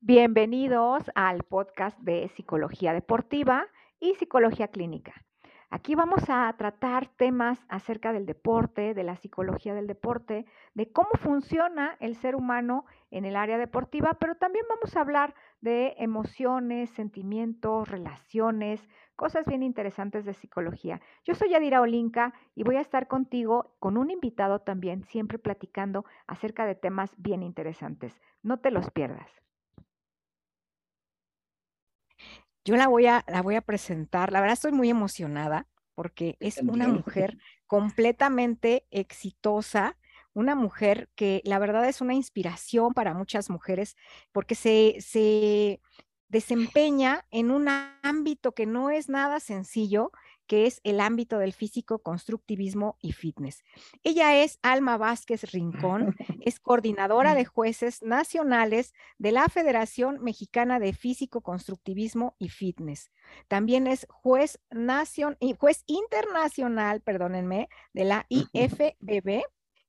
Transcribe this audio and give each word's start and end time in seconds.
Bienvenidos 0.00 1.10
al 1.16 1.42
podcast 1.42 1.98
de 1.98 2.28
Psicología 2.28 2.92
Deportiva 2.92 3.66
y 3.98 4.14
Psicología 4.14 4.68
Clínica. 4.68 5.12
Aquí 5.70 5.96
vamos 5.96 6.22
a 6.28 6.54
tratar 6.56 7.08
temas 7.16 7.58
acerca 7.68 8.12
del 8.12 8.24
deporte, 8.24 8.94
de 8.94 9.02
la 9.02 9.16
psicología 9.16 9.74
del 9.74 9.88
deporte, 9.88 10.46
de 10.74 10.92
cómo 10.92 11.10
funciona 11.18 11.96
el 11.98 12.14
ser 12.14 12.36
humano 12.36 12.86
en 13.10 13.24
el 13.24 13.34
área 13.34 13.58
deportiva, 13.58 14.14
pero 14.20 14.36
también 14.36 14.64
vamos 14.68 14.96
a 14.96 15.00
hablar 15.00 15.34
de 15.60 15.96
emociones, 15.98 16.90
sentimientos, 16.90 17.88
relaciones, 17.88 18.88
cosas 19.16 19.46
bien 19.46 19.64
interesantes 19.64 20.24
de 20.24 20.32
psicología. 20.32 21.00
Yo 21.24 21.34
soy 21.34 21.50
Yadira 21.50 21.80
Olinka 21.80 22.34
y 22.54 22.62
voy 22.62 22.76
a 22.76 22.82
estar 22.82 23.08
contigo 23.08 23.74
con 23.80 23.96
un 23.96 24.12
invitado 24.12 24.60
también, 24.60 25.02
siempre 25.02 25.40
platicando 25.40 26.04
acerca 26.28 26.66
de 26.66 26.76
temas 26.76 27.12
bien 27.16 27.42
interesantes. 27.42 28.20
No 28.44 28.60
te 28.60 28.70
los 28.70 28.92
pierdas. 28.92 29.28
Yo 32.68 32.76
la 32.76 32.86
voy 32.86 33.06
a, 33.06 33.24
la 33.28 33.40
voy 33.40 33.54
a 33.54 33.62
presentar. 33.62 34.30
La 34.30 34.42
verdad 34.42 34.52
estoy 34.52 34.72
muy 34.72 34.90
emocionada 34.90 35.66
porque 35.94 36.36
es 36.38 36.58
una 36.58 36.86
mujer 36.86 37.38
completamente 37.66 38.84
exitosa, 38.90 39.96
una 40.34 40.54
mujer 40.54 41.08
que 41.14 41.40
la 41.46 41.58
verdad 41.58 41.88
es 41.88 42.02
una 42.02 42.12
inspiración 42.12 42.92
para 42.92 43.14
muchas 43.14 43.48
mujeres 43.48 43.96
porque 44.32 44.54
se, 44.54 44.96
se 45.00 45.80
desempeña 46.28 47.24
en 47.30 47.52
un 47.52 47.68
ámbito 48.02 48.52
que 48.52 48.66
no 48.66 48.90
es 48.90 49.08
nada 49.08 49.40
sencillo 49.40 50.12
que 50.48 50.66
es 50.66 50.80
el 50.82 50.98
ámbito 50.98 51.38
del 51.38 51.52
físico, 51.52 52.00
constructivismo 52.00 52.96
y 53.00 53.12
fitness. 53.12 53.62
Ella 54.02 54.42
es 54.42 54.58
Alma 54.62 54.96
Vázquez 54.96 55.52
Rincón, 55.52 56.16
es 56.40 56.58
coordinadora 56.58 57.34
de 57.34 57.44
jueces 57.44 58.02
nacionales 58.02 58.94
de 59.18 59.30
la 59.30 59.48
Federación 59.48 60.18
Mexicana 60.22 60.80
de 60.80 60.94
Físico, 60.94 61.42
Constructivismo 61.42 62.34
y 62.38 62.48
Fitness. 62.48 63.12
También 63.46 63.86
es 63.86 64.06
juez, 64.10 64.58
nacion, 64.70 65.36
juez 65.58 65.84
internacional, 65.86 67.02
perdónenme, 67.02 67.68
de 67.92 68.04
la 68.04 68.26
IFBB 68.30 69.42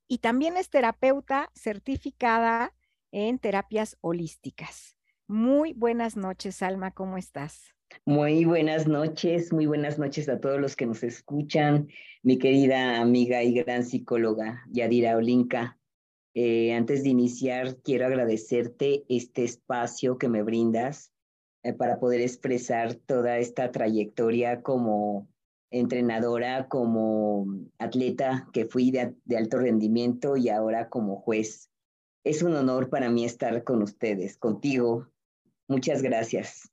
y 0.06 0.18
también 0.18 0.58
es 0.58 0.68
terapeuta 0.68 1.50
certificada 1.54 2.74
en 3.12 3.38
terapias 3.38 3.96
holísticas. 4.02 4.96
Muy 5.26 5.72
buenas 5.72 6.16
noches, 6.16 6.62
Alma, 6.62 6.90
¿cómo 6.90 7.16
estás? 7.16 7.74
Muy 8.04 8.44
buenas 8.44 8.86
noches, 8.86 9.52
muy 9.52 9.66
buenas 9.66 9.98
noches 9.98 10.28
a 10.28 10.40
todos 10.40 10.60
los 10.60 10.74
que 10.76 10.86
nos 10.86 11.02
escuchan, 11.02 11.88
mi 12.22 12.38
querida 12.38 13.00
amiga 13.00 13.42
y 13.42 13.52
gran 13.52 13.84
psicóloga 13.84 14.64
Yadira 14.70 15.16
Olinka. 15.16 15.78
Eh, 16.34 16.72
antes 16.72 17.02
de 17.02 17.10
iniciar, 17.10 17.76
quiero 17.82 18.06
agradecerte 18.06 19.04
este 19.08 19.44
espacio 19.44 20.18
que 20.18 20.28
me 20.28 20.42
brindas 20.42 21.12
eh, 21.62 21.72
para 21.72 21.98
poder 21.98 22.20
expresar 22.20 22.94
toda 22.94 23.38
esta 23.38 23.70
trayectoria 23.70 24.62
como 24.62 25.28
entrenadora, 25.70 26.68
como 26.68 27.46
atleta 27.78 28.48
que 28.52 28.66
fui 28.66 28.90
de, 28.90 29.14
de 29.24 29.36
alto 29.36 29.58
rendimiento 29.58 30.36
y 30.36 30.48
ahora 30.48 30.88
como 30.88 31.16
juez. 31.16 31.70
Es 32.24 32.42
un 32.42 32.54
honor 32.54 32.88
para 32.88 33.10
mí 33.10 33.24
estar 33.24 33.62
con 33.64 33.82
ustedes, 33.82 34.36
contigo. 34.36 35.08
Muchas 35.68 36.02
gracias. 36.02 36.70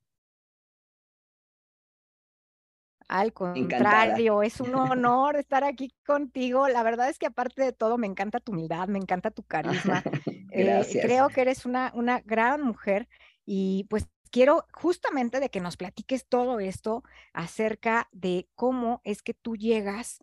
Al 3.08 3.34
contrario, 3.34 4.44
es 4.44 4.60
un 4.60 4.76
honor 4.76 5.38
estar 5.38 5.64
aquí 5.64 5.94
contigo. 6.06 6.68
La 6.68 6.84
verdad 6.84 7.10
es 7.10 7.18
que 7.18 7.28
aparte 7.28 7.64
de 7.64 7.72
todo, 7.72 7.98
me 7.98 8.08
encanta 8.08 8.40
tu 8.40 8.52
humildad, 8.52 8.88
me 8.88 9.00
encanta 9.00 9.32
tu 9.32 9.44
carisma. 9.44 10.04
Eh, 10.50 11.02
creo 11.04 11.28
que 11.28 11.42
eres 11.42 11.66
una, 11.66 11.92
una 11.94 12.22
gran 12.22 12.64
mujer 12.64 13.10
y 13.46 13.86
pues 13.90 14.08
quiero 14.32 14.66
justamente 14.74 15.40
de 15.40 15.50
que 15.50 15.60
nos 15.60 15.78
platiques 15.78 16.26
todo 16.26 16.60
esto 16.60 17.04
acerca 17.34 18.08
de 18.12 18.48
cómo 18.56 19.02
es 19.04 19.22
que 19.22 19.34
tú 19.34 19.56
llegas 19.56 20.20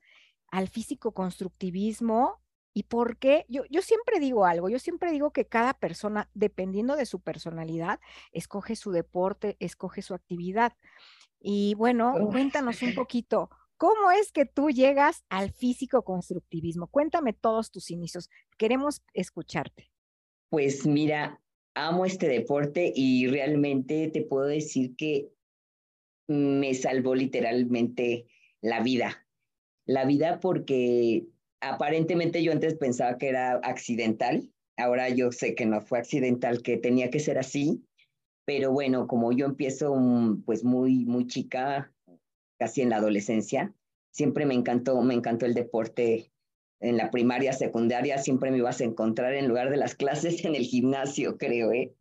al 0.50 0.68
físico 0.68 1.12
constructivismo 1.12 2.40
y 2.72 2.84
por 2.84 3.16
qué. 3.16 3.46
Yo, 3.48 3.62
yo 3.70 3.80
siempre 3.82 4.18
digo 4.18 4.44
algo, 4.44 4.68
yo 4.68 4.78
siempre 4.78 5.12
digo 5.12 5.32
que 5.32 5.46
cada 5.46 5.74
persona, 5.74 6.28
dependiendo 6.34 6.96
de 6.96 7.06
su 7.06 7.20
personalidad, 7.20 8.00
escoge 8.32 8.76
su 8.76 8.90
deporte, 8.90 9.56
escoge 9.60 10.02
su 10.02 10.14
actividad. 10.14 10.74
Y 11.46 11.74
bueno, 11.74 12.14
cuéntanos 12.30 12.80
un 12.80 12.94
poquito, 12.94 13.50
¿cómo 13.76 14.10
es 14.10 14.32
que 14.32 14.46
tú 14.46 14.70
llegas 14.70 15.24
al 15.28 15.50
físico 15.50 16.02
constructivismo? 16.02 16.86
Cuéntame 16.86 17.34
todos 17.34 17.70
tus 17.70 17.90
inicios, 17.90 18.30
queremos 18.56 19.02
escucharte. 19.12 19.90
Pues 20.48 20.86
mira, 20.86 21.38
amo 21.74 22.06
este 22.06 22.28
deporte 22.28 22.94
y 22.96 23.26
realmente 23.26 24.08
te 24.08 24.22
puedo 24.22 24.46
decir 24.46 24.96
que 24.96 25.28
me 26.28 26.72
salvó 26.72 27.14
literalmente 27.14 28.24
la 28.62 28.82
vida. 28.82 29.26
La 29.84 30.06
vida 30.06 30.40
porque 30.40 31.26
aparentemente 31.60 32.42
yo 32.42 32.52
antes 32.52 32.74
pensaba 32.76 33.18
que 33.18 33.28
era 33.28 33.56
accidental, 33.56 34.48
ahora 34.78 35.10
yo 35.10 35.30
sé 35.30 35.54
que 35.54 35.66
no 35.66 35.82
fue 35.82 35.98
accidental, 35.98 36.62
que 36.62 36.78
tenía 36.78 37.10
que 37.10 37.20
ser 37.20 37.36
así 37.36 37.84
pero 38.44 38.72
bueno, 38.72 39.06
como 39.06 39.32
yo 39.32 39.46
empiezo 39.46 39.94
mm, 39.94 40.42
pues 40.42 40.64
muy, 40.64 41.04
muy 41.04 41.26
chica, 41.26 41.92
casi 42.58 42.82
en 42.82 42.90
la 42.90 42.96
adolescencia, 42.96 43.74
siempre 44.10 44.46
me 44.46 44.54
encantó, 44.54 45.00
me 45.02 45.14
encantó 45.14 45.46
el 45.46 45.54
deporte. 45.54 46.30
En 46.80 46.96
la 46.98 47.10
primaria, 47.10 47.52
secundaria, 47.52 48.18
siempre 48.18 48.50
me 48.50 48.58
ibas 48.58 48.80
a 48.80 48.84
encontrar 48.84 49.34
en 49.34 49.48
lugar 49.48 49.70
de 49.70 49.76
las 49.76 49.94
clases 49.96 50.44
en 50.44 50.54
el 50.54 50.64
gimnasio, 50.64 51.38
creo, 51.38 51.72
¿eh? 51.72 51.94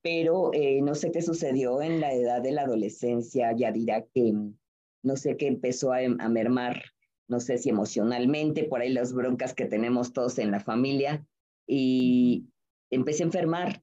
Pero 0.00 0.52
eh, 0.54 0.80
no 0.80 0.94
sé 0.94 1.10
qué 1.10 1.22
sucedió 1.22 1.82
en 1.82 2.00
la 2.00 2.12
edad 2.12 2.40
de 2.40 2.52
la 2.52 2.62
adolescencia, 2.62 3.52
ya 3.56 3.72
dirá 3.72 4.04
que 4.14 4.32
mm, 4.32 4.56
no 5.02 5.16
sé 5.16 5.36
qué 5.36 5.48
empezó 5.48 5.92
a, 5.92 5.98
a 5.98 6.28
mermar, 6.28 6.82
no 7.26 7.40
sé 7.40 7.58
si 7.58 7.70
emocionalmente, 7.70 8.64
por 8.64 8.80
ahí 8.80 8.92
las 8.92 9.12
broncas 9.12 9.54
que 9.54 9.66
tenemos 9.66 10.12
todos 10.12 10.38
en 10.38 10.50
la 10.52 10.60
familia, 10.60 11.26
y 11.66 12.46
empecé 12.90 13.24
a 13.24 13.26
enfermar, 13.26 13.82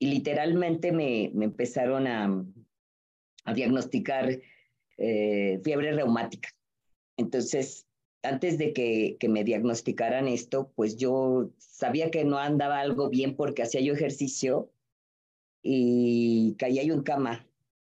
y 0.00 0.06
literalmente 0.06 0.92
me, 0.92 1.30
me 1.34 1.44
empezaron 1.44 2.06
a, 2.06 2.44
a 3.44 3.54
diagnosticar 3.54 4.40
eh, 4.96 5.60
fiebre 5.62 5.92
reumática. 5.92 6.48
Entonces, 7.18 7.86
antes 8.22 8.56
de 8.56 8.72
que, 8.72 9.18
que, 9.20 9.28
me 9.28 9.44
diagnosticaran 9.44 10.26
esto, 10.26 10.72
pues 10.74 10.96
yo 10.96 11.50
sabía 11.58 12.10
que 12.10 12.24
no 12.24 12.38
andaba 12.38 12.80
algo 12.80 13.10
bien 13.10 13.36
porque 13.36 13.62
hacía 13.62 13.82
yo 13.82 13.92
ejercicio 13.92 14.72
y 15.62 16.54
caía 16.58 16.82
yo 16.82 16.94
en 16.94 17.02
cama 17.02 17.46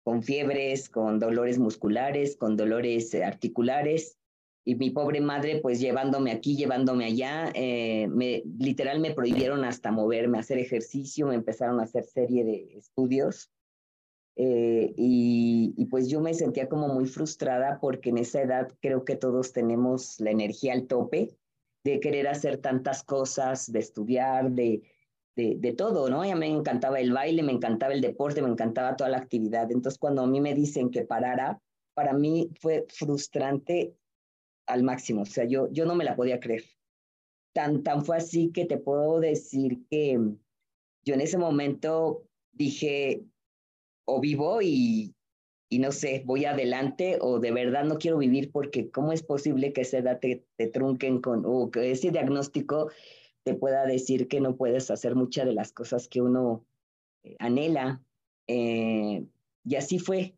con 0.03 0.23
fiebres, 0.23 0.91
con 0.91 1.19
dolores 1.19 1.59
musculares, 1.59 2.37
con 2.37 2.59
dolores 2.59 3.15
articulares 3.15 4.19
y 4.65 4.77
mi 4.77 4.91
pobre 4.91 5.21
madre 5.21 5.61
pues 5.61 5.79
llevándome 5.79 6.33
aquí, 6.33 6.57
llevándome 6.57 7.05
allá, 7.05 7.51
eh, 7.55 8.09
me, 8.09 8.43
literal 8.59 8.99
me 8.99 9.13
prohibieron 9.13 9.65
hasta 9.65 9.93
moverme, 9.93 10.39
hacer 10.39 10.59
ejercicio, 10.59 11.27
me 11.27 11.35
empezaron 11.35 11.81
a 11.81 11.85
hacer 11.85 12.05
serie 12.05 12.45
de 12.45 12.79
estudios 12.79 13.51
eh, 14.37 14.93
y, 14.97 15.75
y, 15.77 15.85
pues 15.87 16.09
yo 16.09 16.21
me 16.21 16.35
sentía 16.35 16.69
como 16.69 16.89
muy 16.89 17.07
frustrada 17.07 17.79
porque 17.81 18.11
en 18.11 18.19
esa 18.19 18.43
edad 18.43 18.69
creo 18.81 19.05
que 19.05 19.15
todos 19.15 19.53
tenemos 19.53 20.19
la 20.19 20.31
energía 20.31 20.73
al 20.73 20.87
tope 20.87 21.37
de 21.85 22.01
querer 22.01 22.27
hacer 22.27 22.57
tantas 22.57 23.05
cosas, 23.05 23.71
de 23.71 23.79
estudiar, 23.79 24.51
de, 24.51 24.83
de, 25.37 25.55
de 25.59 25.73
todo, 25.73 26.09
¿no? 26.09 26.25
Ya 26.25 26.35
me 26.35 26.49
encantaba 26.49 26.99
el 26.99 27.13
baile, 27.13 27.45
me 27.45 27.53
encantaba 27.53 27.93
el 27.93 28.01
deporte, 28.01 28.43
me 28.43 28.49
encantaba 28.49 28.97
toda 28.97 29.11
la 29.11 29.19
actividad. 29.19 29.71
Entonces 29.71 29.99
cuando 29.99 30.23
a 30.23 30.27
mí 30.27 30.41
me 30.41 30.55
dicen 30.55 30.91
que 30.91 31.05
parara, 31.05 31.61
para 31.95 32.13
mí 32.13 32.51
fue 32.61 32.87
frustrante 32.89 33.95
al 34.67 34.83
máximo, 34.83 35.23
o 35.23 35.27
sea, 35.27 35.45
yo, 35.45 35.69
yo 35.73 35.85
no 35.87 35.95
me 35.95 36.05
la 36.05 36.17
podía 36.17 36.41
creer. 36.41 36.65
Tan, 37.53 37.83
tan 37.83 38.05
fue 38.05 38.17
así 38.17 38.51
que 38.53 38.65
te 38.65 38.79
puedo 38.79 39.21
decir 39.21 39.85
que 39.91 40.19
yo 41.05 41.15
en 41.15 41.21
ese 41.21 41.39
momento 41.39 42.27
dije, 42.53 43.25
o 44.07 44.21
vivo 44.21 44.61
y, 44.61 45.15
y 45.69 45.79
no 45.79 45.93
sé, 45.93 46.23
voy 46.25 46.45
adelante 46.45 47.19
o 47.21 47.39
de 47.39 47.53
verdad 47.53 47.85
no 47.85 47.99
quiero 47.99 48.19
vivir 48.19 48.51
porque 48.51 48.91
cómo 48.91 49.13
es 49.13 49.23
posible 49.23 49.73
que 49.73 49.83
esa 49.83 49.99
edad 49.99 50.19
te, 50.21 50.47
te 50.57 50.67
trunquen 50.67 51.21
con, 51.21 51.45
o 51.47 51.71
que 51.71 51.91
ese 51.91 52.11
diagnóstico 52.11 52.91
te 53.45 53.55
pueda 53.55 53.87
decir 53.87 54.27
que 54.27 54.41
no 54.41 54.57
puedes 54.57 54.91
hacer 54.91 55.15
muchas 55.15 55.47
de 55.47 55.53
las 55.53 55.73
cosas 55.73 56.09
que 56.09 56.23
uno 56.23 56.65
eh, 57.23 57.37
anhela. 57.39 58.03
Eh, 58.47 59.27
y 59.65 59.75
así 59.77 59.99
fue. 59.99 60.35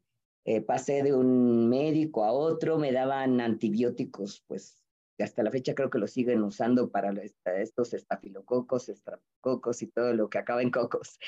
Eh, 0.48 0.60
pasé 0.60 1.02
de 1.02 1.12
un 1.12 1.68
médico 1.68 2.24
a 2.24 2.32
otro, 2.32 2.78
me 2.78 2.92
daban 2.92 3.40
antibióticos, 3.40 4.44
pues 4.46 4.80
hasta 5.18 5.42
la 5.42 5.50
fecha 5.50 5.74
creo 5.74 5.90
que 5.90 5.98
lo 5.98 6.06
siguen 6.06 6.42
usando 6.44 6.90
para 6.90 7.12
estos 7.56 7.92
estafilococos, 7.94 8.88
estrapococos 8.88 9.82
y 9.82 9.88
todo 9.88 10.14
lo 10.14 10.30
que 10.30 10.38
acaba 10.38 10.62
en 10.62 10.70
cocos. 10.70 11.18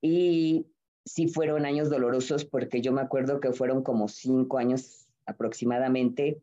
Y 0.00 0.66
sí 1.04 1.26
fueron 1.26 1.66
años 1.66 1.90
dolorosos 1.90 2.44
porque 2.44 2.80
yo 2.80 2.92
me 2.92 3.00
acuerdo 3.00 3.40
que 3.40 3.52
fueron 3.52 3.82
como 3.82 4.06
cinco 4.06 4.58
años 4.58 5.08
aproximadamente 5.26 6.40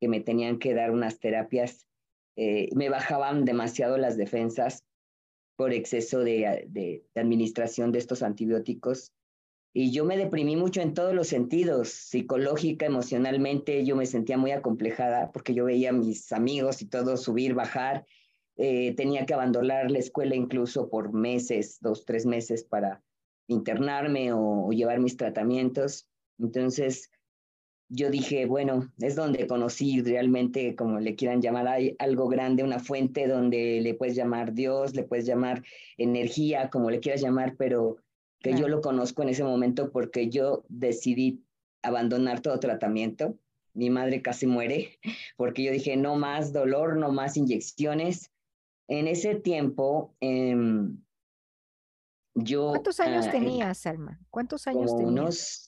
que 0.00 0.08
me 0.08 0.20
tenían 0.20 0.58
que 0.58 0.74
dar 0.74 0.92
unas 0.92 1.18
terapias, 1.18 1.86
eh, 2.36 2.68
me 2.76 2.90
bajaban 2.90 3.44
demasiado 3.44 3.96
las 3.96 4.16
defensas 4.16 4.84
por 5.56 5.72
exceso 5.72 6.20
de, 6.20 6.66
de, 6.68 7.04
administración 7.14 7.90
de 7.90 7.98
estos 7.98 8.22
antibióticos. 8.22 9.12
Y 9.78 9.90
yo 9.90 10.06
me 10.06 10.16
deprimí 10.16 10.56
mucho 10.56 10.80
en 10.80 10.94
todos 10.94 11.14
los 11.14 11.28
sentidos, 11.28 11.90
psicológica, 11.90 12.86
emocionalmente, 12.86 13.84
yo 13.84 13.94
me 13.94 14.06
sentía 14.06 14.38
muy 14.38 14.52
acomplejada 14.52 15.30
porque 15.32 15.52
yo 15.52 15.66
veía 15.66 15.90
a 15.90 15.92
mis 15.92 16.32
amigos 16.32 16.80
y 16.80 16.86
todo 16.86 17.18
subir, 17.18 17.52
bajar. 17.52 18.06
Eh, 18.56 18.94
tenía 18.96 19.26
que 19.26 19.34
abandonar 19.34 19.90
la 19.90 19.98
escuela 19.98 20.34
incluso 20.34 20.88
por 20.88 21.12
meses, 21.12 21.76
dos, 21.82 22.06
tres 22.06 22.24
meses 22.24 22.64
para 22.64 23.02
internarme 23.48 24.32
o, 24.32 24.70
llevar 24.70 24.98
mis 24.98 25.18
tratamientos. 25.18 26.08
Entonces, 26.38 27.10
yo 27.90 28.08
dije, 28.08 28.46
bueno, 28.46 28.90
es 28.98 29.14
donde 29.14 29.46
conocí 29.46 30.00
realmente, 30.00 30.74
como 30.74 31.00
le 31.00 31.16
quieran 31.16 31.42
llamar, 31.42 31.68
hay 31.68 31.94
algo 31.98 32.28
grande, 32.28 32.64
una 32.64 32.78
fuente 32.78 33.28
donde 33.28 33.82
le 33.82 33.92
puedes 33.92 34.16
llamar 34.16 34.54
Dios, 34.54 34.94
le 34.94 35.02
puedes 35.02 35.26
llamar 35.26 35.62
energía, 35.98 36.70
como 36.70 36.90
le 36.90 37.00
quieras 37.00 37.20
llamar, 37.20 37.56
pero 37.58 37.98
que 38.54 38.60
yo 38.60 38.68
lo 38.68 38.80
conozco 38.80 39.22
en 39.22 39.30
ese 39.30 39.44
momento 39.44 39.90
porque 39.90 40.28
yo 40.28 40.64
decidí 40.68 41.44
abandonar 41.82 42.40
todo 42.40 42.60
tratamiento. 42.60 43.38
Mi 43.74 43.90
madre 43.90 44.22
casi 44.22 44.46
muere 44.46 44.98
porque 45.36 45.62
yo 45.62 45.72
dije, 45.72 45.96
no 45.96 46.16
más 46.16 46.52
dolor, 46.52 46.96
no 46.96 47.12
más 47.12 47.36
inyecciones. 47.36 48.30
En 48.88 49.08
ese 49.08 49.34
tiempo, 49.34 50.14
eh, 50.20 50.54
yo... 52.34 52.68
¿Cuántos 52.70 53.00
años 53.00 53.26
uh, 53.26 53.30
tenías, 53.30 53.86
Alma? 53.86 54.20
¿Cuántos 54.30 54.66
años 54.66 54.96
tenías? 54.96 55.10
Unos 55.10 55.66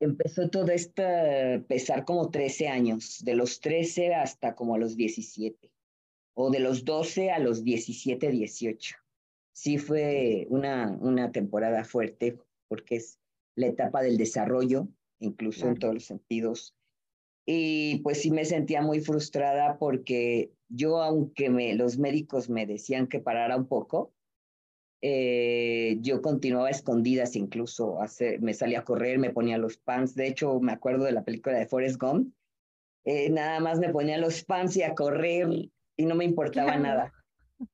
empezó 0.00 0.48
todo 0.48 0.72
esto 0.72 1.02
a 1.02 1.60
pesar 1.68 2.04
como 2.04 2.30
13 2.30 2.68
años, 2.68 3.18
de 3.22 3.34
los 3.34 3.60
13 3.60 4.14
hasta 4.14 4.54
como 4.54 4.74
a 4.74 4.78
los 4.78 4.96
17, 4.96 5.70
o 6.34 6.50
de 6.50 6.58
los 6.58 6.84
12 6.84 7.30
a 7.30 7.38
los 7.38 7.62
17, 7.62 8.30
18. 8.30 8.96
Sí 9.52 9.78
fue 9.78 10.46
una, 10.48 10.96
una 11.00 11.32
temporada 11.32 11.84
fuerte 11.84 12.38
porque 12.68 12.96
es 12.96 13.18
la 13.56 13.66
etapa 13.66 14.02
del 14.02 14.16
desarrollo, 14.16 14.88
incluso 15.18 15.68
en 15.68 15.76
todos 15.76 15.94
los 15.94 16.04
sentidos. 16.04 16.74
Y 17.46 17.98
pues 18.02 18.22
sí 18.22 18.30
me 18.30 18.44
sentía 18.44 18.80
muy 18.82 19.00
frustrada 19.00 19.76
porque 19.78 20.52
yo, 20.68 21.02
aunque 21.02 21.50
me, 21.50 21.74
los 21.74 21.98
médicos 21.98 22.48
me 22.48 22.66
decían 22.66 23.08
que 23.08 23.18
parara 23.18 23.56
un 23.56 23.66
poco, 23.66 24.12
eh, 25.02 25.96
yo 26.00 26.20
continuaba 26.20 26.70
escondidas 26.70 27.34
incluso, 27.34 28.00
hacer, 28.02 28.40
me 28.40 28.54
salía 28.54 28.80
a 28.80 28.84
correr, 28.84 29.18
me 29.18 29.30
ponía 29.30 29.58
los 29.58 29.78
pants, 29.78 30.14
de 30.14 30.28
hecho 30.28 30.60
me 30.60 30.72
acuerdo 30.72 31.04
de 31.04 31.12
la 31.12 31.24
película 31.24 31.58
de 31.58 31.66
Forrest 31.66 32.00
Gump, 32.00 32.34
eh, 33.04 33.30
nada 33.30 33.60
más 33.60 33.78
me 33.78 33.88
ponía 33.88 34.18
los 34.18 34.44
pants 34.44 34.76
y 34.76 34.82
a 34.82 34.94
correr 34.94 35.48
y 35.96 36.06
no 36.06 36.14
me 36.14 36.24
importaba 36.24 36.72
claro. 36.72 36.82
nada. 36.82 37.12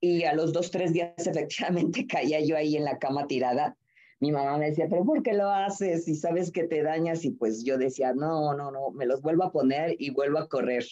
Y 0.00 0.24
a 0.24 0.34
los 0.34 0.52
dos, 0.52 0.70
tres 0.70 0.92
días 0.92 1.14
efectivamente 1.26 2.06
caía 2.06 2.40
yo 2.40 2.56
ahí 2.56 2.76
en 2.76 2.84
la 2.84 2.98
cama 2.98 3.26
tirada. 3.26 3.76
Mi 4.18 4.32
mamá 4.32 4.56
me 4.56 4.70
decía, 4.70 4.86
pero 4.88 5.04
¿por 5.04 5.22
qué 5.22 5.34
lo 5.34 5.48
haces? 5.50 6.08
Y 6.08 6.14
sabes 6.14 6.50
que 6.50 6.64
te 6.64 6.82
dañas. 6.82 7.24
Y 7.24 7.32
pues 7.32 7.64
yo 7.64 7.76
decía, 7.76 8.14
no, 8.14 8.54
no, 8.54 8.70
no, 8.70 8.90
me 8.90 9.06
los 9.06 9.20
vuelvo 9.20 9.44
a 9.44 9.52
poner 9.52 9.94
y 9.98 10.10
vuelvo 10.10 10.38
a 10.38 10.48
correr. 10.48 10.84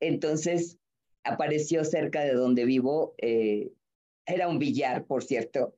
Entonces 0.00 0.78
apareció 1.22 1.84
cerca 1.84 2.22
de 2.22 2.34
donde 2.34 2.64
vivo 2.64 3.14
eh, 3.18 3.70
era 4.26 4.48
un 4.48 4.58
billar, 4.58 5.06
por 5.06 5.22
cierto. 5.22 5.74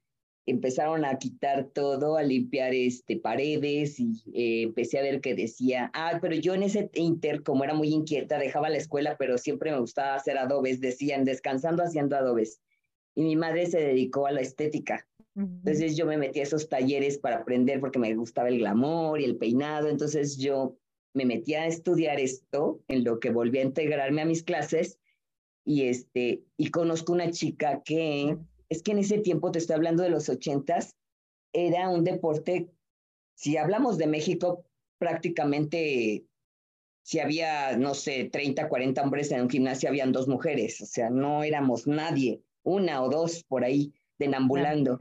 Empezaron 0.46 1.04
a 1.04 1.18
quitar 1.18 1.64
todo, 1.74 2.16
a 2.16 2.22
limpiar 2.22 2.72
este, 2.72 3.16
paredes 3.16 3.98
y 3.98 4.22
eh, 4.32 4.62
empecé 4.62 4.98
a 4.98 5.02
ver 5.02 5.20
que 5.20 5.34
decía, 5.34 5.90
ah, 5.92 6.18
pero 6.22 6.36
yo 6.36 6.54
en 6.54 6.62
ese 6.62 6.88
inter, 6.94 7.42
como 7.42 7.64
era 7.64 7.74
muy 7.74 7.88
inquieta, 7.88 8.38
dejaba 8.38 8.70
la 8.70 8.76
escuela, 8.76 9.16
pero 9.18 9.38
siempre 9.38 9.72
me 9.72 9.80
gustaba 9.80 10.14
hacer 10.14 10.38
adobes, 10.38 10.80
decían, 10.80 11.24
descansando 11.24 11.82
haciendo 11.82 12.16
adobes. 12.16 12.60
Y 13.16 13.22
mi 13.22 13.34
madre 13.34 13.66
se 13.66 13.80
dedicó 13.80 14.26
a 14.26 14.32
la 14.32 14.40
estética. 14.40 15.06
Uh 15.34 15.40
-huh. 15.40 15.58
Entonces 15.58 15.96
yo 15.96 16.06
me 16.06 16.16
metí 16.16 16.40
a 16.40 16.44
esos 16.44 16.68
talleres 16.68 17.18
para 17.18 17.38
aprender 17.38 17.80
porque 17.80 17.98
me 17.98 18.14
gustaba 18.14 18.48
el 18.48 18.58
glamour 18.58 19.20
y 19.20 19.24
el 19.24 19.36
peinado. 19.36 19.88
Entonces 19.88 20.36
yo 20.36 20.76
me 21.16 21.24
metí 21.24 21.54
a 21.54 21.66
estudiar 21.66 22.20
esto, 22.20 22.80
en 22.88 23.02
lo 23.02 23.18
que 23.18 23.30
volví 23.30 23.58
a 23.58 23.62
integrarme 23.62 24.20
a 24.20 24.26
mis 24.26 24.42
clases 24.42 25.00
y, 25.64 25.88
este, 25.88 26.44
y 26.56 26.70
conozco 26.70 27.12
una 27.12 27.30
chica 27.30 27.82
que, 27.82 28.36
es 28.68 28.82
que 28.82 28.92
en 28.92 28.98
ese 28.98 29.18
tiempo, 29.18 29.50
te 29.50 29.58
estoy 29.58 29.76
hablando 29.76 30.02
de 30.02 30.10
los 30.10 30.28
ochentas, 30.28 30.94
era 31.52 31.88
un 31.88 32.04
deporte, 32.04 32.70
si 33.34 33.56
hablamos 33.56 33.98
de 33.98 34.06
México, 34.06 34.64
prácticamente, 34.98 36.24
si 37.02 37.20
había, 37.20 37.76
no 37.76 37.94
sé, 37.94 38.28
30, 38.30 38.68
40 38.68 39.02
hombres 39.02 39.30
en 39.30 39.42
un 39.42 39.50
gimnasio, 39.50 39.88
habían 39.88 40.12
dos 40.12 40.28
mujeres, 40.28 40.80
o 40.80 40.86
sea, 40.86 41.10
no 41.10 41.44
éramos 41.44 41.86
nadie, 41.86 42.42
una 42.62 43.02
o 43.02 43.08
dos 43.08 43.44
por 43.44 43.64
ahí, 43.64 43.92
denambulando. 44.18 45.00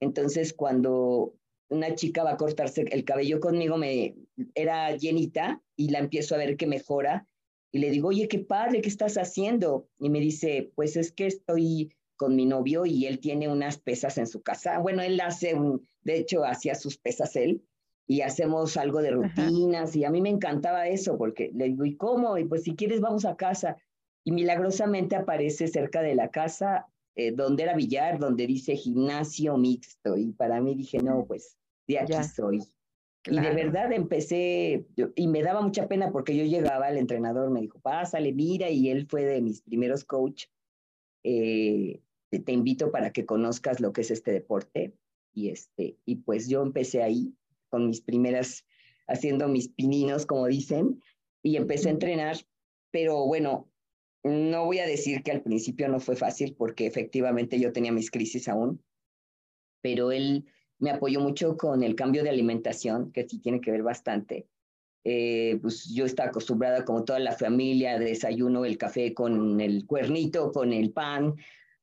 Entonces, 0.00 0.52
cuando 0.52 1.34
una 1.68 1.94
chica 1.94 2.22
va 2.22 2.32
a 2.32 2.36
cortarse 2.36 2.84
el 2.90 3.04
cabello 3.04 3.40
conmigo, 3.40 3.76
me, 3.76 4.14
era 4.54 4.96
llenita 4.96 5.62
y 5.76 5.90
la 5.90 5.98
empiezo 5.98 6.34
a 6.34 6.38
ver 6.38 6.56
que 6.56 6.66
mejora 6.66 7.26
y 7.72 7.78
le 7.78 7.90
digo, 7.90 8.08
oye, 8.08 8.28
qué 8.28 8.38
padre, 8.38 8.80
¿qué 8.80 8.88
estás 8.88 9.16
haciendo? 9.16 9.88
Y 9.98 10.08
me 10.10 10.20
dice, 10.20 10.70
pues 10.74 10.96
es 10.96 11.12
que 11.12 11.26
estoy 11.26 11.90
con 12.16 12.34
mi 12.34 12.46
novio 12.46 12.86
y 12.86 13.06
él 13.06 13.20
tiene 13.20 13.48
unas 13.48 13.78
pesas 13.78 14.18
en 14.18 14.26
su 14.26 14.42
casa. 14.42 14.78
Bueno, 14.78 15.02
él 15.02 15.20
hace 15.20 15.54
un, 15.54 15.86
de 16.02 16.18
hecho, 16.18 16.44
hacía 16.44 16.74
sus 16.74 16.98
pesas 16.98 17.36
él 17.36 17.62
y 18.06 18.20
hacemos 18.20 18.76
algo 18.76 19.02
de 19.02 19.10
rutinas 19.10 19.90
Ajá. 19.90 19.98
y 19.98 20.04
a 20.04 20.10
mí 20.10 20.20
me 20.20 20.30
encantaba 20.30 20.86
eso 20.88 21.18
porque 21.18 21.50
le 21.54 21.66
digo, 21.66 21.84
¿y 21.84 21.96
cómo? 21.96 22.38
Y 22.38 22.44
pues 22.44 22.62
si 22.62 22.74
quieres 22.74 23.00
vamos 23.00 23.24
a 23.24 23.36
casa. 23.36 23.76
Y 24.24 24.32
milagrosamente 24.32 25.14
aparece 25.14 25.68
cerca 25.68 26.02
de 26.02 26.16
la 26.16 26.30
casa 26.30 26.86
eh, 27.14 27.32
donde 27.32 27.62
era 27.62 27.74
billar, 27.74 28.18
donde 28.18 28.46
dice 28.46 28.76
gimnasio 28.76 29.56
mixto. 29.56 30.16
Y 30.16 30.32
para 30.32 30.60
mí 30.60 30.74
dije, 30.74 30.98
no, 30.98 31.24
pues 31.26 31.56
de 31.86 32.00
aquí 32.00 32.12
ya. 32.12 32.22
soy. 32.22 32.62
Claro. 33.22 33.48
Y 33.48 33.50
de 33.50 33.64
verdad 33.64 33.92
empecé, 33.92 34.86
y 35.14 35.26
me 35.26 35.42
daba 35.42 35.62
mucha 35.62 35.88
pena 35.88 36.12
porque 36.12 36.36
yo 36.36 36.44
llegaba, 36.44 36.88
el 36.88 36.98
entrenador 36.98 37.50
me 37.50 37.60
dijo, 37.60 37.80
pásale, 37.80 38.32
mira, 38.32 38.68
y 38.70 38.90
él 38.90 39.06
fue 39.08 39.24
de 39.24 39.40
mis 39.40 39.62
primeros 39.62 40.04
coach. 40.04 40.44
Eh, 41.24 42.00
te 42.38 42.52
invito 42.52 42.90
para 42.90 43.12
que 43.12 43.26
conozcas 43.26 43.80
lo 43.80 43.92
que 43.92 44.02
es 44.02 44.10
este 44.10 44.32
deporte. 44.32 44.94
Y, 45.32 45.50
este, 45.50 45.98
y 46.04 46.16
pues 46.16 46.48
yo 46.48 46.62
empecé 46.62 47.02
ahí 47.02 47.34
con 47.68 47.88
mis 47.88 48.00
primeras, 48.00 48.64
haciendo 49.06 49.48
mis 49.48 49.68
pininos, 49.68 50.26
como 50.26 50.46
dicen, 50.46 51.02
y 51.42 51.56
empecé 51.56 51.88
a 51.88 51.92
entrenar. 51.92 52.36
Pero 52.90 53.26
bueno, 53.26 53.70
no 54.24 54.64
voy 54.64 54.78
a 54.78 54.86
decir 54.86 55.22
que 55.22 55.30
al 55.30 55.42
principio 55.42 55.88
no 55.88 56.00
fue 56.00 56.16
fácil 56.16 56.54
porque 56.56 56.86
efectivamente 56.86 57.60
yo 57.60 57.72
tenía 57.72 57.92
mis 57.92 58.10
crisis 58.10 58.48
aún, 58.48 58.82
pero 59.82 60.10
él 60.10 60.46
me 60.78 60.90
apoyó 60.90 61.20
mucho 61.20 61.56
con 61.56 61.82
el 61.82 61.94
cambio 61.94 62.22
de 62.22 62.30
alimentación, 62.30 63.12
que 63.12 63.28
sí 63.28 63.38
tiene 63.38 63.60
que 63.60 63.70
ver 63.70 63.82
bastante. 63.82 64.48
Eh, 65.04 65.58
pues 65.62 65.88
yo 65.94 66.04
estaba 66.04 66.30
acostumbrada, 66.30 66.84
como 66.84 67.04
toda 67.04 67.20
la 67.20 67.32
familia, 67.32 67.98
desayuno 67.98 68.64
el 68.64 68.76
café 68.76 69.14
con 69.14 69.60
el 69.60 69.86
cuernito, 69.86 70.50
con 70.50 70.72
el 70.72 70.92
pan 70.92 71.36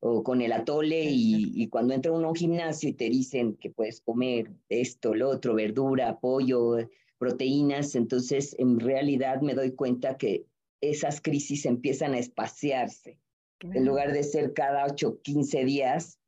o 0.06 0.22
con 0.22 0.42
el 0.42 0.52
atole, 0.52 1.02
y, 1.04 1.52
y 1.54 1.68
cuando 1.68 1.94
entra 1.94 2.12
uno 2.12 2.26
a 2.26 2.30
un 2.30 2.36
gimnasio 2.36 2.90
y 2.90 2.92
te 2.92 3.08
dicen 3.08 3.56
que 3.56 3.70
puedes 3.70 4.02
comer 4.02 4.50
esto, 4.68 5.14
lo 5.14 5.30
otro, 5.30 5.54
verdura, 5.54 6.20
pollo, 6.20 6.76
proteínas, 7.16 7.94
entonces 7.94 8.54
en 8.58 8.80
realidad 8.80 9.40
me 9.40 9.54
doy 9.54 9.72
cuenta 9.72 10.18
que 10.18 10.44
esas 10.82 11.22
crisis 11.22 11.64
empiezan 11.64 12.12
a 12.12 12.18
espaciarse. 12.18 13.18
Claro. 13.56 13.78
En 13.78 13.86
lugar 13.86 14.12
de 14.12 14.24
ser 14.24 14.52
cada 14.52 14.84
8, 14.84 15.20
15 15.22 15.64
días, 15.64 16.18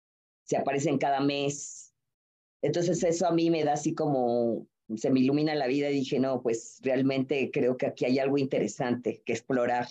se 0.44 0.56
aparecen 0.56 0.96
cada 0.96 1.20
mes, 1.20 1.92
entonces 2.62 3.04
eso 3.04 3.26
a 3.26 3.32
mí 3.32 3.50
me 3.50 3.62
da 3.62 3.74
así 3.74 3.92
como, 3.92 4.66
se 4.96 5.10
me 5.10 5.20
ilumina 5.20 5.54
la 5.54 5.66
vida 5.66 5.90
y 5.90 5.96
dije, 5.96 6.18
no, 6.18 6.40
pues 6.40 6.78
realmente 6.82 7.50
creo 7.52 7.76
que 7.76 7.86
aquí 7.86 8.06
hay 8.06 8.20
algo 8.20 8.38
interesante 8.38 9.22
que 9.26 9.34
explorar. 9.34 9.86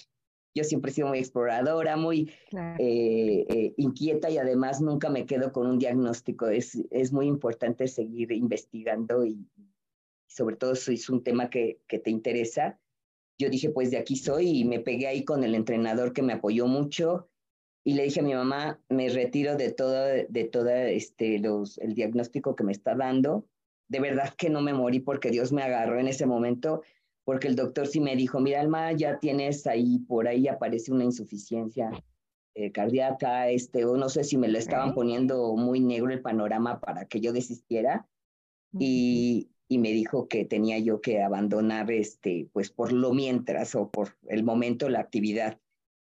Yo 0.55 0.63
siempre 0.63 0.91
he 0.91 0.93
sido 0.93 1.09
muy 1.09 1.19
exploradora, 1.19 1.97
muy 1.97 2.31
claro. 2.50 2.77
eh, 2.79 3.45
eh, 3.50 3.74
inquieta 3.77 4.29
y 4.29 4.38
además 4.38 4.81
nunca 4.81 5.09
me 5.09 5.25
quedo 5.25 5.51
con 5.51 5.67
un 5.67 5.77
diagnóstico. 5.77 6.47
Es, 6.47 6.81
es 6.91 7.12
muy 7.12 7.27
importante 7.27 7.88
seguir 7.88 8.31
investigando 8.31 9.25
y 9.25 9.45
sobre 10.27 10.55
todo 10.55 10.75
si 10.75 10.93
es 10.93 11.09
un 11.09 11.24
tema 11.24 11.50
que, 11.50 11.81
que 11.88 12.00
te 12.00 12.09
interesa. 12.09 12.79
Yo 13.38 13.50
dije, 13.50 13.69
pues 13.69 13.91
de 13.91 13.97
aquí 13.97 14.15
soy 14.15 14.62
y 14.62 14.65
me 14.65 14.79
pegué 14.79 15.07
ahí 15.07 15.25
con 15.25 15.43
el 15.43 15.55
entrenador 15.55 16.13
que 16.13 16.21
me 16.21 16.33
apoyó 16.33 16.67
mucho 16.67 17.29
y 17.83 17.93
le 17.93 18.03
dije 18.03 18.21
a 18.21 18.24
mi 18.24 18.33
mamá, 18.33 18.81
me 18.89 19.09
retiro 19.09 19.55
de 19.57 19.71
todo, 19.71 19.93
de 20.27 20.43
toda 20.45 20.88
este, 20.88 21.38
los, 21.38 21.77
el 21.77 21.93
diagnóstico 21.93 22.55
que 22.55 22.63
me 22.63 22.71
está 22.71 22.95
dando. 22.95 23.45
De 23.88 24.00
verdad 24.00 24.33
que 24.35 24.50
no 24.50 24.62
me 24.62 24.74
morí 24.74 25.01
porque 25.01 25.29
Dios 25.29 25.51
me 25.51 25.62
agarró 25.62 26.00
en 26.00 26.07
ese 26.07 26.25
momento, 26.25 26.81
porque 27.25 27.48
el 27.48 27.55
doctor 27.55 27.88
sí 27.88 28.00
me 28.00 28.15
dijo, 28.15 28.39
mira, 28.39 28.62
Alma, 28.62 28.94
ya 28.94 29.20
tienes 29.20 29.65
ahí, 29.67 30.00
por 30.08 30.27
ahí 30.27 30.48
aparece 30.48 30.91
una 30.91 31.03
insuficiencia 31.03 31.91
eh, 32.53 32.72
cardíaca, 32.72 33.50
este, 33.50 33.84
o 33.84 33.98
no 33.98 34.10
sé 34.10 34.24
si 34.24 34.38
me 34.38 34.48
lo 34.48 34.58
estaban 34.58 34.94
poniendo 34.94 35.55
muy 35.55 35.82
negro 35.82 36.13
el 36.13 36.22
panorama 36.22 36.79
para 36.79 37.05
que 37.05 37.20
yo 37.20 37.34
desistiera. 37.34 38.08
Y, 38.77 39.50
y 39.67 39.79
me 39.79 39.91
dijo 39.91 40.27
que 40.27 40.46
tenía 40.46 40.77
yo 40.79 41.01
que 41.01 41.24
abandonar, 41.24 41.89
este, 41.91 42.48
pues 42.53 42.72
por 42.72 42.94
lo 42.94 43.13
mientras 43.13 43.74
o 43.75 43.89
por 43.89 44.15
el 44.27 44.44
momento 44.44 44.89
la 44.89 45.00
actividad 45.00 45.60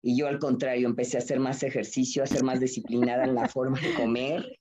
Y 0.02 0.16
yo 0.16 0.28
al 0.28 0.38
contrario, 0.38 0.86
empecé 0.86 1.16
a 1.16 1.20
hacer 1.20 1.40
más 1.40 1.62
ejercicio, 1.62 2.22
a 2.22 2.26
ser 2.26 2.44
más 2.44 2.60
disciplinada 2.60 3.24
en 3.24 3.34
la 3.34 3.48
forma 3.48 3.80
de 3.80 3.94
comer. 3.94 4.56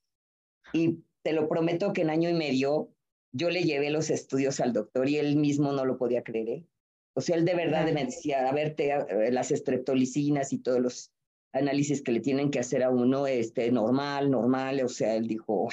Y 0.72 1.02
te 1.22 1.32
lo 1.32 1.48
prometo 1.48 1.92
que 1.92 2.02
en 2.02 2.10
año 2.10 2.28
y 2.28 2.34
medio 2.34 2.90
yo 3.32 3.50
le 3.50 3.62
llevé 3.62 3.90
los 3.90 4.10
estudios 4.10 4.60
al 4.60 4.72
doctor 4.72 5.08
y 5.08 5.16
él 5.16 5.36
mismo 5.36 5.72
no 5.72 5.84
lo 5.84 5.98
podía 5.98 6.22
creer. 6.22 6.48
¿eh? 6.48 6.66
O 7.14 7.20
sea, 7.20 7.36
él 7.36 7.44
de 7.44 7.54
verdad 7.54 7.90
me 7.92 8.04
decía, 8.04 8.48
a 8.48 8.52
ver, 8.52 8.74
eh, 8.78 9.30
las 9.30 9.50
estreptolicinas 9.50 10.52
y 10.52 10.58
todos 10.58 10.80
los 10.80 11.12
análisis 11.52 12.02
que 12.02 12.12
le 12.12 12.20
tienen 12.20 12.50
que 12.50 12.60
hacer 12.60 12.82
a 12.82 12.90
uno, 12.90 13.26
este, 13.26 13.70
normal, 13.70 14.30
normal. 14.30 14.80
O 14.84 14.88
sea, 14.88 15.14
él 15.16 15.26
dijo, 15.26 15.68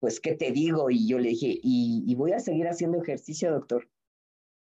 pues, 0.00 0.20
¿qué 0.20 0.34
te 0.34 0.52
digo? 0.52 0.90
Y 0.90 1.08
yo 1.08 1.18
le 1.18 1.30
dije, 1.30 1.58
y, 1.62 2.04
y 2.06 2.14
voy 2.14 2.32
a 2.32 2.40
seguir 2.40 2.68
haciendo 2.68 3.00
ejercicio, 3.02 3.50
doctor. 3.50 3.88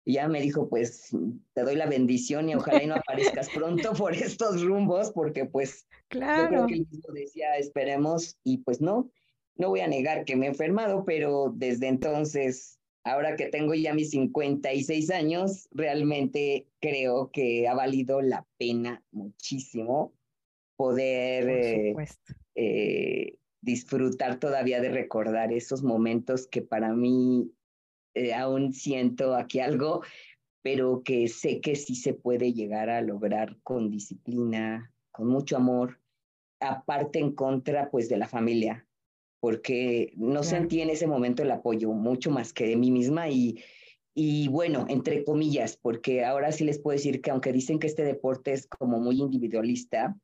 Y 0.05 0.13
ya 0.13 0.27
me 0.27 0.41
dijo, 0.41 0.69
pues 0.69 1.11
te 1.53 1.61
doy 1.63 1.75
la 1.75 1.85
bendición 1.85 2.49
y 2.49 2.55
ojalá 2.55 2.81
y 2.81 2.87
no 2.87 2.95
aparezcas 2.95 3.49
pronto 3.49 3.93
por 3.93 4.13
estos 4.15 4.61
rumbos, 4.63 5.11
porque 5.11 5.45
pues 5.45 5.85
claro. 6.07 6.43
yo 6.43 6.49
creo 6.49 6.67
que 6.67 6.73
él 6.75 6.87
mismo 6.89 7.13
decía, 7.13 7.57
esperemos, 7.57 8.37
y 8.43 8.57
pues 8.57 8.81
no, 8.81 9.11
no 9.59 9.69
voy 9.69 9.81
a 9.81 9.87
negar 9.87 10.23
que 10.23 10.37
me 10.37 10.45
he 10.45 10.49
enfermado, 10.49 11.03
pero 11.05 11.53
desde 11.53 11.89
entonces, 11.89 12.79
ahora 13.03 13.35
que 13.35 13.47
tengo 13.47 13.73
ya 13.75 13.93
mis 13.93 14.11
56 14.11 15.11
años, 15.11 15.67
realmente 15.71 16.65
creo 16.79 17.29
que 17.29 17.67
ha 17.67 17.75
valido 17.75 18.21
la 18.21 18.47
pena 18.57 19.03
muchísimo 19.11 20.13
poder 20.77 21.49
eh, 21.49 21.95
eh, 22.55 23.35
disfrutar 23.61 24.39
todavía 24.39 24.79
de 24.79 24.91
recordar 24.91 25.51
esos 25.51 25.83
momentos 25.83 26.47
que 26.47 26.61
para 26.61 26.93
mí 26.93 27.51
eh, 28.13 28.33
aún 28.33 28.71
siento 28.71 29.35
aquí 29.35 29.59
algo, 29.59 30.03
pero 30.61 31.03
que 31.03 31.27
sé 31.27 31.59
que 31.59 31.75
sí 31.75 31.95
se 31.95 32.13
puede 32.13 32.53
llegar 32.53 32.89
a 32.89 33.01
lograr 33.01 33.57
con 33.61 33.89
disciplina, 33.89 34.93
con 35.11 35.27
mucho 35.27 35.57
amor, 35.57 35.99
aparte 36.61 37.19
en 37.19 37.33
contra 37.35 37.91
pues 37.91 38.07
de 38.07 38.15
la 38.15 38.29
familia, 38.29 38.85
porque 39.39 40.13
no 40.15 40.43
sentí 40.43 40.81
en 40.81 40.89
ese 40.89 41.07
momento 41.07 41.43
el 41.43 41.51
apoyo 41.51 41.91
mucho 41.91 42.31
más 42.31 42.53
que 42.53 42.67
de 42.67 42.75
mí 42.75 42.91
misma 42.91 43.29
y, 43.29 43.63
y 44.13 44.47
bueno, 44.49 44.85
entre 44.89 45.23
comillas, 45.23 45.77
porque 45.77 46.25
ahora 46.25 46.51
sí 46.51 46.65
les 46.65 46.79
puedo 46.79 46.97
decir 46.97 47.21
que 47.21 47.31
aunque 47.31 47.53
dicen 47.53 47.79
que 47.79 47.87
este 47.87 48.03
deporte 48.03 48.53
es 48.53 48.67
como 48.67 48.99
muy 48.99 49.19
individualista, 49.19 50.17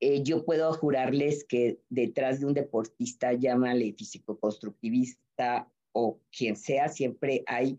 eh, 0.00 0.22
yo 0.22 0.44
puedo 0.46 0.72
jurarles 0.72 1.44
que 1.44 1.80
detrás 1.90 2.40
de 2.40 2.46
un 2.46 2.54
deportista, 2.54 3.34
llámale 3.34 3.92
físico-constructivista 3.92 5.70
o 5.92 6.20
quien 6.30 6.56
sea, 6.56 6.88
siempre 6.88 7.42
hay 7.46 7.78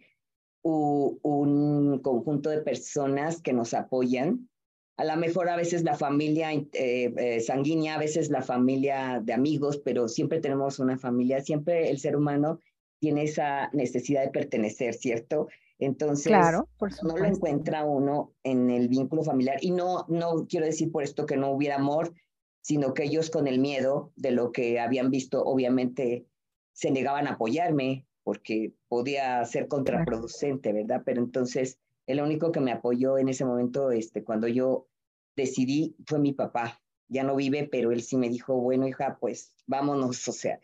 un 0.64 2.00
conjunto 2.04 2.52
de 2.52 2.62
personas 2.62 3.42
que 3.42 3.54
nos 3.54 3.74
apoyan. 3.74 4.51
A 4.98 5.06
lo 5.06 5.16
mejor 5.18 5.50
a 5.50 5.56
veces 5.56 5.84
la 5.84 5.96
familia 5.96 6.52
eh, 6.54 6.66
eh, 6.74 7.40
sanguínea, 7.42 7.96
a 7.96 8.00
veces 8.00 8.30
la 8.30 8.42
familia 8.42 9.22
de 9.24 9.34
amigos, 9.34 9.82
pero 9.84 10.08
siempre 10.08 10.40
tenemos 10.40 10.80
una 10.80 10.98
familia, 10.98 11.42
siempre 11.42 11.90
el 11.90 12.00
ser 12.00 12.16
humano 12.16 12.60
tiene 13.00 13.24
esa 13.24 13.70
necesidad 13.74 14.24
de 14.24 14.30
pertenecer, 14.30 14.94
¿cierto? 14.94 15.48
Entonces, 15.80 16.28
claro, 16.28 16.70
no 17.02 17.18
lo 17.18 17.26
encuentra 17.26 17.84
uno 17.84 18.34
en 18.44 18.70
el 18.70 18.88
vínculo 18.88 19.24
familiar. 19.24 19.58
Y 19.62 19.72
no, 19.72 20.06
no 20.08 20.46
quiero 20.48 20.68
decir 20.68 20.92
por 20.92 21.02
esto 21.02 21.26
que 21.26 21.38
no 21.38 21.50
hubiera 21.52 21.78
amor, 21.78 22.14
sino 22.62 22.94
que 22.94 23.06
ellos 23.06 23.32
con 23.32 23.48
el 23.48 23.60
miedo 23.60 24.14
de 24.16 24.30
lo 24.30 24.52
que 24.52 24.80
habían 24.80 25.10
visto, 25.10 25.44
obviamente 25.44 26.28
se 26.74 26.92
negaban 26.92 27.28
a 27.28 27.32
apoyarme 27.32 28.06
porque 28.24 28.74
podía 28.88 29.44
ser 29.46 29.68
contraproducente, 29.68 30.72
¿verdad? 30.72 31.02
Pero 31.04 31.22
entonces 31.24 31.80
el 32.08 32.22
único 32.22 32.52
que 32.52 32.60
me 32.60 32.72
apoyó 32.72 33.18
en 33.18 33.30
ese 33.30 33.46
momento, 33.46 33.92
este, 33.92 34.24
cuando 34.24 34.48
yo 34.48 34.88
decidí, 35.36 35.96
fue 36.06 36.20
mi 36.20 36.34
papá. 36.34 36.82
Ya 37.08 37.24
no 37.24 37.36
vive, 37.36 37.68
pero 37.70 37.92
él 37.92 38.02
sí 38.02 38.18
me 38.18 38.30
dijo, 38.30 38.56
bueno, 38.56 38.88
hija, 38.88 39.18
pues 39.20 39.54
vámonos, 39.68 40.28
o 40.28 40.32
sea. 40.32 40.60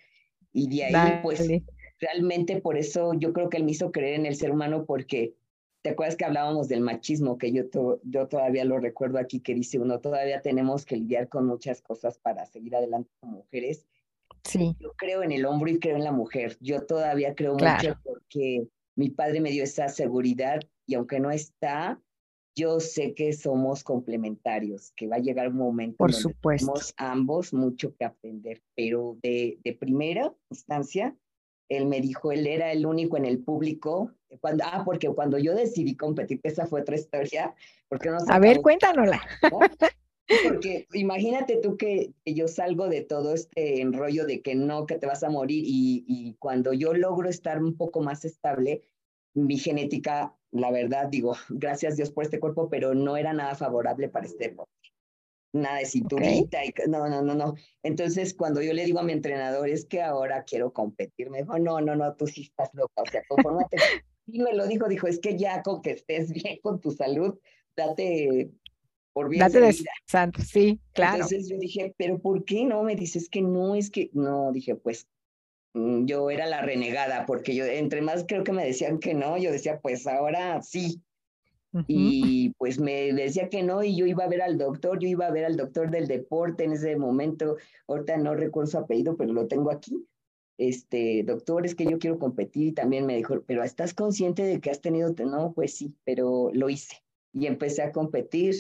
Y 0.54 0.70
de 0.70 0.86
ahí, 0.86 1.20
pues, 1.22 1.48
realmente 2.00 2.62
por 2.62 2.78
eso 2.78 3.14
yo 3.14 3.34
creo 3.34 3.50
que 3.50 3.58
él 3.58 3.64
me 3.64 3.72
hizo 3.72 3.92
creer 3.92 4.20
en 4.20 4.26
el 4.26 4.36
ser 4.36 4.52
humano 4.52 4.86
porque 4.86 5.36
¿Te 5.88 5.94
acuerdas 5.94 6.18
que 6.18 6.26
hablábamos 6.26 6.68
del 6.68 6.82
machismo? 6.82 7.38
Que 7.38 7.54
yo, 7.54 7.64
yo 8.04 8.28
todavía 8.28 8.66
lo 8.66 8.78
recuerdo 8.78 9.20
aquí, 9.20 9.40
que 9.40 9.54
dice 9.54 9.80
uno, 9.80 10.02
todavía 10.02 10.42
tenemos 10.42 10.86
que 10.86 10.98
lidiar 10.98 11.30
con 11.30 11.46
muchas 11.46 11.82
cosas 11.82 12.18
para 12.18 12.46
seguir 12.46 12.76
adelante 12.76 13.10
como 13.22 13.38
mujeres. 13.38 13.86
Sí. 14.44 14.76
Yo 14.80 14.92
creo 14.98 15.24
en 15.24 15.32
el 15.32 15.46
hombre 15.46 15.72
y 15.72 15.80
creo 15.80 15.96
en 15.96 16.04
la 16.04 16.12
mujer. 16.12 16.58
Yo 16.60 16.86
todavía 16.86 17.36
creo 17.36 17.54
mucho 17.54 17.98
porque 18.04 18.68
mi 18.96 19.12
padre 19.12 19.40
me 19.40 19.52
dio 19.52 19.64
esa 19.64 19.88
seguridad 19.88 20.60
y 20.88 20.96
aunque 20.96 21.20
no 21.20 21.30
está, 21.30 22.02
yo 22.56 22.80
sé 22.80 23.14
que 23.14 23.34
somos 23.34 23.84
complementarios, 23.84 24.92
que 24.96 25.08
va 25.08 25.18
a 25.18 25.20
llegar 25.20 25.50
un 25.50 25.58
momento 25.58 25.98
Por 25.98 26.12
donde 26.12 26.24
supuesto. 26.24 26.66
tenemos 26.66 26.94
ambos 26.98 27.54
mucho 27.54 27.94
que 27.96 28.06
aprender, 28.06 28.64
pero 28.76 29.18
de, 29.22 29.60
de 29.64 29.74
primera 29.74 30.34
instancia, 30.50 31.16
él 31.70 31.86
me 31.86 32.02
dijo, 32.02 32.32
él 32.32 32.48
era 32.48 32.72
el 32.72 32.86
único 32.86 33.18
en 33.18 33.26
el 33.26 33.44
público. 33.44 34.12
Cuando, 34.40 34.64
ah, 34.66 34.84
porque 34.86 35.10
cuando 35.10 35.38
yo 35.38 35.54
decidí 35.54 35.96
competir, 35.96 36.40
esa 36.44 36.66
fue 36.66 36.82
otra 36.82 36.96
historia. 36.96 37.54
Porque 37.90 38.10
no 38.10 38.18
a 38.28 38.40
ver, 38.40 38.62
cuéntanosla. 38.62 39.22
Porque 40.44 40.88
imagínate 40.94 41.58
tú 41.58 41.78
que, 41.78 42.14
yo 42.26 42.48
salgo 42.48 42.90
de 42.90 43.02
todo 43.02 43.34
este 43.34 43.82
enrollo 43.82 44.26
de 44.26 44.42
que 44.42 44.56
no, 44.56 44.86
que 44.86 44.98
te 44.98 45.08
vas 45.08 45.24
a 45.24 45.30
morir 45.30 45.64
y, 45.66 46.04
y 46.08 46.36
cuando 46.40 46.74
yo 46.74 46.94
logro 46.94 47.30
estar 47.30 47.64
un 47.64 47.78
poco 47.78 48.02
más 48.02 48.26
estable, 48.26 48.82
mi 49.34 49.58
genética, 49.58 50.36
la 50.60 50.72
verdad, 50.72 51.08
digo, 51.08 51.36
gracias 51.50 51.96
Dios 51.96 52.12
por 52.12 52.24
este 52.24 52.40
cuerpo, 52.40 52.70
pero 52.70 52.94
no 52.94 53.18
era 53.18 53.34
nada 53.34 53.56
favorable 53.56 54.10
para 54.10 54.26
este 54.26 54.56
nada 55.54 55.78
de 55.78 55.86
cinturita, 55.86 56.64
y, 56.64 56.74
no, 56.88 57.08
no, 57.08 57.22
no, 57.22 57.34
no. 57.34 57.56
Entonces, 57.84 58.34
cuando 58.34 58.62
yo 58.62 58.74
le 58.74 58.86
digo 58.86 59.00
a 59.00 59.04
mi 59.04 59.14
entrenador, 59.14 59.70
es 59.70 59.86
que 59.86 60.02
ahora 60.02 60.44
quiero 60.44 60.72
competir, 60.72 61.30
me 61.30 61.40
dijo, 61.40 61.58
no, 61.58 61.82
no, 61.82 61.96
no, 61.96 62.14
tú 62.16 62.28
sí 62.28 62.42
estás 62.42 62.70
loca, 62.74 63.02
o 63.02 63.06
sea, 63.06 63.22
conformate. 63.28 63.78
y 64.28 64.40
me 64.40 64.54
lo 64.54 64.68
dijo, 64.68 64.88
dijo, 64.88 65.08
es 65.08 65.20
que 65.20 65.38
ya 65.38 65.64
con 65.64 65.82
que 65.82 65.92
estés 65.92 66.32
bien 66.32 66.60
con 66.62 66.80
tu 66.80 66.92
salud, 66.92 67.40
date 67.76 68.52
por 69.14 69.30
bien. 69.30 69.40
Date 69.40 69.62
de 69.62 69.76
santo, 70.06 70.42
sí, 70.42 70.80
claro. 70.94 71.16
Entonces 71.16 71.50
yo 71.50 71.58
dije, 71.58 71.94
pero 71.98 72.20
¿por 72.20 72.44
qué 72.44 72.66
no? 72.66 72.84
Me 72.84 72.96
dice, 72.96 73.20
es 73.20 73.30
que 73.30 73.42
no, 73.42 73.76
es 73.76 73.90
que, 73.90 74.10
no, 74.14 74.52
dije, 74.52 74.76
pues 74.76 75.08
yo 76.06 76.30
era 76.30 76.46
la 76.48 76.62
renegada, 76.62 77.26
porque 77.26 77.56
yo, 77.56 77.66
entre 77.66 78.02
más 78.02 78.26
creo 78.28 78.44
que 78.44 78.54
me 78.54 78.66
decían 78.66 79.00
que 79.00 79.14
no, 79.14 79.38
yo 79.38 79.52
decía, 79.52 79.80
pues 79.80 80.08
ahora 80.08 80.62
sí, 80.62 81.02
y 81.86 82.54
pues 82.58 82.80
me 82.80 83.14
decía 83.14 83.50
que 83.50 83.62
no 83.62 83.84
y 83.84 83.96
yo 83.96 84.06
iba 84.06 84.24
a 84.24 84.30
ver 84.30 84.42
al 84.42 84.58
doctor, 84.58 85.00
yo 85.00 85.08
iba 85.08 85.28
a 85.28 85.32
ver 85.32 85.46
al 85.46 85.58
doctor 85.58 85.92
del 85.92 86.08
deporte 86.08 86.64
en 86.64 86.74
ese 86.74 86.96
momento, 86.96 87.58
ahorita 87.88 88.18
no 88.18 88.36
recuerdo 88.36 88.72
su 88.72 88.78
apellido, 88.78 89.16
pero 89.16 89.34
lo 89.34 89.48
tengo 89.48 89.72
aquí. 89.72 90.06
Este, 90.58 91.22
doctor, 91.24 91.66
es 91.66 91.76
que 91.76 91.86
yo 91.86 92.00
quiero 92.00 92.18
competir 92.18 92.68
y 92.68 92.72
también 92.72 93.06
me 93.06 93.16
dijo, 93.16 93.44
pero 93.46 93.64
¿estás 93.64 93.94
consciente 93.94 94.44
de 94.44 94.60
que 94.60 94.72
has 94.72 94.82
tenido? 94.82 95.14
No, 95.24 95.54
pues 95.54 95.76
sí, 95.76 95.94
pero 96.04 96.50
lo 96.54 96.70
hice 96.70 97.04
y 97.32 97.46
empecé 97.46 97.84
a 97.84 97.92
competir. 97.92 98.56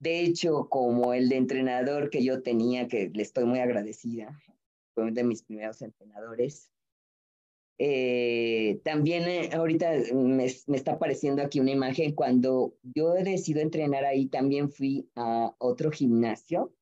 De 0.00 0.20
hecho, 0.20 0.68
como 0.68 1.14
el 1.14 1.28
de 1.28 1.36
entrenador 1.36 2.10
que 2.10 2.24
yo 2.24 2.42
tenía, 2.42 2.88
que 2.88 3.10
le 3.14 3.22
estoy 3.22 3.44
muy 3.44 3.60
agradecida, 3.60 4.36
fue 4.96 5.04
uno 5.04 5.12
de 5.12 5.24
mis 5.24 5.42
primeros 5.42 5.82
entrenadores, 5.82 6.72
eh, 7.78 8.80
también 8.84 9.24
eh, 9.24 9.50
ahorita 9.52 9.90
me, 10.14 10.46
está 10.46 10.92
apareciendo 10.92 11.42
aquí 11.42 11.60
una 11.60 11.72
imagen. 11.72 12.14
Cuando 12.14 12.74
yo 12.82 13.14
he 13.14 13.22
decidido 13.22 13.60
entrenar 13.60 14.04
ahí, 14.04 14.26
también 14.26 14.70
fui 14.70 15.10
a 15.14 15.54
otro 15.58 15.90
gimnasio 15.90 16.72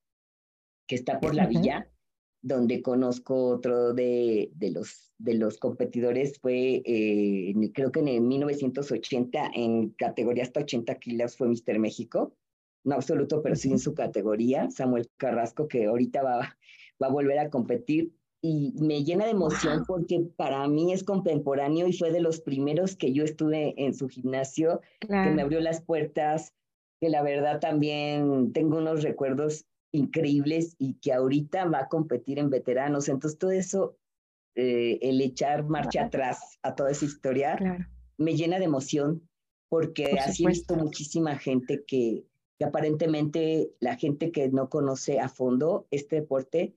que 0.87 0.95
está 0.95 1.19
por 1.19 1.35
la 1.35 1.47
villa, 1.47 1.91
donde 2.43 2.83
conozco 2.83 3.47
otro 3.47 3.93
de, 3.93 4.53
de, 4.55 4.71
los, 4.71 5.13
de 5.19 5.35
los 5.35 5.59
competidores. 5.59 6.39
Fue, 6.39 6.83
eh, 6.85 7.55
creo 7.73 7.91
que 7.91 8.01
en 8.01 8.29
1980, 8.29 9.51
en 9.55 9.91
categoría 9.91 10.45
hasta 10.45 10.61
80 10.61 10.95
kilos, 11.01 11.37
fue 11.37 11.49
Mister 11.49 11.79
México. 11.81 12.37
No 12.85 12.97
absoluto, 12.97 13.43
pero 13.43 13.57
sí 13.57 13.73
en 13.73 13.79
su 13.79 13.95
categoría. 13.95 14.71
Samuel 14.71 15.11
Carrasco, 15.17 15.67
que 15.67 15.87
ahorita 15.87 16.23
va, 16.23 16.59
va 17.03 17.09
a 17.09 17.13
volver 17.13 17.39
a 17.39 17.51
competir. 17.51 18.13
Y 18.41 18.75
me 18.79 19.05
llena 19.05 19.25
de 19.25 19.31
emoción 19.31 19.85
porque 19.87 20.21
para 20.37 20.69
mí 20.69 20.93
es 20.93 21.03
contemporáneo 21.03 21.87
y 21.87 21.95
fue 21.95 22.13
de 22.13 22.21
los 22.21 22.41
primeros 22.41 22.95
que 22.95 23.13
yo 23.13 23.25
estuve 23.25 23.75
en 23.83 23.95
su 23.95 24.09
gimnasio, 24.09 24.83
que 25.01 25.31
me 25.31 25.41
abrió 25.41 25.61
las 25.61 25.81
puertas, 25.81 26.53
que 27.01 27.09
la 27.09 27.23
verdad 27.23 27.59
también 27.59 28.53
tengo 28.53 28.77
unos 28.77 29.03
recuerdos 29.03 29.65
increíbles 29.93 30.75
y 30.79 30.95
que 30.95 31.13
ahorita 31.13 31.67
va 31.67 31.81
a 31.81 31.89
competir 31.89 32.39
en 32.39 32.51
veteranos. 32.51 33.09
Entonces 33.09 33.39
todo 33.39 33.51
eso, 33.51 33.97
eh, 34.57 34.99
el 35.01 35.21
echar 35.23 35.65
marcha 35.65 36.05
atrás 36.05 36.59
a 36.63 36.75
toda 36.75 36.91
esa 36.91 37.05
historia, 37.07 37.57
me 38.19 38.37
llena 38.37 38.59
de 38.59 38.67
emoción 38.67 39.29
porque 39.69 40.19
así 40.19 40.45
he 40.45 40.49
visto 40.49 40.77
muchísima 40.77 41.37
gente 41.39 41.85
que, 41.87 42.25
que 42.59 42.65
aparentemente 42.65 43.73
la 43.81 43.97
gente 43.97 44.31
que 44.31 44.49
no 44.49 44.69
conoce 44.69 45.21
a 45.21 45.29
fondo 45.29 45.87
este 45.91 46.17
deporte, 46.17 46.75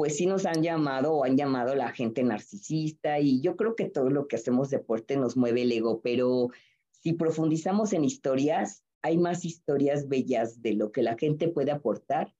pues 0.00 0.16
sí 0.16 0.24
nos 0.24 0.46
han 0.46 0.62
llamado 0.62 1.12
o 1.12 1.24
han 1.24 1.36
llamado 1.36 1.74
la 1.74 1.92
gente 1.92 2.22
narcisista 2.22 3.20
y 3.20 3.42
yo 3.42 3.54
creo 3.54 3.76
que 3.76 3.84
todo 3.84 4.08
lo 4.08 4.28
que 4.28 4.36
hacemos 4.36 4.70
deporte 4.70 5.18
nos 5.18 5.36
mueve 5.36 5.60
el 5.60 5.72
ego, 5.72 6.00
pero 6.00 6.48
si 6.88 7.12
profundizamos 7.12 7.92
en 7.92 8.04
historias, 8.04 8.82
hay 9.02 9.18
más 9.18 9.44
historias 9.44 10.08
bellas 10.08 10.62
de 10.62 10.72
lo 10.72 10.90
que 10.90 11.02
la 11.02 11.18
gente 11.18 11.48
puede 11.48 11.70
aportar, 11.70 12.34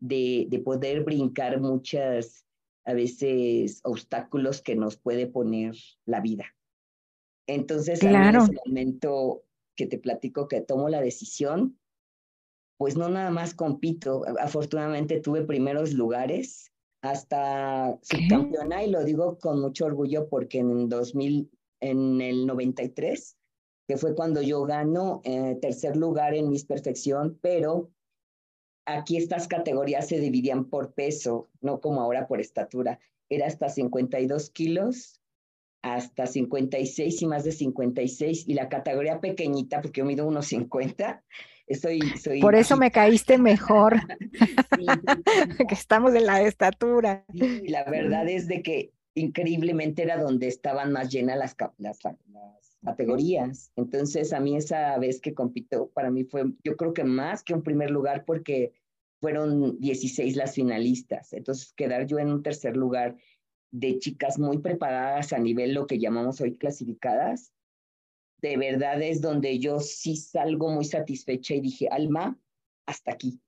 de, 0.00 0.46
de 0.48 0.58
poder 0.60 1.04
brincar 1.04 1.60
muchas, 1.60 2.46
a 2.86 2.94
veces, 2.94 3.80
obstáculos 3.84 4.62
que 4.62 4.74
nos 4.74 4.96
puede 4.96 5.26
poner 5.26 5.74
la 6.06 6.22
vida. 6.22 6.46
Entonces, 7.46 8.00
claro. 8.00 8.38
en 8.38 8.44
ese 8.44 8.60
momento 8.64 9.44
que 9.76 9.86
te 9.86 9.98
platico 9.98 10.48
que 10.48 10.62
tomo 10.62 10.88
la 10.88 11.02
decisión, 11.02 11.78
pues 12.78 12.96
no 12.96 13.10
nada 13.10 13.30
más 13.30 13.52
compito. 13.52 14.24
Afortunadamente 14.40 15.20
tuve 15.20 15.42
primeros 15.42 15.92
lugares 15.92 16.71
hasta 17.02 17.98
subcampeona 18.02 18.84
y 18.84 18.90
lo 18.90 19.04
digo 19.04 19.38
con 19.38 19.60
mucho 19.60 19.86
orgullo 19.86 20.28
porque 20.28 20.58
en 20.58 20.88
2000, 20.88 21.50
en 21.80 22.20
el 22.20 22.46
93, 22.46 23.36
que 23.88 23.96
fue 23.96 24.14
cuando 24.14 24.40
yo 24.40 24.62
gano 24.64 25.20
eh, 25.24 25.58
tercer 25.60 25.96
lugar 25.96 26.34
en 26.34 26.48
Miss 26.48 26.64
Perfección, 26.64 27.38
pero 27.42 27.90
aquí 28.86 29.16
estas 29.16 29.48
categorías 29.48 30.08
se 30.08 30.20
dividían 30.20 30.66
por 30.66 30.94
peso, 30.94 31.50
no 31.60 31.80
como 31.80 32.00
ahora 32.00 32.28
por 32.28 32.40
estatura. 32.40 33.00
Era 33.28 33.46
hasta 33.48 33.68
52 33.68 34.50
kilos, 34.50 35.20
hasta 35.82 36.26
56 36.26 37.22
y 37.22 37.26
más 37.26 37.42
de 37.42 37.50
56, 37.50 38.44
y 38.46 38.54
la 38.54 38.68
categoría 38.68 39.20
pequeñita, 39.20 39.80
porque 39.80 40.00
yo 40.00 40.04
mido 40.04 40.26
unos 40.26 40.46
50, 40.46 41.24
soy, 41.74 42.00
soy 42.22 42.40
Por 42.40 42.54
eso 42.54 42.76
me 42.76 42.90
caíste 42.92 43.38
mejor, 43.38 44.00
que 45.68 45.74
estamos 45.74 46.14
en 46.14 46.26
la 46.26 46.42
estatura. 46.42 47.24
Sí, 47.32 47.68
la 47.68 47.84
verdad 47.84 48.28
es 48.28 48.48
de 48.48 48.62
que 48.62 48.92
increíblemente 49.14 50.02
era 50.02 50.16
donde 50.16 50.48
estaban 50.48 50.92
más 50.92 51.10
llenas 51.10 51.38
las, 51.38 51.56
las, 51.78 51.98
categorías. 52.84 53.70
Entonces, 53.76 54.32
a 54.32 54.40
mí 54.40 54.56
esa 54.56 54.98
vez 54.98 55.20
que 55.20 55.34
compito, 55.34 55.90
para 55.94 56.10
mí 56.10 56.24
fue, 56.24 56.44
yo 56.64 56.76
creo 56.76 56.92
que 56.92 57.04
más 57.04 57.42
que 57.42 57.54
un 57.54 57.62
primer 57.62 57.90
lugar 57.90 58.24
porque 58.24 58.72
fueron 59.20 59.78
16 59.78 60.36
las 60.36 60.54
finalistas. 60.54 61.32
Entonces, 61.32 61.72
quedar 61.74 62.06
yo 62.06 62.18
en 62.18 62.32
un 62.32 62.42
tercer 62.42 62.76
lugar 62.76 63.16
de 63.70 63.98
chicas 63.98 64.38
muy 64.38 64.58
preparadas 64.58 65.32
a 65.32 65.38
nivel 65.38 65.74
lo 65.74 65.86
que 65.86 65.98
llamamos 65.98 66.40
hoy 66.40 66.56
clasificadas, 66.56 67.51
de 68.42 68.56
verdad 68.56 69.00
es 69.00 69.20
donde 69.20 69.58
yo 69.58 69.80
sí 69.80 70.16
salgo 70.16 70.68
muy 70.70 70.84
satisfecha 70.84 71.54
y 71.54 71.60
dije, 71.60 71.88
Alma, 71.88 72.38
hasta 72.86 73.12
aquí. 73.12 73.40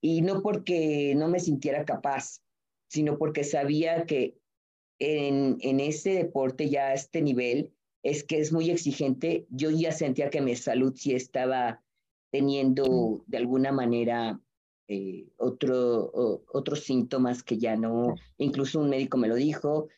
Y 0.00 0.22
no 0.22 0.42
porque 0.42 1.14
no 1.16 1.28
me 1.28 1.38
sintiera 1.38 1.84
capaz, 1.84 2.42
sino 2.88 3.16
porque 3.16 3.44
sabía 3.44 4.04
que 4.06 4.36
en, 4.98 5.58
en 5.60 5.80
ese 5.80 6.10
deporte 6.10 6.68
ya 6.68 6.88
a 6.88 6.94
este 6.94 7.22
nivel 7.22 7.72
es 8.02 8.24
que 8.24 8.40
es 8.40 8.52
muy 8.52 8.70
exigente. 8.70 9.46
Yo 9.48 9.70
ya 9.70 9.92
sentía 9.92 10.28
que 10.30 10.40
mi 10.40 10.56
salud 10.56 10.92
sí 10.96 11.14
estaba 11.14 11.82
teniendo 12.30 13.22
de 13.26 13.38
alguna 13.38 13.72
manera 13.72 14.40
eh, 14.88 15.28
otro, 15.36 16.10
otros 16.52 16.80
síntomas 16.80 17.44
que 17.44 17.58
ya 17.58 17.76
no, 17.76 18.16
incluso 18.38 18.80
un 18.80 18.90
médico 18.90 19.18
me 19.18 19.28
lo 19.28 19.36
dijo, 19.36 19.88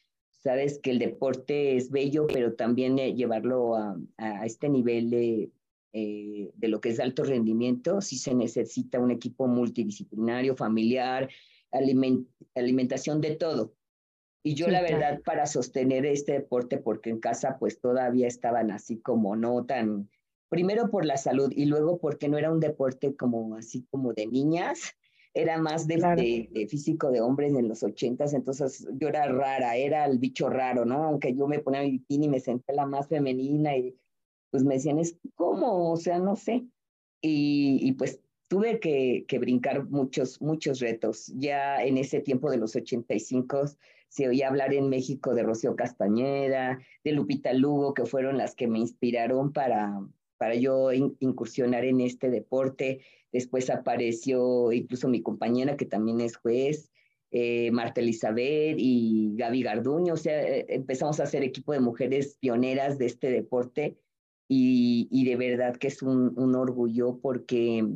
sabes 0.43 0.81
que 0.81 0.91
el 0.91 0.99
deporte 0.99 1.77
es 1.77 1.91
bello, 1.91 2.27
pero 2.27 2.55
también 2.55 2.99
eh, 2.99 3.15
llevarlo 3.15 3.77
a, 3.77 3.97
a, 4.17 4.45
este 4.45 4.69
nivel 4.69 5.11
de, 5.11 5.51
eh, 5.93 6.51
de 6.55 6.69
lo 6.69 6.81
que 6.81 6.89
es 6.89 7.01
alto 7.01 7.23
rendimiento, 7.23 8.01
sí 8.01 8.17
se 8.17 8.35
necesita 8.35 8.99
un 8.99 9.11
equipo 9.11 9.47
multidisciplinario, 9.47 10.57
familiar, 10.57 11.29
aliment 11.71 12.27
alimentación 12.55 13.21
de 13.21 13.37
todo. 13.37 13.75
Y 14.45 14.55
yo 14.55 14.67
la 14.69 14.83
verdad 14.83 15.21
para 15.25 15.47
sostener 15.47 16.05
este 16.05 16.33
deporte, 16.33 16.79
porque 16.79 17.11
en 17.11 17.21
casa 17.21 17.57
pues 17.61 17.81
todavía 17.81 18.27
estaban 18.27 18.73
así 18.73 18.99
como 18.99 19.37
no 19.37 19.65
tan, 19.65 20.11
primero 20.49 20.91
por 20.91 21.05
la 21.05 21.17
salud 21.17 21.53
y 21.55 21.67
luego 21.67 21.99
porque 21.99 22.29
no 22.29 22.37
era 22.39 22.51
un 22.51 22.59
deporte 22.59 23.15
como 23.15 23.55
así 23.55 23.87
como 23.91 24.13
de 24.13 24.27
niñas, 24.27 24.97
era 25.35 25.59
más 25.59 25.87
de, 25.87 26.49
de, 26.51 26.67
físico 26.67 27.11
de 27.11 27.21
hombres 27.21 27.55
en 27.55 27.69
los 27.69 27.83
ochentas, 27.83 28.35
entonces 28.35 28.87
yo 28.99 29.09
era 29.09 29.27
rara, 29.27 29.77
era 29.77 30.05
el 30.05 30.19
bicho 30.19 30.51
raro, 30.51 30.85
¿no? 30.85 31.05
Aunque 31.05 31.35
yo 31.35 31.47
me 31.47 31.59
ponía 31.59 31.83
mi 31.83 31.93
bikini 31.93 32.27
y 32.27 32.29
me 32.29 32.41
senté 32.41 32.75
la 32.75 32.87
más 32.87 33.09
femenina 33.09 33.77
y 33.77 33.97
pues 34.51 34.63
me 34.65 34.75
decían, 34.75 34.99
es 34.99 35.17
¿cómo? 35.35 35.91
O 35.91 35.97
sea, 35.97 36.19
no 36.19 36.37
sé. 36.37 36.67
Y, 37.23 37.79
y 37.81 37.93
pues 37.93 38.21
tuve 38.49 38.81
que, 38.81 39.25
que, 39.27 39.39
brincar 39.39 39.89
muchos, 39.89 40.43
muchos 40.43 40.81
retos. 40.81 41.33
Ya 41.37 41.83
en 41.83 41.97
ese 41.97 42.21
tiempo 42.21 42.51
de 42.51 42.59
los 42.59 42.77
85 42.77 43.65
se 44.09 44.29
oía 44.29 44.49
hablar 44.49 44.75
en 44.75 44.91
México 44.91 45.35
de 45.35 45.43
Rocío 45.43 45.75
Castañeda, 45.75 46.79
de 47.03 47.13
Lupita 47.13 47.55
Lugo, 47.55 47.95
que 47.95 48.05
fueron 48.05 48.37
las 48.37 48.55
que 48.55 48.69
me 48.69 48.79
inspiraron 48.79 49.55
para, 49.55 50.03
para 50.43 50.57
yo 50.57 50.93
incursionar 50.93 51.85
en 51.85 52.01
este 52.01 52.29
deporte. 52.29 53.03
Después 53.31 53.71
apareció 53.71 54.73
incluso 54.73 55.09
mi 55.09 55.23
compañera, 55.23 55.77
que 55.77 55.87
también 55.87 56.21
es 56.21 56.35
juez, 56.35 56.91
eh, 57.31 57.71
Marta 57.71 58.01
Elizabeth 58.01 58.75
y 58.77 59.37
Gaby 59.37 59.63
Garduño. 59.63 60.15
O 60.15 60.17
sea, 60.17 60.43
eh, 60.43 60.67
empezamos 60.69 61.21
a 61.21 61.23
hacer 61.23 61.45
equipo 61.45 61.73
de 61.73 61.79
mujeres 61.79 62.39
pioneras 62.41 62.99
de 62.99 63.07
este 63.07 63.31
deporte 63.31 63.97
y, 64.49 65.07
y 65.13 65.25
de 65.27 65.37
verdad 65.37 65.77
que 65.77 65.87
es 65.87 66.03
un, 66.03 66.37
un, 66.37 66.57
orgullo 66.57 67.21
porque, 67.23 67.87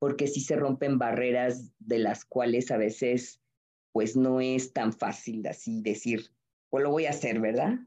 porque 0.00 0.26
sí 0.26 0.40
se 0.40 0.56
rompen 0.56 0.98
barreras 0.98 1.70
de 1.78 2.00
las 2.00 2.24
cuales 2.24 2.72
a 2.72 2.76
veces 2.76 3.40
pues 3.92 4.16
no 4.16 4.40
es 4.40 4.72
tan 4.72 4.92
fácil 4.92 5.46
así 5.46 5.80
decir, 5.80 6.32
pues 6.70 6.82
lo 6.82 6.90
voy 6.90 7.06
a 7.06 7.10
hacer, 7.10 7.38
¿verdad? 7.38 7.78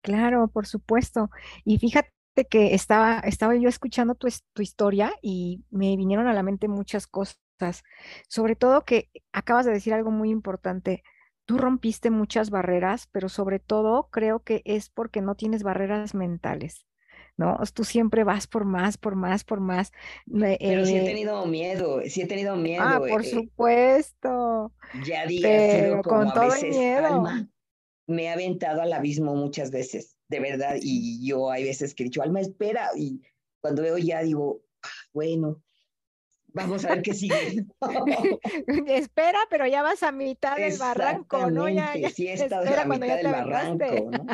Claro, 0.00 0.48
por 0.48 0.66
supuesto. 0.66 1.28
Y 1.66 1.76
fíjate 1.76 2.15
que 2.44 2.74
estaba, 2.74 3.20
estaba 3.20 3.56
yo 3.56 3.68
escuchando 3.68 4.14
tu, 4.14 4.28
tu 4.52 4.62
historia 4.62 5.12
y 5.22 5.64
me 5.70 5.96
vinieron 5.96 6.26
a 6.26 6.34
la 6.34 6.42
mente 6.42 6.68
muchas 6.68 7.06
cosas, 7.06 7.82
sobre 8.28 8.56
todo 8.56 8.84
que 8.84 9.08
acabas 9.32 9.66
de 9.66 9.72
decir 9.72 9.94
algo 9.94 10.10
muy 10.10 10.30
importante. 10.30 11.02
Tú 11.46 11.58
rompiste 11.58 12.10
muchas 12.10 12.50
barreras, 12.50 13.08
pero 13.12 13.28
sobre 13.28 13.60
todo 13.60 14.08
creo 14.10 14.40
que 14.40 14.62
es 14.64 14.90
porque 14.90 15.22
no 15.22 15.36
tienes 15.36 15.62
barreras 15.62 16.14
mentales. 16.14 16.86
¿no? 17.36 17.58
Tú 17.72 17.84
siempre 17.84 18.24
vas 18.24 18.46
por 18.46 18.64
más, 18.64 18.96
por 18.98 19.14
más, 19.14 19.44
por 19.44 19.60
más. 19.60 19.92
Pero 20.26 20.86
sí 20.86 20.96
he 20.96 21.02
eh 21.02 21.04
tenido 21.04 21.46
miedo, 21.46 22.00
sí 22.06 22.22
he 22.22 22.26
tenido 22.26 22.56
miedo. 22.56 22.82
Ah, 22.84 22.98
por 22.98 23.22
eh, 23.22 23.30
supuesto. 23.30 24.72
Ya 25.04 25.26
digas, 25.26 26.02
con 26.02 26.32
todo 26.32 26.54
el 26.54 26.68
miedo. 26.68 27.24
me 28.06 28.28
ha 28.28 28.32
aventado 28.32 28.82
al 28.82 28.92
abismo 28.92 29.34
muchas 29.34 29.70
veces 29.70 30.15
de 30.28 30.40
verdad, 30.40 30.76
y 30.80 31.26
yo 31.26 31.50
hay 31.50 31.64
veces 31.64 31.94
que 31.94 32.02
he 32.02 32.06
dicho, 32.06 32.22
Alma, 32.22 32.40
espera, 32.40 32.90
y 32.96 33.20
cuando 33.60 33.82
veo 33.82 33.98
ya 33.98 34.22
digo, 34.22 34.62
ah, 34.82 34.88
bueno, 35.12 35.62
vamos 36.48 36.84
a 36.84 36.88
ver 36.90 37.02
qué 37.02 37.14
sigue. 37.14 37.64
espera, 38.88 39.38
pero 39.50 39.66
ya 39.66 39.82
vas 39.82 40.02
a 40.02 40.12
mitad 40.12 40.56
del 40.56 40.78
barranco, 40.78 41.50
¿no? 41.50 41.68
Ya, 41.68 41.96
ya 41.96 42.10
sí, 42.10 42.26
he 42.26 42.32
estado 42.34 42.62
a 42.62 42.84
mitad 42.84 43.16
del 43.16 43.26
barranco, 43.26 44.10
¿no? 44.10 44.26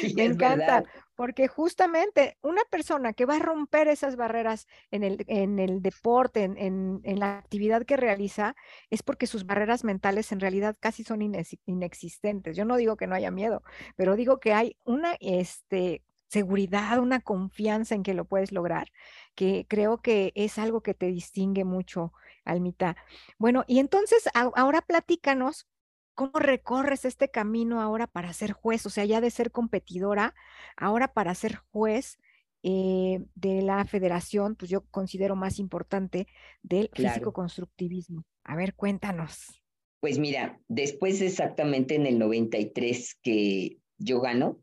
Sí, 0.00 0.14
Me 0.14 0.24
encanta, 0.24 0.80
verdad. 0.80 0.84
Porque 1.16 1.48
justamente 1.48 2.38
una 2.42 2.62
persona 2.70 3.12
que 3.12 3.26
va 3.26 3.36
a 3.36 3.40
romper 3.40 3.88
esas 3.88 4.16
barreras 4.16 4.66
en 4.90 5.04
el, 5.04 5.24
en 5.28 5.58
el 5.58 5.82
deporte, 5.82 6.44
en, 6.44 7.00
en, 7.04 7.18
la 7.18 7.38
actividad 7.38 7.84
que 7.84 7.96
realiza, 7.96 8.56
es 8.90 9.02
porque 9.02 9.26
sus 9.26 9.46
barreras 9.46 9.84
mentales 9.84 10.32
en 10.32 10.40
realidad 10.40 10.76
casi 10.80 11.04
son 11.04 11.22
inexistentes. 11.22 12.56
Yo 12.56 12.64
no 12.64 12.76
digo 12.76 12.96
que 12.96 13.06
no 13.06 13.14
haya 13.14 13.30
miedo, 13.30 13.62
pero 13.96 14.16
digo 14.16 14.40
que 14.40 14.52
hay 14.52 14.76
una 14.84 15.16
este, 15.20 16.02
seguridad, 16.28 16.98
una 16.98 17.20
confianza 17.20 17.94
en 17.94 18.02
que 18.02 18.14
lo 18.14 18.24
puedes 18.24 18.50
lograr, 18.50 18.88
que 19.36 19.66
creo 19.68 19.98
que 19.98 20.32
es 20.34 20.58
algo 20.58 20.82
que 20.82 20.94
te 20.94 21.06
distingue 21.06 21.64
mucho, 21.64 22.12
Almita. 22.44 22.96
Bueno, 23.38 23.64
y 23.68 23.78
entonces 23.78 24.28
ahora 24.34 24.82
platícanos 24.82 25.68
¿Cómo 26.14 26.38
recorres 26.38 27.04
este 27.04 27.28
camino 27.28 27.80
ahora 27.80 28.06
para 28.06 28.32
ser 28.32 28.52
juez? 28.52 28.86
O 28.86 28.90
sea, 28.90 29.04
ya 29.04 29.20
de 29.20 29.30
ser 29.30 29.50
competidora, 29.50 30.34
ahora 30.76 31.12
para 31.12 31.34
ser 31.34 31.56
juez 31.56 32.18
eh, 32.62 33.24
de 33.34 33.62
la 33.62 33.84
federación, 33.84 34.54
pues 34.54 34.70
yo 34.70 34.86
considero 34.90 35.34
más 35.34 35.58
importante 35.58 36.26
del 36.62 36.88
claro. 36.90 37.14
físico-constructivismo. 37.14 38.24
A 38.44 38.56
ver, 38.56 38.74
cuéntanos. 38.74 39.60
Pues 40.00 40.18
mira, 40.18 40.60
después 40.68 41.20
exactamente 41.20 41.94
en 41.96 42.06
el 42.06 42.18
93 42.18 43.18
que 43.22 43.78
yo 43.98 44.20
gano, 44.20 44.60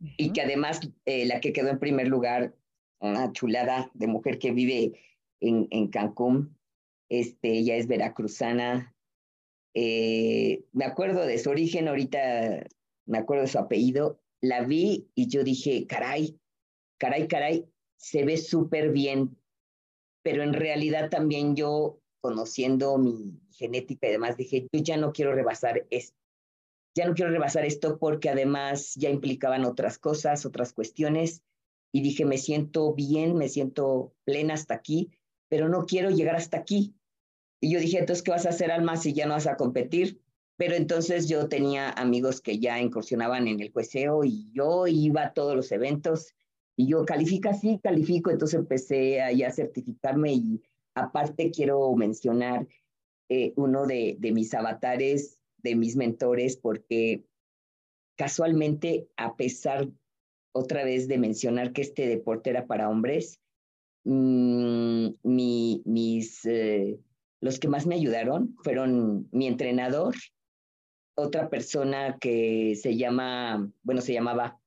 uh 0.00 0.04
-huh. 0.04 0.14
y 0.16 0.32
que 0.32 0.40
además 0.40 0.80
eh, 1.04 1.26
la 1.26 1.40
que 1.40 1.52
quedó 1.52 1.68
en 1.68 1.78
primer 1.78 2.08
lugar, 2.08 2.54
una 3.00 3.32
chulada 3.32 3.90
de 3.92 4.06
mujer 4.06 4.38
que 4.38 4.52
vive 4.52 5.00
en, 5.40 5.68
en 5.70 5.88
Cancún, 5.88 6.58
este, 7.10 7.50
ella 7.50 7.76
es 7.76 7.86
veracruzana, 7.86 8.93
eh, 9.74 10.64
me 10.72 10.84
acuerdo 10.84 11.26
de 11.26 11.38
su 11.38 11.50
origen, 11.50 11.88
ahorita 11.88 12.66
me 13.06 13.18
acuerdo 13.18 13.42
de 13.42 13.50
su 13.50 13.58
apellido, 13.58 14.20
la 14.40 14.62
vi 14.62 15.08
y 15.14 15.28
yo 15.28 15.42
dije, 15.42 15.86
caray, 15.86 16.38
caray, 16.98 17.26
caray, 17.26 17.66
se 17.96 18.24
ve 18.24 18.36
súper 18.36 18.92
bien, 18.92 19.36
pero 20.22 20.42
en 20.42 20.54
realidad 20.54 21.10
también 21.10 21.56
yo, 21.56 22.00
conociendo 22.20 22.96
mi 22.98 23.40
genética 23.50 24.08
y 24.08 24.12
demás, 24.12 24.36
dije, 24.36 24.68
yo 24.72 24.82
ya 24.82 24.96
no 24.96 25.12
quiero 25.12 25.34
rebasar 25.34 25.86
esto, 25.90 26.16
ya 26.96 27.06
no 27.06 27.14
quiero 27.14 27.32
rebasar 27.32 27.64
esto 27.64 27.98
porque 27.98 28.30
además 28.30 28.94
ya 28.94 29.10
implicaban 29.10 29.64
otras 29.64 29.98
cosas, 29.98 30.46
otras 30.46 30.72
cuestiones, 30.72 31.42
y 31.92 32.00
dije, 32.00 32.24
me 32.24 32.38
siento 32.38 32.92
bien, 32.94 33.36
me 33.36 33.48
siento 33.48 34.14
plena 34.24 34.54
hasta 34.54 34.74
aquí, 34.74 35.10
pero 35.48 35.68
no 35.68 35.86
quiero 35.86 36.10
llegar 36.10 36.36
hasta 36.36 36.58
aquí. 36.58 36.94
Y 37.64 37.70
yo 37.70 37.80
dije, 37.80 37.98
entonces, 37.98 38.22
¿qué 38.22 38.30
vas 38.30 38.44
a 38.44 38.50
hacer, 38.50 38.70
Alma, 38.70 38.98
si 38.98 39.14
ya 39.14 39.24
no 39.24 39.32
vas 39.32 39.46
a 39.46 39.56
competir? 39.56 40.20
Pero 40.58 40.74
entonces 40.74 41.30
yo 41.30 41.48
tenía 41.48 41.88
amigos 41.88 42.42
que 42.42 42.58
ya 42.58 42.78
incursionaban 42.78 43.48
en 43.48 43.58
el 43.60 43.72
jueceo 43.72 44.22
y 44.22 44.52
yo 44.52 44.86
iba 44.86 45.22
a 45.22 45.32
todos 45.32 45.56
los 45.56 45.72
eventos 45.72 46.34
y 46.76 46.88
yo 46.88 47.06
califica, 47.06 47.54
sí, 47.54 47.80
califico, 47.82 48.30
entonces 48.30 48.60
empecé 48.60 49.22
a 49.22 49.32
ya 49.32 49.50
certificarme 49.50 50.34
y 50.34 50.62
aparte 50.94 51.50
quiero 51.50 51.90
mencionar 51.94 52.68
eh, 53.30 53.54
uno 53.56 53.86
de, 53.86 54.16
de 54.18 54.32
mis 54.32 54.52
avatares, 54.52 55.40
de 55.56 55.74
mis 55.74 55.96
mentores, 55.96 56.58
porque 56.58 57.24
casualmente, 58.14 59.08
a 59.16 59.36
pesar 59.36 59.88
otra 60.52 60.84
vez 60.84 61.08
de 61.08 61.16
mencionar 61.16 61.72
que 61.72 61.80
este 61.80 62.08
deporte 62.08 62.50
era 62.50 62.66
para 62.66 62.90
hombres, 62.90 63.40
mmm, 64.04 65.08
mi, 65.22 65.82
mis, 65.86 66.44
eh, 66.44 67.00
los 67.44 67.60
que 67.60 67.68
más 67.68 67.86
me 67.86 67.96
ayudaron 67.96 68.56
fueron 68.64 69.28
mi 69.30 69.46
entrenador, 69.46 70.14
otra 71.14 71.50
persona 71.50 72.16
que 72.18 72.74
se 72.74 72.96
llama, 72.96 73.70
bueno, 73.82 74.00
se 74.00 74.14
llamaba 74.14 74.58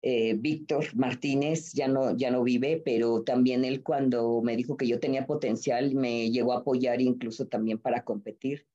eh, 0.00 0.34
Víctor 0.34 0.94
Martínez, 0.94 1.72
ya 1.72 1.88
no, 1.88 2.16
ya 2.16 2.30
no 2.30 2.44
vive, 2.44 2.80
pero 2.84 3.24
también 3.24 3.64
él 3.64 3.82
cuando 3.82 4.40
me 4.40 4.54
dijo 4.54 4.76
que 4.76 4.86
yo 4.86 5.00
tenía 5.00 5.26
potencial, 5.26 5.96
me 5.96 6.30
llegó 6.30 6.52
a 6.52 6.58
apoyar 6.58 7.00
incluso 7.00 7.48
también 7.48 7.78
para 7.78 8.04
competir. 8.04 8.68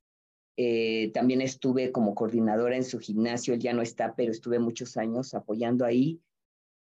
Eh, 0.58 1.12
también 1.14 1.40
estuve 1.40 1.94
como 1.94 2.16
coordinadora 2.16 2.76
en 2.76 2.84
su 2.84 3.00
gimnasio, 3.00 3.54
él 3.54 3.62
ya 3.62 3.72
no 3.72 3.82
está, 3.82 4.14
pero 4.18 4.34
estuve 4.34 4.60
muchos 4.60 4.98
años 4.98 5.34
apoyando 5.34 5.86
ahí. 5.86 6.20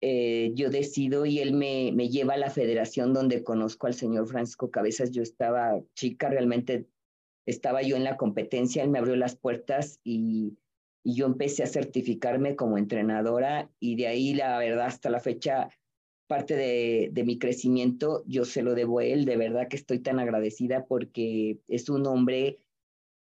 Eh, 0.05 0.51
yo 0.53 0.69
decido 0.69 1.25
y 1.25 1.39
él 1.39 1.53
me, 1.53 1.93
me 1.93 2.09
lleva 2.09 2.33
a 2.33 2.37
la 2.37 2.49
federación 2.49 3.13
donde 3.13 3.41
conozco 3.41 3.87
al 3.87 3.93
señor 3.93 4.27
Francisco 4.27 4.69
Cabezas. 4.69 5.11
Yo 5.11 5.23
estaba 5.23 5.79
chica, 5.95 6.27
realmente 6.27 6.89
estaba 7.45 7.81
yo 7.83 7.95
en 7.95 8.03
la 8.03 8.17
competencia, 8.17 8.83
él 8.83 8.89
me 8.89 8.99
abrió 8.99 9.15
las 9.15 9.37
puertas 9.37 10.01
y, 10.03 10.57
y 11.05 11.15
yo 11.15 11.25
empecé 11.25 11.63
a 11.63 11.67
certificarme 11.67 12.57
como 12.57 12.77
entrenadora 12.77 13.71
y 13.79 13.95
de 13.95 14.07
ahí, 14.07 14.33
la 14.33 14.57
verdad, 14.59 14.87
hasta 14.87 15.09
la 15.09 15.21
fecha, 15.21 15.69
parte 16.27 16.57
de, 16.57 17.09
de, 17.13 17.23
mi 17.23 17.39
crecimiento, 17.39 18.25
yo 18.27 18.43
se 18.43 18.61
lo 18.61 18.75
debo 18.75 18.99
a 18.99 19.05
él, 19.05 19.23
de 19.23 19.37
verdad 19.37 19.69
que 19.69 19.77
estoy 19.77 19.99
tan 19.99 20.19
agradecida 20.19 20.85
porque 20.85 21.59
es 21.69 21.89
un 21.89 22.05
hombre 22.07 22.59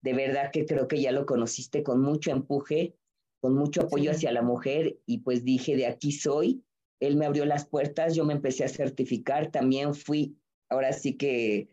de 0.02 0.14
verdad 0.14 0.50
que 0.50 0.64
creo 0.64 0.88
que 0.88 1.00
ya 1.00 1.12
lo 1.12 1.26
conociste 1.26 1.82
con 1.82 2.00
mucho 2.00 2.30
empuje, 2.30 2.96
con 3.40 3.54
mucho 3.54 3.82
apoyo 3.82 4.10
hacia 4.10 4.32
la 4.32 4.42
mujer 4.42 4.98
y 5.06 5.18
pues 5.18 5.44
dije, 5.44 5.76
de 5.76 5.86
aquí 5.86 6.12
soy. 6.12 6.64
Él 7.00 7.16
me 7.16 7.26
abrió 7.26 7.44
las 7.44 7.66
puertas, 7.66 8.14
yo 8.14 8.24
me 8.24 8.34
empecé 8.34 8.64
a 8.64 8.68
certificar, 8.68 9.50
también 9.50 9.94
fui, 9.94 10.36
ahora 10.68 10.92
sí 10.92 11.14
que 11.14 11.68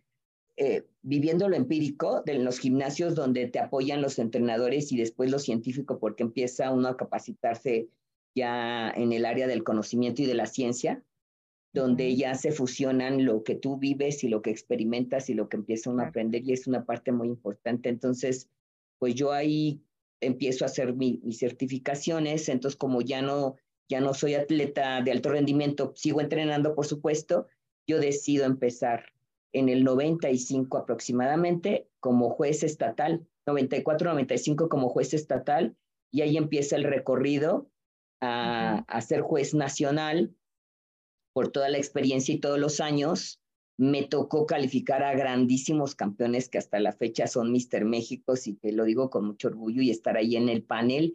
eh, 0.56 0.86
viviendo 1.02 1.48
lo 1.50 1.56
empírico 1.56 2.24
de 2.26 2.36
los 2.36 2.60
gimnasios 2.60 3.14
donde 3.14 3.48
te 3.48 3.60
apoyan 3.60 4.02
los 4.02 4.18
entrenadores 4.18 4.92
y 4.92 4.98
después 4.98 5.30
lo 5.30 5.40
científico 5.40 6.00
porque 6.00 6.24
empieza 6.24 6.72
uno 6.72 6.88
a 6.88 6.98
capacitarse 6.98 7.90
ya 8.34 8.90
en 8.90 9.14
el 9.14 9.26
área 9.26 9.48
del 9.48 9.64
conocimiento 9.64 10.22
y 10.22 10.26
de 10.26 10.34
la 10.34 10.48
ciencia 10.48 11.04
donde 11.74 12.16
ya 12.16 12.34
se 12.36 12.52
fusionan 12.52 13.24
lo 13.26 13.44
que 13.44 13.56
tú 13.56 13.78
vives 13.78 14.24
y 14.24 14.30
lo 14.30 14.42
que 14.42 14.50
experimentas 14.50 15.30
y 15.30 15.34
lo 15.34 15.48
que 15.48 15.58
empieza 15.58 15.92
uno 15.92 16.04
a 16.04 16.08
aprender 16.08 16.44
y 16.44 16.54
es 16.54 16.68
una 16.68 16.86
parte 16.86 17.12
muy 17.12 17.28
importante. 17.28 17.90
Entonces, 17.90 18.50
pues 19.00 19.16
yo 19.16 19.32
ahí 19.32 19.82
empiezo 20.20 20.66
a 20.66 20.68
hacer 20.68 20.96
mis 20.96 21.38
certificaciones, 21.38 22.50
entonces 22.50 22.78
como 22.78 23.02
ya 23.02 23.22
no, 23.22 23.58
ya 23.90 24.02
no 24.02 24.14
soy 24.14 24.36
atleta 24.36 25.02
de 25.02 25.12
alto 25.12 25.30
rendimiento, 25.30 25.94
sigo 25.96 26.22
entrenando, 26.22 26.76
por 26.76 26.86
supuesto, 26.86 27.48
yo 27.88 28.00
decido 28.00 28.46
empezar 28.46 29.14
en 29.54 29.70
el 29.70 29.84
95 29.84 30.78
aproximadamente 30.78 31.88
como 32.00 32.30
juez 32.30 32.64
estatal, 32.64 33.26
94, 33.46 34.12
95 34.12 34.70
como 34.70 34.90
juez 34.90 35.14
estatal, 35.14 35.76
y 36.12 36.22
ahí 36.22 36.38
empieza 36.38 36.76
el 36.76 36.84
recorrido 36.84 37.70
a, 38.22 38.84
a 38.88 39.02
ser 39.02 39.22
juez 39.22 39.54
nacional, 39.54 40.36
por 41.34 41.50
toda 41.50 41.70
la 41.70 41.78
experiencia 41.78 42.34
y 42.34 42.40
todos 42.40 42.60
los 42.60 42.80
años, 42.80 43.40
me 43.78 44.02
tocó 44.04 44.48
calificar 44.48 45.04
a 45.04 45.14
grandísimos 45.14 45.94
campeones 45.94 46.50
que 46.50 46.58
hasta 46.58 46.80
la 46.80 46.94
fecha 46.94 47.28
son 47.28 47.52
Mister 47.52 47.86
México, 47.86 48.34
y 48.44 48.54
te 48.54 48.72
lo 48.72 48.86
digo 48.86 49.10
con 49.10 49.26
mucho 49.26 49.48
orgullo, 49.50 49.82
y 49.82 49.92
estar 49.92 50.18
ahí 50.18 50.36
en 50.36 50.50
el 50.50 50.64
panel 50.64 51.14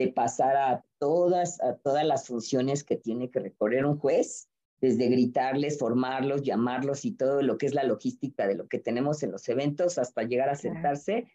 de 0.00 0.08
pasar 0.08 0.56
a 0.56 0.82
todas, 0.98 1.60
a 1.60 1.76
todas 1.76 2.06
las 2.06 2.26
funciones 2.26 2.84
que 2.84 2.96
tiene 2.96 3.30
que 3.30 3.38
recorrer 3.38 3.84
un 3.84 3.98
juez, 3.98 4.48
desde 4.80 5.08
gritarles, 5.08 5.78
formarlos, 5.78 6.42
llamarlos 6.42 7.04
y 7.04 7.12
todo 7.12 7.42
lo 7.42 7.58
que 7.58 7.66
es 7.66 7.74
la 7.74 7.84
logística 7.84 8.48
de 8.48 8.54
lo 8.54 8.66
que 8.66 8.78
tenemos 8.78 9.22
en 9.22 9.30
los 9.30 9.46
eventos 9.50 9.98
hasta 9.98 10.22
llegar 10.22 10.48
a 10.48 10.56
sentarse. 10.56 11.26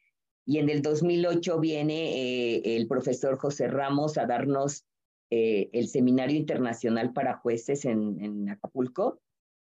Y 0.47 0.57
en 0.57 0.71
el 0.71 0.81
2008 0.81 1.59
viene 1.59 2.55
eh, 2.55 2.75
el 2.75 2.87
profesor 2.87 3.37
José 3.37 3.67
Ramos 3.67 4.17
a 4.17 4.25
darnos 4.25 4.83
eh, 5.29 5.69
el 5.73 5.87
Seminario 5.87 6.35
Internacional 6.35 7.13
para 7.13 7.37
Jueces 7.37 7.85
en, 7.85 8.49
Acapulco. 8.49 9.21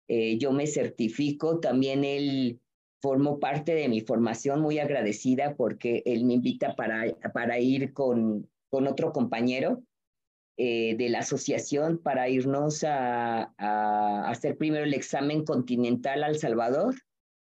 Eh, 0.07 0.37
yo 0.37 0.53
me 0.53 0.67
certifico, 0.67 1.61
también 1.61 2.05
él 2.05 2.61
formó 3.01 3.41
parte 3.41 3.75
de 3.75 3.89
mi 3.89 4.03
formación, 4.03 4.61
muy 4.61 4.79
agradecida 4.79 5.57
porque 5.57 6.03
él 6.05 6.27
me 6.27 6.35
invita 6.35 6.77
para, 6.77 7.07
para 7.33 7.59
ir 7.59 7.95
con, 7.95 8.52
con 8.73 8.89
otro 8.89 9.13
compañero 9.13 9.83
eh, 10.57 10.97
de 10.97 11.11
la 11.11 11.21
asociación 11.21 11.99
para 11.99 12.29
irnos 12.29 12.83
a, 12.83 13.55
a, 13.59 14.29
hacer 14.29 14.57
primero 14.57 14.85
el 14.85 14.95
examen 14.95 15.45
continental 15.45 16.25
al 16.25 16.39
Salvador. 16.39 16.95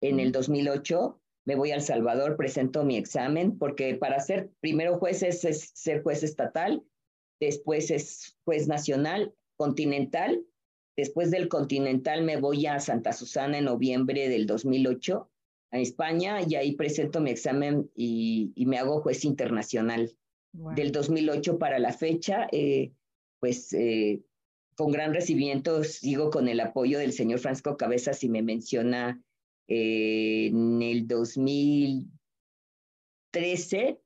En 0.02 0.20
el 0.20 0.32
2008 0.32 1.20
me 1.46 1.56
voy 1.56 1.72
al 1.72 1.82
Salvador, 1.82 2.36
presento 2.38 2.84
mi 2.84 2.98
examen, 2.98 3.58
porque 3.58 3.96
para 3.96 4.20
ser 4.20 4.52
primero 4.60 5.00
juez 5.00 5.24
es 5.24 5.72
ser 5.74 6.04
juez 6.04 6.24
estatal 6.24 6.84
después 7.44 7.92
es 7.92 8.38
juez 8.46 8.68
nacional, 8.68 9.34
continental. 9.58 10.44
Después 10.96 11.32
del 11.32 11.48
continental 11.48 12.24
me 12.24 12.38
voy 12.38 12.66
a 12.68 12.80
Santa 12.80 13.14
Susana 13.14 13.58
en 13.58 13.66
noviembre 13.66 14.30
del 14.30 14.46
2008 14.46 15.30
a 15.72 15.80
España 15.80 16.40
y 16.48 16.56
ahí 16.56 16.76
presento 16.76 17.20
mi 17.20 17.32
examen 17.32 17.90
y, 17.96 18.54
me 18.56 18.78
hago 18.78 19.02
juez 19.02 19.26
internacional. 19.26 20.16
Del 20.54 20.92
2008 20.92 21.58
para 21.58 21.80
la 21.80 21.94
fecha, 21.94 22.48
eh, 22.52 22.92
pues 23.40 23.74
eh, 23.74 24.22
con 24.76 24.92
gran 24.92 25.12
recibimiento 25.14 25.84
sigo 25.84 26.30
con 26.30 26.48
el 26.48 26.60
apoyo 26.60 27.00
del 27.00 27.12
señor 27.12 27.40
Francisco 27.40 27.76
Cabezas 27.76 28.24
y 28.24 28.30
me 28.30 28.44
menciona 28.44 29.20
eh, 29.68 30.48
en 30.48 30.82
el 30.82 31.08
2013 31.08 34.00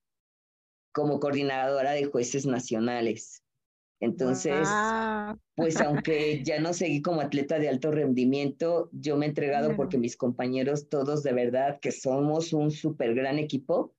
como 0.93 1.19
coordinadora 1.19 1.91
de 1.91 2.05
jueces 2.05 2.45
nacionales. 2.45 3.43
Entonces, 3.99 4.67
pues 5.55 5.77
aunque 5.81 6.43
ya 6.43 6.59
no 6.59 6.73
seguí 6.73 7.01
como 7.01 7.21
atleta 7.21 7.59
de 7.59 7.69
alto 7.69 7.91
rendimiento, 7.91 8.89
yo 8.91 9.17
me 9.17 9.25
he 9.25 9.29
entregado 9.29 9.75
porque 9.75 9.97
mis 9.97 10.15
compañeros 10.15 10.89
todos 10.89 11.23
de 11.23 11.33
verdad 11.33 11.79
que 11.81 11.91
somos 11.91 12.53
un 12.53 12.71
súper 12.71 13.15
gran 13.15 13.39
equipo, 13.39 13.95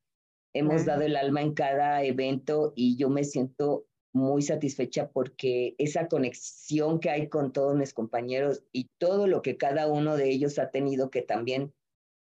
hemos 0.59 0.85
dado 0.85 1.03
el 1.03 1.17
alma 1.17 1.43
en 1.43 1.55
cada 1.55 2.03
evento 2.03 2.73
y 2.77 2.97
yo 2.97 3.09
me 3.09 3.25
siento 3.25 3.87
muy 4.13 4.43
satisfecha 4.43 5.11
porque 5.11 5.75
esa 5.79 6.09
conexión 6.09 6.99
que 6.99 7.11
hay 7.11 7.29
con 7.29 7.53
todos 7.53 7.77
mis 7.77 7.93
compañeros 7.93 8.65
y 8.73 8.91
todo 8.99 9.27
lo 9.27 9.43
que 9.43 9.57
cada 9.57 9.87
uno 9.87 10.17
de 10.17 10.31
ellos 10.31 10.59
ha 10.59 10.71
tenido 10.71 11.11
que 11.11 11.23
también 11.23 11.73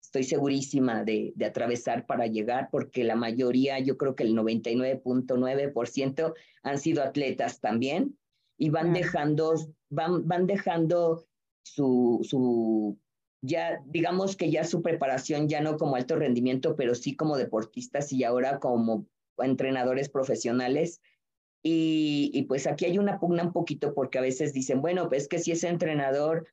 estoy 0.02 0.24
segurísima 0.24 1.04
de, 1.04 1.34
de, 1.36 1.46
atravesar 1.46 2.06
para 2.06 2.28
llegar, 2.28 2.70
porque 2.72 3.04
la 3.04 3.16
mayoría, 3.16 3.80
yo 3.80 3.98
creo 3.98 4.16
que 4.16 4.24
el 4.24 4.36
99.9% 4.36 6.34
han 6.64 6.78
sido 6.78 7.04
atletas 7.04 7.60
también 7.60 8.18
y 8.58 8.70
van 8.70 8.94
dejando, 8.94 9.56
van, 9.90 10.28
van 10.28 10.48
dejando 10.48 11.26
su, 11.64 12.22
su, 12.24 12.98
ya 13.46 13.82
digamos 13.86 14.36
que 14.36 14.52
ya 14.52 14.64
su 14.64 14.82
preparación, 14.82 15.48
ya 15.48 15.62
no 15.62 15.78
como 15.78 15.96
alto 15.96 16.16
rendimiento, 16.16 16.76
pero 16.76 16.96
sí 16.96 17.16
como 17.16 17.38
deportistas 17.38 18.12
y 18.12 18.24
ahora 18.24 18.60
como 18.60 19.08
entrenadores 19.38 20.10
profesionales. 20.10 21.02
Y, 21.64 22.32
y 22.34 22.44
pues 22.44 22.68
aquí 22.68 22.86
hay 22.86 22.98
una 22.98 23.20
pugna 23.20 23.44
un 23.44 23.52
poquito 23.52 23.94
porque 23.94 24.20
a 24.20 24.22
veces 24.22 24.54
dicen, 24.54 24.82
bueno, 24.82 25.10
pues 25.10 25.28
que 25.28 25.40
si 25.40 25.52
es 25.52 25.64
entrenador, 25.64 26.48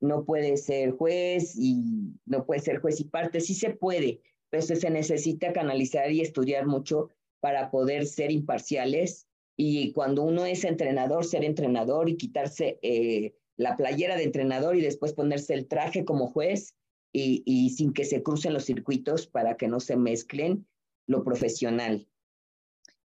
no 0.00 0.24
puede 0.24 0.56
ser 0.56 0.90
juez 0.92 1.54
y 1.56 1.80
no 2.26 2.44
puede 2.44 2.60
ser 2.60 2.80
juez 2.80 3.00
y 3.00 3.04
parte, 3.04 3.40
sí 3.40 3.54
se 3.54 3.70
puede, 3.70 4.20
pero 4.50 4.62
se 4.62 4.90
necesita 4.90 5.52
canalizar 5.52 6.10
y 6.10 6.20
estudiar 6.20 6.66
mucho 6.66 7.10
para 7.40 7.70
poder 7.70 8.06
ser 8.06 8.30
imparciales 8.30 9.26
y 9.56 9.92
cuando 9.92 10.22
uno 10.22 10.44
es 10.44 10.64
entrenador, 10.64 11.24
ser 11.24 11.44
entrenador 11.44 12.08
y 12.08 12.16
quitarse 12.16 12.78
eh, 12.82 13.34
la 13.56 13.76
playera 13.76 14.16
de 14.16 14.24
entrenador 14.24 14.76
y 14.76 14.80
después 14.80 15.12
ponerse 15.12 15.54
el 15.54 15.68
traje 15.68 16.04
como 16.04 16.28
juez 16.28 16.74
y, 17.12 17.42
y 17.44 17.70
sin 17.70 17.92
que 17.92 18.04
se 18.04 18.22
crucen 18.22 18.54
los 18.54 18.64
circuitos 18.64 19.26
para 19.26 19.56
que 19.56 19.68
no 19.68 19.80
se 19.80 19.96
mezclen 19.96 20.66
lo 21.06 21.24
profesional. 21.24 22.08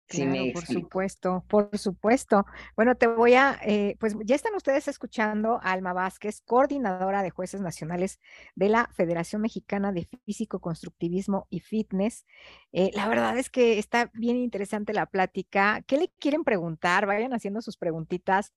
Claro, 0.08 0.54
por 0.54 0.66
supuesto, 0.66 1.46
por 1.48 1.78
supuesto. 1.78 2.46
Bueno, 2.76 2.96
te 2.96 3.08
voy 3.08 3.34
a, 3.34 3.58
eh, 3.64 3.96
pues 4.00 4.16
ya 4.26 4.36
están 4.36 4.54
ustedes 4.54 4.88
escuchando 4.88 5.60
a 5.64 5.72
Alma 5.72 5.94
Vázquez, 5.94 6.42
coordinadora 6.42 7.24
de 7.24 7.30
jueces 7.30 7.62
nacionales 7.62 8.20
de 8.56 8.70
la 8.70 8.90
Federación 8.94 9.42
Mexicana 9.42 9.92
de 9.92 10.08
Físico, 10.26 10.60
Constructivismo 10.60 11.48
y 11.50 11.62
Fitness. 11.62 12.26
Eh, 12.74 12.92
la 12.94 13.08
verdad 13.08 13.38
es 13.38 13.50
que 13.50 13.80
está 13.80 14.12
bien 14.14 14.38
interesante 14.38 14.94
la 14.94 15.06
plática. 15.06 15.84
¿Qué 15.88 15.98
le 15.98 16.12
quieren 16.20 16.44
preguntar? 16.44 17.06
Vayan 17.06 17.34
haciendo 17.34 17.62
sus 17.62 17.78
preguntitas 17.78 18.54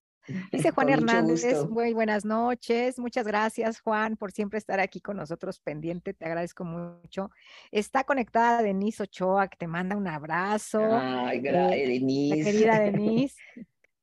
Dice 0.52 0.70
Juan 0.74 0.88
Hernández, 0.88 1.68
muy 1.68 1.92
buenas 1.92 2.24
noches. 2.24 2.98
Muchas 2.98 3.26
gracias, 3.26 3.80
Juan, 3.80 4.16
por 4.16 4.32
siempre 4.32 4.58
estar 4.58 4.80
aquí 4.80 5.00
con 5.00 5.16
nosotros 5.16 5.60
pendiente. 5.60 6.14
Te 6.14 6.24
agradezco 6.24 6.64
mucho. 6.64 7.30
Está 7.70 8.04
conectada 8.04 8.62
Denise 8.62 9.04
Ochoa, 9.04 9.48
que 9.48 9.56
te 9.56 9.66
manda 9.66 9.96
un 9.96 10.08
abrazo. 10.08 10.80
Ay, 10.82 11.40
gracias, 11.40 11.80
eh, 11.80 11.88
Denise. 11.88 12.36
La 12.36 12.44
querida 12.44 12.78
Denise. 12.80 13.36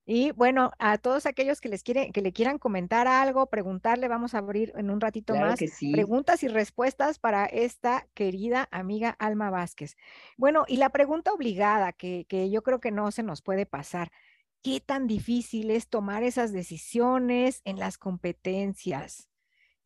Y 0.06 0.32
bueno, 0.32 0.72
a 0.80 0.98
todos 0.98 1.26
aquellos 1.26 1.62
que 1.62 1.70
les 1.70 1.82
quieren, 1.82 2.12
que 2.12 2.22
le 2.22 2.34
quieran 2.34 2.58
comentar 2.58 3.08
algo, 3.08 3.46
preguntarle, 3.46 4.10
vamos 4.10 4.34
a 4.34 4.40
abrir 4.40 4.74
en 4.76 4.90
un 4.90 5.00
ratito 5.00 5.34
más 5.34 5.60
preguntas 5.94 6.44
y 6.44 6.50
respuestas 6.50 7.20
para 7.20 7.46
esta 7.46 8.06
querida 8.14 8.68
amiga 8.72 9.16
Alma 9.18 9.50
Vázquez. 9.50 9.96
Bueno, 10.36 10.66
y 10.68 10.76
la 10.76 10.90
pregunta 10.90 11.32
obligada 11.32 11.94
que, 11.94 12.26
que 12.28 12.50
yo 12.50 12.64
creo 12.64 12.82
que 12.82 12.92
no 12.92 13.12
se 13.12 13.24
nos 13.24 13.42
puede 13.42 13.66
pasar 13.66 14.12
qué 14.64 14.80
tan 14.80 15.06
difícil 15.08 15.70
es 15.70 15.88
tomar 15.88 16.24
esas 16.24 16.52
decisiones 16.52 17.62
en 17.66 17.78
las 17.78 17.98
competencias. 17.98 19.30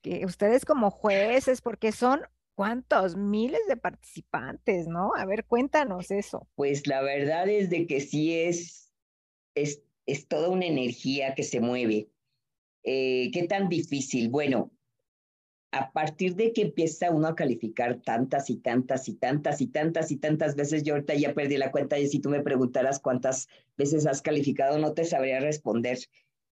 Que 0.01 0.25
ustedes 0.25 0.63
como 0.63 0.91
jueces, 0.91 1.61
porque 1.61 1.91
son 1.91 2.21
cuántos 2.55 3.15
miles 3.15 3.61
de 3.67 3.75
participantes, 3.75 4.87
¿no? 4.87 5.11
A 5.15 5.25
ver, 5.25 5.45
cuéntanos 5.45 6.11
eso. 6.11 6.47
Pues 6.55 6.87
la 6.87 7.01
verdad 7.01 7.49
es 7.49 7.69
de 7.69 7.87
que 7.87 7.99
sí 7.99 8.33
es, 8.33 8.93
es, 9.55 9.81
es 10.05 10.27
toda 10.27 10.49
una 10.49 10.67
energía 10.67 11.33
que 11.35 11.43
se 11.43 11.59
mueve. 11.59 12.09
Eh, 12.83 13.31
¿Qué 13.33 13.47
tan 13.47 13.67
difícil? 13.69 14.29
Bueno, 14.29 14.71
a 15.71 15.91
partir 15.91 16.35
de 16.35 16.53
que 16.53 16.61
empieza 16.61 17.11
uno 17.11 17.27
a 17.27 17.35
calificar 17.35 18.01
tantas 18.01 18.49
y 18.49 18.57
tantas 18.57 19.09
y 19.09 19.13
tantas 19.15 19.61
y 19.61 19.67
tantas 19.67 20.11
y 20.11 20.17
tantas 20.17 20.55
veces, 20.55 20.83
yo 20.83 20.93
ahorita 20.93 21.13
ya 21.15 21.33
perdí 21.33 21.57
la 21.57 21.71
cuenta 21.71 21.99
y 21.99 22.07
si 22.07 22.19
tú 22.19 22.29
me 22.29 22.41
preguntaras 22.41 22.99
cuántas 22.99 23.47
veces 23.77 24.05
has 24.07 24.21
calificado, 24.21 24.77
no 24.77 24.93
te 24.93 25.03
sabría 25.03 25.39
responder 25.39 25.99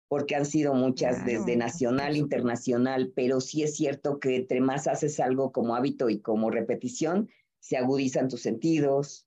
porque 0.08 0.36
han 0.36 0.45
sido 0.45 0.74
muchas 0.74 1.26
desde 1.26 1.56
nacional, 1.56 2.17
internacional, 2.17 3.13
pero 3.15 3.39
sí 3.39 3.63
es 3.63 3.78
cierto 3.78 4.19
que 4.19 4.36
entre 4.36 4.60
más 4.60 4.88
haces 4.88 5.21
algo 5.21 5.54
como 5.54 5.74
hábito 5.74 6.10
y 6.10 6.19
como 6.19 6.52
repetición, 6.52 7.30
se 7.60 7.78
agudizan 7.78 8.28
tus 8.28 8.41
sentidos. 8.41 9.26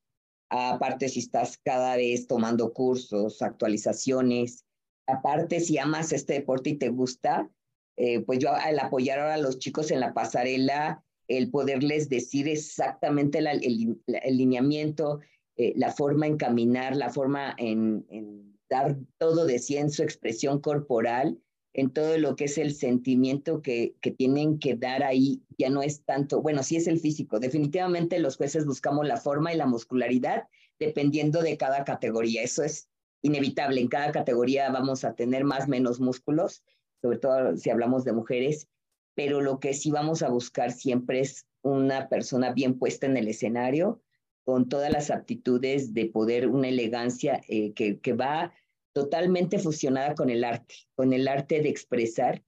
Aparte, 0.50 1.08
si 1.08 1.20
estás 1.20 1.56
cada 1.56 1.96
vez 1.96 2.26
tomando 2.26 2.74
cursos, 2.74 3.40
actualizaciones, 3.40 4.66
aparte, 5.06 5.60
si 5.60 5.78
amas 5.78 6.12
este 6.12 6.34
deporte 6.34 6.70
y 6.70 6.74
te 6.74 6.90
gusta, 6.90 7.50
eh, 7.96 8.20
pues 8.20 8.38
yo 8.38 8.52
al 8.52 8.78
apoyar 8.78 9.18
ahora 9.18 9.34
a 9.34 9.38
los 9.38 9.58
chicos 9.58 9.90
en 9.90 10.00
la 10.00 10.14
pasarela, 10.14 11.04
el 11.28 11.50
poderles 11.50 12.08
decir 12.08 12.48
exactamente 12.48 13.38
el, 13.38 13.46
el, 13.46 14.36
lineamiento, 14.36 15.20
eh, 15.56 15.72
la 15.76 15.92
forma 15.92 16.26
en 16.26 16.36
caminar, 16.36 16.96
la 16.96 17.10
forma 17.10 17.54
en, 17.58 18.04
en, 18.10 18.58
dar 18.68 18.96
todo 19.18 19.46
de 19.46 19.58
sí 19.58 19.76
en 19.76 19.90
su 19.90 20.02
expresión 20.02 20.60
corporal, 20.60 21.38
en 21.72 21.90
todo 21.90 22.18
lo 22.18 22.36
que 22.36 22.44
es 22.44 22.58
el 22.58 22.74
sentimiento 22.74 23.62
que, 23.62 23.94
que 24.00 24.10
tienen 24.10 24.58
que 24.58 24.76
dar 24.76 25.02
ahí, 25.02 25.42
ya 25.58 25.70
no 25.70 25.82
es 25.82 26.04
tanto, 26.04 26.40
bueno, 26.40 26.62
sí 26.62 26.76
es 26.76 26.86
el 26.86 27.00
físico, 27.00 27.40
definitivamente 27.40 28.18
los 28.18 28.36
jueces 28.36 28.64
buscamos 28.64 29.06
la 29.06 29.16
forma 29.16 29.52
y 29.52 29.56
la 29.56 29.66
muscularidad 29.66 30.44
dependiendo 30.78 31.42
de 31.42 31.56
cada 31.56 31.84
categoría, 31.84 32.42
eso 32.42 32.62
es 32.62 32.88
inevitable, 33.22 33.80
en 33.80 33.88
cada 33.88 34.12
categoría 34.12 34.70
vamos 34.70 35.04
a 35.04 35.14
tener 35.14 35.44
más 35.44 35.68
menos 35.68 36.00
músculos, 36.00 36.62
sobre 37.04 37.18
todo 37.18 37.54
si 37.58 37.68
hablamos 37.68 38.06
de 38.06 38.14
mujeres, 38.14 38.66
pero 39.14 39.42
lo 39.42 39.60
que 39.60 39.74
sí 39.74 39.90
vamos 39.90 40.22
a 40.22 40.30
buscar 40.30 40.72
siempre 40.72 41.20
es 41.20 41.46
una 41.60 42.08
persona 42.08 42.54
bien 42.54 42.78
puesta 42.78 43.04
en 43.04 43.18
el 43.18 43.28
escenario, 43.28 44.00
con 44.46 44.70
todas 44.70 44.90
las 44.90 45.10
aptitudes 45.10 45.92
de 45.92 46.06
poder, 46.06 46.48
una 46.48 46.68
elegancia 46.68 47.42
eh, 47.46 47.74
que, 47.74 48.00
que 48.00 48.14
va 48.14 48.54
totalmente 48.94 49.58
fusionada 49.58 50.14
con 50.14 50.30
el 50.30 50.44
arte, 50.44 50.76
con 50.94 51.12
el 51.12 51.28
arte 51.28 51.60
de 51.60 51.68
expresar, 51.68 52.42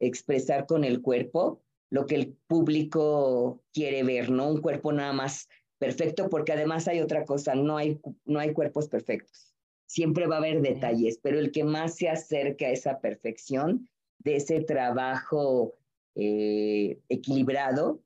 expresar 0.00 0.66
con 0.66 0.82
el 0.82 1.02
cuerpo 1.02 1.62
lo 1.88 2.06
que 2.06 2.16
el 2.16 2.36
público 2.48 3.62
quiere 3.72 4.02
ver, 4.02 4.28
no 4.28 4.48
un 4.48 4.60
cuerpo 4.60 4.90
nada 4.90 5.12
más 5.12 5.48
perfecto, 5.78 6.28
porque 6.28 6.52
además 6.52 6.88
hay 6.88 7.00
otra 7.00 7.24
cosa, 7.24 7.54
no 7.54 7.76
hay, 7.76 8.00
no 8.24 8.40
hay 8.40 8.52
cuerpos 8.54 8.88
perfectos. 8.88 9.54
Siempre 9.86 10.26
va 10.26 10.34
a 10.34 10.38
haber 10.38 10.62
detalles, 10.62 11.20
pero 11.22 11.38
el 11.38 11.52
que 11.52 11.62
más 11.62 11.94
se 11.94 12.08
acerca 12.08 12.66
a 12.66 12.70
esa 12.70 12.98
perfección 12.98 13.88
de 14.20 14.36
ese 14.36 14.60
trabajo 14.60 15.74
eh, 16.14 17.00
equilibrado 17.08 18.02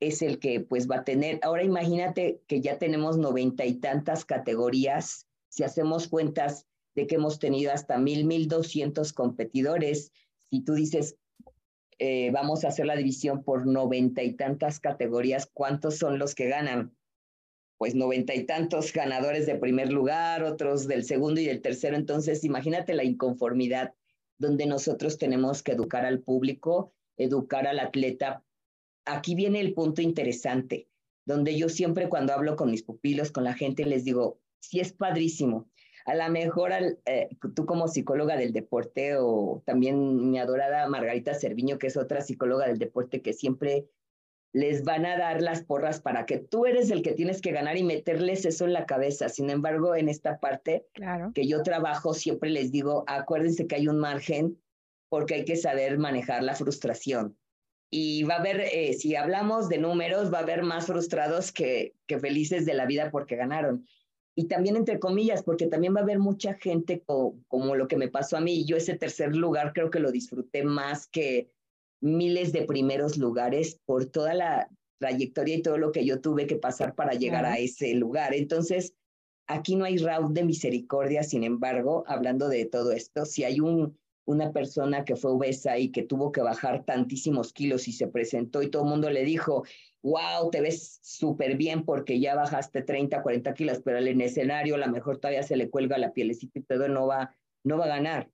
es 0.00 0.22
el 0.22 0.38
que 0.38 0.60
pues 0.60 0.88
va 0.90 0.96
a 0.96 1.04
tener. 1.04 1.38
Ahora 1.42 1.62
imagínate 1.62 2.42
que 2.46 2.60
ya 2.60 2.78
tenemos 2.78 3.16
noventa 3.16 3.64
y 3.64 3.74
tantas 3.74 4.24
categorías, 4.24 5.26
si 5.48 5.62
hacemos 5.62 6.08
cuentas 6.08 6.66
de 6.94 7.06
que 7.06 7.16
hemos 7.16 7.38
tenido 7.38 7.72
hasta 7.72 7.98
mil, 7.98 8.24
mil 8.24 8.48
doscientos 8.48 9.12
competidores, 9.12 10.12
si 10.50 10.60
tú 10.60 10.74
dices, 10.74 11.16
eh, 11.98 12.30
vamos 12.32 12.64
a 12.64 12.68
hacer 12.68 12.86
la 12.86 12.96
división 12.96 13.44
por 13.44 13.66
noventa 13.66 14.22
y 14.22 14.34
tantas 14.34 14.80
categorías, 14.80 15.48
¿cuántos 15.52 15.96
son 15.98 16.18
los 16.18 16.34
que 16.34 16.48
ganan? 16.48 16.96
Pues 17.78 17.94
noventa 17.94 18.34
y 18.34 18.44
tantos 18.44 18.92
ganadores 18.92 19.46
de 19.46 19.56
primer 19.56 19.92
lugar, 19.92 20.42
otros 20.44 20.86
del 20.86 21.04
segundo 21.04 21.40
y 21.40 21.46
del 21.46 21.60
tercero. 21.60 21.96
Entonces, 21.96 22.44
imagínate 22.44 22.94
la 22.94 23.04
inconformidad 23.04 23.94
donde 24.38 24.66
nosotros 24.66 25.18
tenemos 25.18 25.62
que 25.62 25.72
educar 25.72 26.04
al 26.04 26.20
público, 26.20 26.92
educar 27.16 27.66
al 27.66 27.78
atleta. 27.78 28.44
Aquí 29.04 29.34
viene 29.34 29.60
el 29.60 29.74
punto 29.74 30.02
interesante, 30.02 30.88
donde 31.24 31.56
yo 31.56 31.68
siempre 31.68 32.08
cuando 32.08 32.32
hablo 32.32 32.56
con 32.56 32.70
mis 32.70 32.82
pupilos, 32.82 33.30
con 33.30 33.44
la 33.44 33.54
gente, 33.54 33.84
les 33.84 34.04
digo, 34.04 34.40
sí 34.60 34.80
es 34.80 34.92
padrísimo. 34.92 35.68
A 36.06 36.14
lo 36.14 36.28
mejor 36.28 36.72
eh, 36.72 37.28
tú 37.54 37.64
como 37.64 37.88
psicóloga 37.88 38.36
del 38.36 38.52
deporte 38.52 39.16
o 39.16 39.62
también 39.64 40.30
mi 40.30 40.38
adorada 40.38 40.86
Margarita 40.88 41.34
Cerviño, 41.34 41.78
que 41.78 41.86
es 41.86 41.96
otra 41.96 42.20
psicóloga 42.20 42.66
del 42.66 42.78
deporte 42.78 43.22
que 43.22 43.32
siempre 43.32 43.88
les 44.54 44.84
van 44.84 45.04
a 45.04 45.18
dar 45.18 45.42
las 45.42 45.64
porras 45.64 46.00
para 46.00 46.26
que 46.26 46.38
tú 46.38 46.64
eres 46.64 46.92
el 46.92 47.02
que 47.02 47.12
tienes 47.12 47.40
que 47.40 47.50
ganar 47.50 47.76
y 47.76 47.82
meterles 47.82 48.46
eso 48.46 48.64
en 48.64 48.72
la 48.72 48.86
cabeza. 48.86 49.28
Sin 49.28 49.50
embargo, 49.50 49.96
en 49.96 50.08
esta 50.08 50.38
parte 50.38 50.86
que 51.34 51.48
yo 51.48 51.64
trabajo, 51.64 52.14
siempre 52.14 52.50
les 52.50 52.70
digo, 52.70 53.02
acuérdense 53.08 53.66
que 53.66 53.74
hay 53.74 53.88
un 53.88 53.98
margen 53.98 54.56
porque 55.08 55.34
hay 55.34 55.44
que 55.44 55.56
saber 55.56 55.98
manejar 55.98 56.44
la 56.44 56.54
frustración. 56.54 57.36
Y 57.90 58.22
va 58.22 58.36
a 58.36 58.38
haber, 58.38 58.60
eh, 58.60 58.92
si 58.94 59.16
hablamos 59.16 59.68
de 59.68 59.78
números, 59.78 60.32
va 60.32 60.38
a 60.38 60.42
haber 60.42 60.62
más 60.62 60.86
frustrados 60.86 61.50
que, 61.50 61.94
que 62.06 62.20
felices 62.20 62.64
de 62.64 62.74
la 62.74 62.86
vida 62.86 63.10
porque 63.10 63.34
ganaron. 63.34 63.84
Y 64.36 64.46
también 64.46 64.76
entre 64.76 65.00
comillas, 65.00 65.42
porque 65.42 65.66
también 65.66 65.96
va 65.96 66.00
a 66.00 66.04
haber 66.04 66.20
mucha 66.20 66.54
gente 66.54 67.02
como 67.04 67.74
lo 67.74 67.88
que 67.88 67.96
me 67.96 68.08
pasó 68.08 68.36
a 68.36 68.40
mí. 68.40 68.64
Yo 68.64 68.76
ese 68.76 68.96
tercer 68.96 69.34
lugar 69.34 69.72
creo 69.72 69.90
que 69.90 70.00
lo 70.00 70.12
disfruté 70.12 70.62
más 70.62 71.08
que 71.08 71.50
miles 72.04 72.52
de 72.52 72.62
primeros 72.62 73.16
lugares 73.16 73.80
por 73.86 74.04
toda 74.04 74.34
la 74.34 74.68
trayectoria 74.98 75.56
y 75.56 75.62
todo 75.62 75.78
lo 75.78 75.90
que 75.90 76.04
yo 76.04 76.20
tuve 76.20 76.46
que 76.46 76.56
pasar 76.56 76.94
para 76.94 77.14
llegar 77.14 77.46
a 77.46 77.56
ese 77.56 77.94
lugar. 77.94 78.34
Entonces, 78.34 78.94
aquí 79.46 79.74
no 79.74 79.86
hay 79.86 79.96
round 79.96 80.36
de 80.36 80.44
misericordia, 80.44 81.22
sin 81.22 81.44
embargo, 81.44 82.04
hablando 82.06 82.48
de 82.48 82.66
todo 82.66 82.92
esto, 82.92 83.24
si 83.24 83.44
hay 83.44 83.58
un, 83.60 83.98
una 84.26 84.52
persona 84.52 85.04
que 85.04 85.16
fue 85.16 85.32
obesa 85.32 85.78
y 85.78 85.90
que 85.90 86.02
tuvo 86.02 86.30
que 86.30 86.42
bajar 86.42 86.84
tantísimos 86.84 87.54
kilos 87.54 87.88
y 87.88 87.92
se 87.92 88.06
presentó 88.06 88.62
y 88.62 88.68
todo 88.68 88.82
el 88.82 88.90
mundo 88.90 89.08
le 89.08 89.24
dijo, 89.24 89.64
wow, 90.02 90.50
te 90.50 90.60
ves 90.60 91.00
súper 91.02 91.56
bien 91.56 91.84
porque 91.86 92.20
ya 92.20 92.34
bajaste 92.34 92.82
30, 92.82 93.22
40 93.22 93.54
kilos, 93.54 93.80
pero 93.82 93.98
en 93.98 94.08
el 94.08 94.20
escenario 94.20 94.74
a 94.74 94.78
lo 94.78 94.88
mejor 94.88 95.18
todavía 95.18 95.42
se 95.42 95.56
le 95.56 95.70
cuelga 95.70 95.96
la 95.96 96.12
pielecita 96.12 96.58
y 96.58 96.62
todo, 96.62 96.86
no 96.88 97.06
va, 97.06 97.34
no 97.64 97.78
va 97.78 97.86
a 97.86 97.88
ganar 97.88 98.33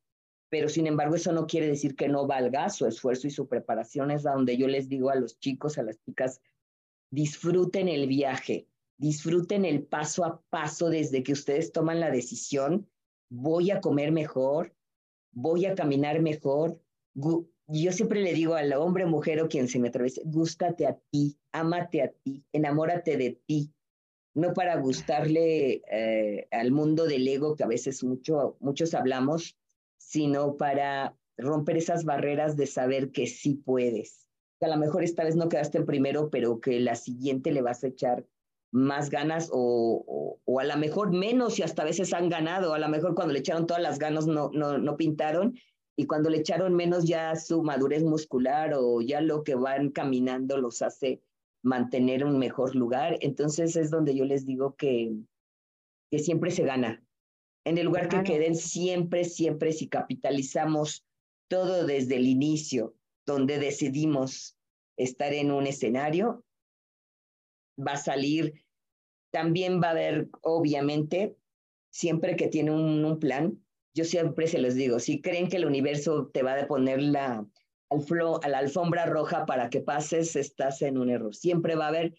pero 0.51 0.69
sin 0.69 0.87
embargo 0.89 1.15
eso 1.15 1.33
no 1.33 1.47
quiere 1.47 1.69
decir 1.69 1.95
que 1.95 2.09
no 2.09 2.27
valga 2.27 2.69
su 2.69 2.85
esfuerzo 2.85 3.29
y 3.29 3.31
su 3.31 3.47
preparación. 3.47 4.11
Es 4.11 4.25
donde 4.25 4.57
yo 4.57 4.67
les 4.67 4.89
digo 4.89 5.09
a 5.11 5.15
los 5.15 5.39
chicos, 5.39 5.79
a 5.79 5.85
las 5.85 5.99
chicas, 6.03 6.43
disfruten 7.11 7.89
el 7.89 8.09
viaje, 8.09 8.67
disfruten 8.99 9.65
el 9.65 9.85
paso 9.85 10.25
a 10.25 10.43
paso 10.51 10.91
desde 10.91 11.23
que 11.23 11.33
ustedes 11.33 11.73
toman 11.73 12.01
la 12.01 12.11
decisión, 12.11 12.89
voy 13.31 13.71
a 13.71 13.81
comer 13.81 14.11
mejor, 14.11 14.75
voy 15.33 15.67
a 15.67 15.77
caminar 15.77 16.21
mejor. 16.21 16.81
Yo 17.15 17.93
siempre 17.93 18.21
le 18.21 18.35
digo 18.35 18.55
al 18.55 18.73
hombre, 18.73 19.07
mujer 19.07 19.41
o 19.41 19.49
quien 19.49 19.69
se 19.69 19.79
me 19.79 19.89
atraviese, 19.89 20.23
gústate 20.25 20.87
a 20.87 20.99
ti, 21.11 21.39
ámate 21.53 22.03
a 22.03 22.09
ti, 22.09 22.45
enamórate 22.53 23.17
de 23.17 23.41
ti, 23.47 23.73
no 24.35 24.53
para 24.53 24.77
gustarle 24.81 25.83
eh, 25.91 26.49
al 26.51 26.73
mundo 26.73 27.07
del 27.07 27.27
ego 27.29 27.55
que 27.55 27.63
a 27.63 27.69
veces 27.69 28.03
mucho, 28.03 28.57
muchos 28.59 28.95
hablamos, 28.95 29.57
sino 30.01 30.57
para 30.57 31.15
romper 31.37 31.77
esas 31.77 32.05
barreras 32.05 32.57
de 32.57 32.67
saber 32.67 33.13
que 33.13 33.27
sí 33.27 33.55
puedes. 33.55 34.27
Que 34.59 34.67
a 34.67 34.71
lo 34.71 34.77
mejor 34.77 35.05
esta 35.05 35.25
vez 35.25 35.37
no 35.37 35.49
quedaste 35.49 35.79
en 35.79 35.87
primero, 35.87 36.31
pero 36.31 36.61
que 36.61 36.81
la 36.81 36.95
siguiente 36.95 37.53
le 37.53 37.63
vas 37.63 37.85
a 37.85 37.89
echar 37.89 38.27
más 38.73 39.11
ganas 39.11 39.51
o, 39.53 40.39
o, 40.45 40.61
a 40.61 40.65
lo 40.65 40.77
mejor 40.77 41.13
menos 41.13 41.59
y 41.59 41.63
hasta 41.63 41.83
a 41.83 41.85
veces 41.85 42.15
han 42.15 42.29
ganado, 42.29 42.73
a 42.73 42.79
lo 42.79 42.89
mejor 42.89 43.15
cuando 43.15 43.33
le 43.33 43.41
echaron 43.41 43.67
todas 43.67 43.83
las 43.83 43.99
ganas 43.99 44.27
no, 44.27 44.51
no, 44.53 44.79
no 44.79 44.97
pintaron 44.97 45.57
y 45.97 46.07
cuando 46.07 46.31
le 46.31 46.39
echaron 46.39 46.75
menos 46.77 47.05
ya 47.05 47.35
su 47.37 47.63
madurez 47.63 48.05
muscular 48.05 48.73
o 48.75 49.01
ya 49.01 49.21
lo 49.21 49.43
que 49.43 49.57
van 49.57 49.91
caminando 49.91 50.57
los 50.57 50.83
hace 50.83 51.21
mantener 51.63 52.25
un 52.25 52.39
mejor 52.39 52.75
lugar. 52.75 53.19
Entonces 53.21 53.77
es 53.77 53.91
donde 53.91 54.15
yo 54.15 54.25
les 54.25 54.47
digo 54.47 54.77
que, 54.77 55.13
que 56.11 56.19
siempre 56.21 56.53
se 56.53 56.65
gana. 56.65 57.03
En 57.65 57.79
el 57.79 57.87
lugar 57.87 58.09
que 58.09 58.23
queden, 58.23 58.55
siempre, 58.55 59.25
siempre 59.25 59.73
si 59.73 59.89
capitalizamos 59.89 61.05
todo 61.49 61.87
desde 61.87 62.17
el 62.17 62.27
inicio, 62.27 62.95
donde 63.27 63.59
decidimos 63.59 64.57
estar 64.97 65.33
en 65.33 65.51
un 65.51 65.67
escenario, 65.67 66.45
va 67.79 67.93
a 67.93 67.97
salir, 67.97 68.65
también 69.31 69.81
va 69.83 69.89
a 69.89 69.91
haber, 69.93 70.29
obviamente, 70.43 71.37
siempre 71.91 72.37
que 72.37 72.49
tiene 72.49 72.71
un, 72.71 73.05
un 73.05 73.19
plan, 73.19 73.63
yo 73.95 74.05
siempre 74.05 74.47
se 74.47 74.59
los 74.59 74.75
digo, 74.75 75.01
si 75.01 75.21
creen 75.21 75.49
que 75.49 75.57
el 75.57 75.67
universo 75.67 76.31
te 76.33 76.43
va 76.43 76.55
a 76.55 76.67
poner 76.67 77.03
la, 77.03 77.47
al 77.91 78.41
a 78.43 78.49
la 78.49 78.59
alfombra 78.59 79.07
roja 79.07 79.47
para 79.47 79.69
que 79.69 79.81
pases, 79.81 80.37
estás 80.37 80.83
en 80.83 80.97
un 80.97 81.11
error. 81.11 81.35
Siempre 81.35 81.75
va 81.75 81.87
a 81.87 81.89
haber, 81.89 82.15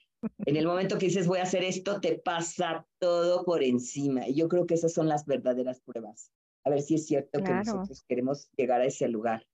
en 0.46 0.56
el 0.56 0.66
momento 0.66 0.98
que 0.98 1.08
dices 1.08 1.28
voy 1.28 1.40
a 1.40 1.44
hacer 1.44 1.64
esto, 1.64 2.00
te 2.00 2.18
pasa 2.20 2.88
todo 3.00 3.44
por 3.44 3.64
encima. 3.64 4.28
Y 4.28 4.36
yo 4.36 4.48
creo 4.48 4.66
que 4.66 4.76
esas 4.76 4.94
son 4.94 5.08
las 5.08 5.26
verdaderas 5.26 5.82
pruebas. 5.82 6.32
A 6.64 6.70
ver 6.70 6.82
si 6.82 6.96
es 6.96 7.08
cierto 7.08 7.44
que 7.44 7.52
nosotros 7.52 8.04
queremos 8.08 8.50
llegar 8.56 8.82
a 8.82 8.86
ese 8.86 9.08
lugar. 9.08 9.48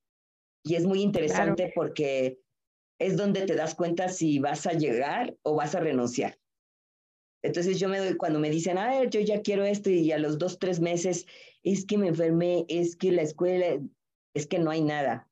Y 0.64 0.76
es 0.76 0.86
muy 0.86 1.02
interesante 1.02 1.72
porque 1.74 2.40
es 3.00 3.16
donde 3.16 3.46
te 3.46 3.56
das 3.56 3.76
cuenta 3.76 4.10
si 4.10 4.40
vas 4.40 4.66
a 4.66 4.74
llegar 4.74 5.36
o 5.44 5.56
vas 5.56 5.76
a 5.76 5.80
renunciar. 5.80 6.38
Entonces 7.44 7.80
yo 7.80 7.88
me 7.88 8.00
doy, 8.00 8.18
cuando 8.18 8.40
me 8.40 8.50
dicen, 8.50 8.78
a 8.78 8.90
ver, 8.90 9.10
yo 9.10 9.22
ya 9.22 9.42
quiero 9.42 9.64
esto 9.64 9.90
y 9.90 10.12
a 10.12 10.18
los 10.18 10.38
dos, 10.38 10.60
tres 10.60 10.80
meses, 10.80 11.26
es 11.64 11.86
que 11.86 11.98
me 11.98 12.08
enfermé, 12.08 12.66
es 12.68 12.96
que 12.96 13.12
la 13.12 13.22
escuela, 13.22 13.80
es 14.34 14.48
que 14.48 14.60
no 14.60 14.72
hay 14.72 14.82
nada 14.82 15.28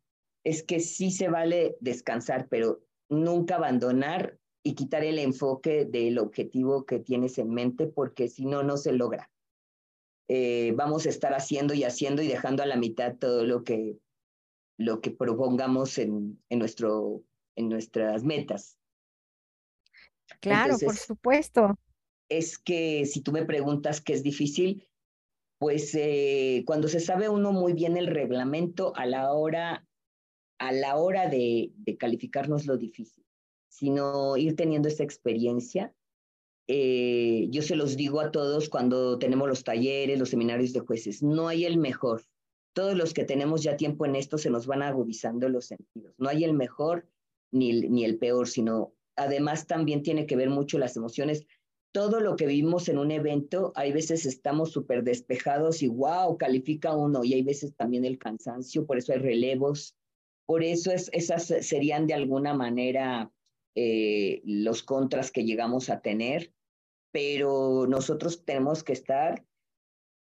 es 0.45 0.63
que 0.63 0.79
sí 0.79 1.11
se 1.11 1.27
vale 1.27 1.75
descansar, 1.81 2.47
pero 2.47 2.81
nunca 3.09 3.55
abandonar 3.55 4.37
y 4.65 4.73
quitar 4.73 5.03
el 5.03 5.19
enfoque 5.19 5.85
del 5.85 6.17
objetivo 6.17 6.85
que 6.85 6.99
tienes 6.99 7.37
en 7.37 7.51
mente, 7.51 7.85
porque 7.85 8.27
si 8.27 8.45
no, 8.45 8.63
no 8.63 8.77
se 8.77 8.93
logra. 8.93 9.29
Eh, 10.27 10.73
vamos 10.75 11.05
a 11.05 11.09
estar 11.09 11.35
haciendo 11.35 11.75
y 11.75 11.83
haciendo 11.83 12.23
y 12.23 12.27
dejando 12.27 12.63
a 12.63 12.65
la 12.65 12.75
mitad 12.75 13.15
todo 13.15 13.45
lo 13.45 13.63
que, 13.63 13.99
lo 14.77 15.01
que 15.01 15.11
propongamos 15.11 15.99
en, 15.99 16.41
en, 16.49 16.59
nuestro, 16.59 17.21
en 17.55 17.69
nuestras 17.69 18.23
metas. 18.23 18.79
Claro, 20.41 20.77
por 20.79 20.95
supuesto. 20.95 21.77
Es 22.27 22.57
que 22.57 23.05
si 23.05 23.21
tú 23.21 23.31
me 23.31 23.45
preguntas 23.45 24.01
qué 24.01 24.13
es 24.13 24.23
difícil, 24.23 24.87
pues 25.59 25.93
eh, 25.93 26.63
cuando 26.65 26.87
se 26.87 26.99
sabe 26.99 27.29
uno 27.29 27.51
muy 27.51 27.73
bien 27.73 27.97
el 27.97 28.07
reglamento 28.07 28.95
a 28.95 29.05
la 29.05 29.31
hora 29.31 29.85
a 30.57 30.71
la 30.71 30.95
hora 30.95 31.27
de, 31.27 31.71
calificarnos 31.99 32.65
lo 32.65 32.77
difícil, 32.77 33.24
sino 33.77 34.37
ir 34.37 34.55
teniendo 34.55 34.87
esa 34.87 35.03
experiencia. 35.03 35.93
Eh, 36.67 37.47
yo 37.49 37.61
se 37.61 37.75
los 37.75 37.97
digo 37.97 38.21
a 38.21 38.31
todos 38.31 38.69
cuando 38.69 39.19
tenemos 39.19 39.49
los 39.49 39.65
talleres, 39.65 40.17
los 40.17 40.29
seminarios 40.29 40.71
de 40.71 40.79
jueces, 40.79 41.21
no 41.21 41.49
hay 41.49 41.65
el 41.65 41.77
mejor. 41.77 42.23
Todos 42.73 42.95
los 42.95 43.13
que 43.13 43.25
tenemos 43.25 43.63
ya 43.63 43.75
tiempo 43.75 44.05
en 44.05 44.15
esto 44.15 44.37
se 44.37 44.49
nos 44.49 44.65
van 44.65 44.81
agudizando 44.81 45.49
los 45.49 45.65
sentidos. 45.65 46.15
No 46.17 46.29
hay 46.29 46.45
el 46.45 46.53
mejor 46.53 47.07
ni 47.51 47.69
el, 47.69 47.91
ni 47.91 48.05
el 48.05 48.17
peor, 48.17 48.47
sino 48.47 48.93
además 49.17 49.67
también 49.67 50.03
tiene 50.03 50.25
que 50.25 50.37
ver 50.37 50.49
mucho 50.49 50.77
las 50.77 50.95
emociones. 50.95 51.45
Todo 51.91 52.21
lo 52.21 52.37
que 52.37 52.47
vivimos 52.47 52.87
en 52.87 52.97
un 52.97 53.11
evento, 53.11 53.73
hay 53.75 53.91
veces 53.91 54.25
estamos 54.25 54.71
súper 54.71 55.03
despejados 55.03 55.83
y 55.83 55.87
wow, 55.87 56.37
califica 56.37 56.95
uno, 56.95 57.25
y 57.25 57.33
hay 57.33 57.43
veces 57.43 57.75
también 57.75 58.05
el 58.05 58.17
cansancio, 58.17 58.85
por 58.85 58.97
eso 58.97 59.13
hay 59.13 59.19
relevos, 59.19 59.95
por 60.45 60.63
eso 60.63 60.91
es, 60.91 61.09
esas 61.13 61.45
serían 61.45 62.07
de 62.07 62.13
alguna 62.13 62.53
manera 62.53 63.31
eh, 63.75 64.41
los 64.45 64.83
contras 64.83 65.31
que 65.31 65.43
llegamos 65.43 65.89
a 65.89 66.01
tener, 66.01 66.53
pero 67.11 67.85
nosotros 67.87 68.43
tenemos 68.45 68.83
que 68.83 68.93
estar, 68.93 69.45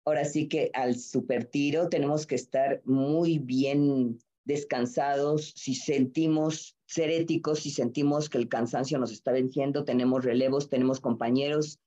ahora 0.05 0.25
sí 0.25 0.49
que 0.49 0.71
al 0.75 0.97
super 0.97 1.45
tiro, 1.45 1.89
tenemos 1.89 2.27
que 2.27 2.35
estar 2.35 2.83
muy 2.85 3.39
bien 3.39 4.19
descansados, 4.45 5.53
si 5.57 5.75
sentimos 5.75 6.77
ser 6.87 7.11
éticos, 7.11 7.61
si 7.61 7.71
sentimos 7.71 8.29
que 8.29 8.39
el 8.39 8.49
cansancio 8.49 8.99
nos 8.99 9.13
está 9.13 9.33
venciendo, 9.33 9.85
tenemos 9.85 10.25
relevos, 10.25 10.69
tenemos 10.69 11.01
compañeros 11.01 11.81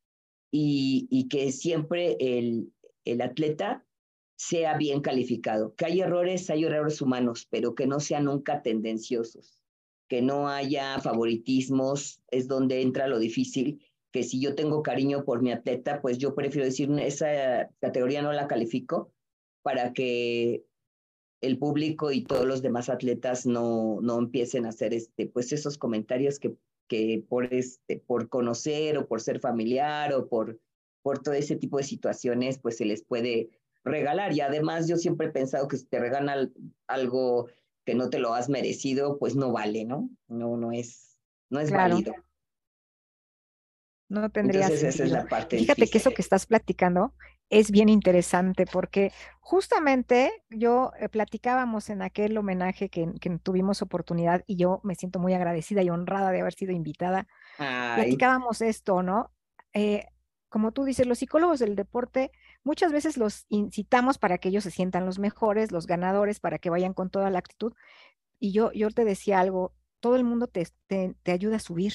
y, 0.51 1.07
y 1.11 1.27
que 1.27 1.51
siempre 1.51 2.17
el, 2.19 2.73
el 3.05 3.21
atleta 3.21 3.85
sea 4.37 4.77
bien 4.77 5.01
calificado. 5.01 5.75
Que 5.75 5.85
hay 5.85 6.01
errores, 6.01 6.49
hay 6.49 6.63
errores 6.63 7.01
humanos, 7.01 7.47
pero 7.49 7.75
que 7.75 7.87
no 7.87 7.99
sean 7.99 8.25
nunca 8.25 8.61
tendenciosos, 8.61 9.56
que 10.07 10.21
no 10.21 10.47
haya 10.47 10.99
favoritismos, 10.99 12.21
es 12.29 12.47
donde 12.47 12.81
entra 12.81 13.07
lo 13.07 13.19
difícil, 13.19 13.81
que 14.11 14.23
si 14.23 14.39
yo 14.39 14.55
tengo 14.55 14.81
cariño 14.83 15.25
por 15.25 15.41
mi 15.41 15.51
atleta, 15.51 16.01
pues 16.01 16.17
yo 16.17 16.33
prefiero 16.33 16.65
decir, 16.65 16.89
esa 16.99 17.69
categoría 17.79 18.21
no 18.21 18.31
la 18.31 18.47
califico 18.47 19.11
para 19.61 19.93
que 19.93 20.63
el 21.41 21.57
público 21.57 22.11
y 22.11 22.23
todos 22.23 22.45
los 22.45 22.61
demás 22.61 22.89
atletas 22.89 23.45
no, 23.45 23.99
no 24.01 24.17
empiecen 24.17 24.65
a 24.65 24.69
hacer 24.69 24.93
este, 24.93 25.27
pues 25.27 25.51
esos 25.51 25.77
comentarios 25.77 26.39
que, 26.39 26.55
que 26.87 27.23
por, 27.27 27.53
este, 27.53 27.97
por 27.97 28.29
conocer 28.29 28.97
o 28.97 29.07
por 29.07 29.21
ser 29.21 29.39
familiar 29.39 30.13
o 30.13 30.27
por, 30.27 30.59
por 31.03 31.19
todo 31.19 31.35
ese 31.35 31.55
tipo 31.55 31.77
de 31.77 31.83
situaciones, 31.83 32.59
pues 32.59 32.77
se 32.77 32.85
les 32.85 33.03
puede 33.03 33.49
regalar. 33.83 34.33
Y 34.33 34.41
además 34.41 34.87
yo 34.87 34.97
siempre 34.97 35.27
he 35.27 35.31
pensado 35.31 35.67
que 35.67 35.77
si 35.77 35.85
te 35.85 35.99
regalan 35.99 36.53
algo 36.87 37.47
que 37.87 37.95
no 37.95 38.09
te 38.09 38.19
lo 38.19 38.33
has 38.33 38.49
merecido, 38.49 39.17
pues 39.17 39.37
no 39.37 39.53
vale, 39.53 39.85
¿no? 39.85 40.09
No, 40.27 40.57
no 40.57 40.73
es, 40.73 41.17
no 41.49 41.61
es 41.61 41.71
válido. 41.71 42.13
No 44.09 44.29
tendría 44.29 44.63
Entonces, 44.63 44.95
esa 44.95 45.03
es 45.05 45.11
la 45.11 45.25
parte 45.25 45.57
Fíjate 45.57 45.87
que 45.87 45.97
eso 45.97 46.11
que 46.11 46.21
estás 46.21 46.47
platicando 46.47 47.13
es 47.49 47.71
bien 47.71 47.87
interesante 47.87 48.65
porque 48.65 49.13
justamente 49.39 50.33
yo 50.49 50.91
eh, 50.99 51.07
platicábamos 51.07 51.89
en 51.89 52.01
aquel 52.01 52.37
homenaje 52.37 52.89
que, 52.89 53.09
que, 53.21 53.29
tuvimos 53.39 53.81
oportunidad 53.81 54.43
y 54.47 54.57
yo 54.57 54.81
me 54.83 54.95
siento 54.95 55.19
muy 55.19 55.33
agradecida 55.33 55.81
y 55.81 55.89
honrada 55.89 56.31
de 56.31 56.41
haber 56.41 56.55
sido 56.55 56.73
invitada. 56.73 57.25
Platicábamos 57.55 58.61
esto, 58.61 59.01
¿no? 59.01 59.31
Eh, 59.71 60.03
como 60.49 60.73
tú 60.73 60.83
dices, 60.83 61.07
los 61.07 61.19
psicólogos 61.19 61.59
del 61.59 61.77
deporte 61.77 62.31
muchas 62.67 62.91
veces 62.91 63.15
los 63.15 63.45
incitamos 63.47 64.17
para 64.17 64.39
que 64.39 64.49
ellos 64.49 64.65
se 64.65 64.71
sientan 64.71 65.05
los 65.05 65.19
mejores, 65.19 65.71
los 65.71 65.87
ganadores, 65.87 66.41
para 66.41 66.59
que 66.59 66.69
vayan 66.69 66.93
con 66.93 67.09
toda 67.09 67.29
la 67.29 67.39
actitud. 67.39 67.73
Y 68.39 68.51
yo, 68.51 68.73
yo 68.73 68.91
te 68.91 69.05
decía 69.05 69.39
algo, 69.39 69.73
todo 70.01 70.17
el 70.17 70.25
mundo 70.25 70.47
te, 70.47 70.67
te, 70.87 71.31
ayuda 71.31 71.55
a 71.55 71.59
subir 71.59 71.93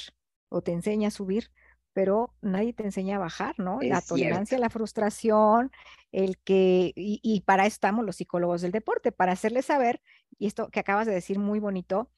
o 0.49 0.63
te 0.63 0.73
enseña 0.73 1.09
a 1.09 1.11
subir, 1.11 1.51
pero 1.93 2.35
nadie 2.41 2.73
te 2.73 2.85
enseña 2.85 3.17
a 3.17 3.19
bajar, 3.19 3.55
¿no? 3.59 3.81
la 3.83 4.01
tolerancia, 4.01 4.59
la 4.59 4.71
frustración, 4.71 5.71
el 6.11 6.39
que, 6.39 6.95
y, 6.97 7.21
y, 7.23 7.43
para 7.43 7.67
eso 7.67 7.75
estamos 7.75 8.07
los 8.07 8.17
psicólogos 8.17 8.63
del 8.63 8.73
deporte, 8.73 9.13
para 9.13 9.33
hacerles 9.33 9.67
saber, 9.67 10.01
y 10.39 10.47
esto 10.47 10.71
que 10.71 10.81
acabas 10.81 11.07
de 11.07 11.13
decir 11.13 11.39
muy 11.39 11.61
bonito, 11.61 12.11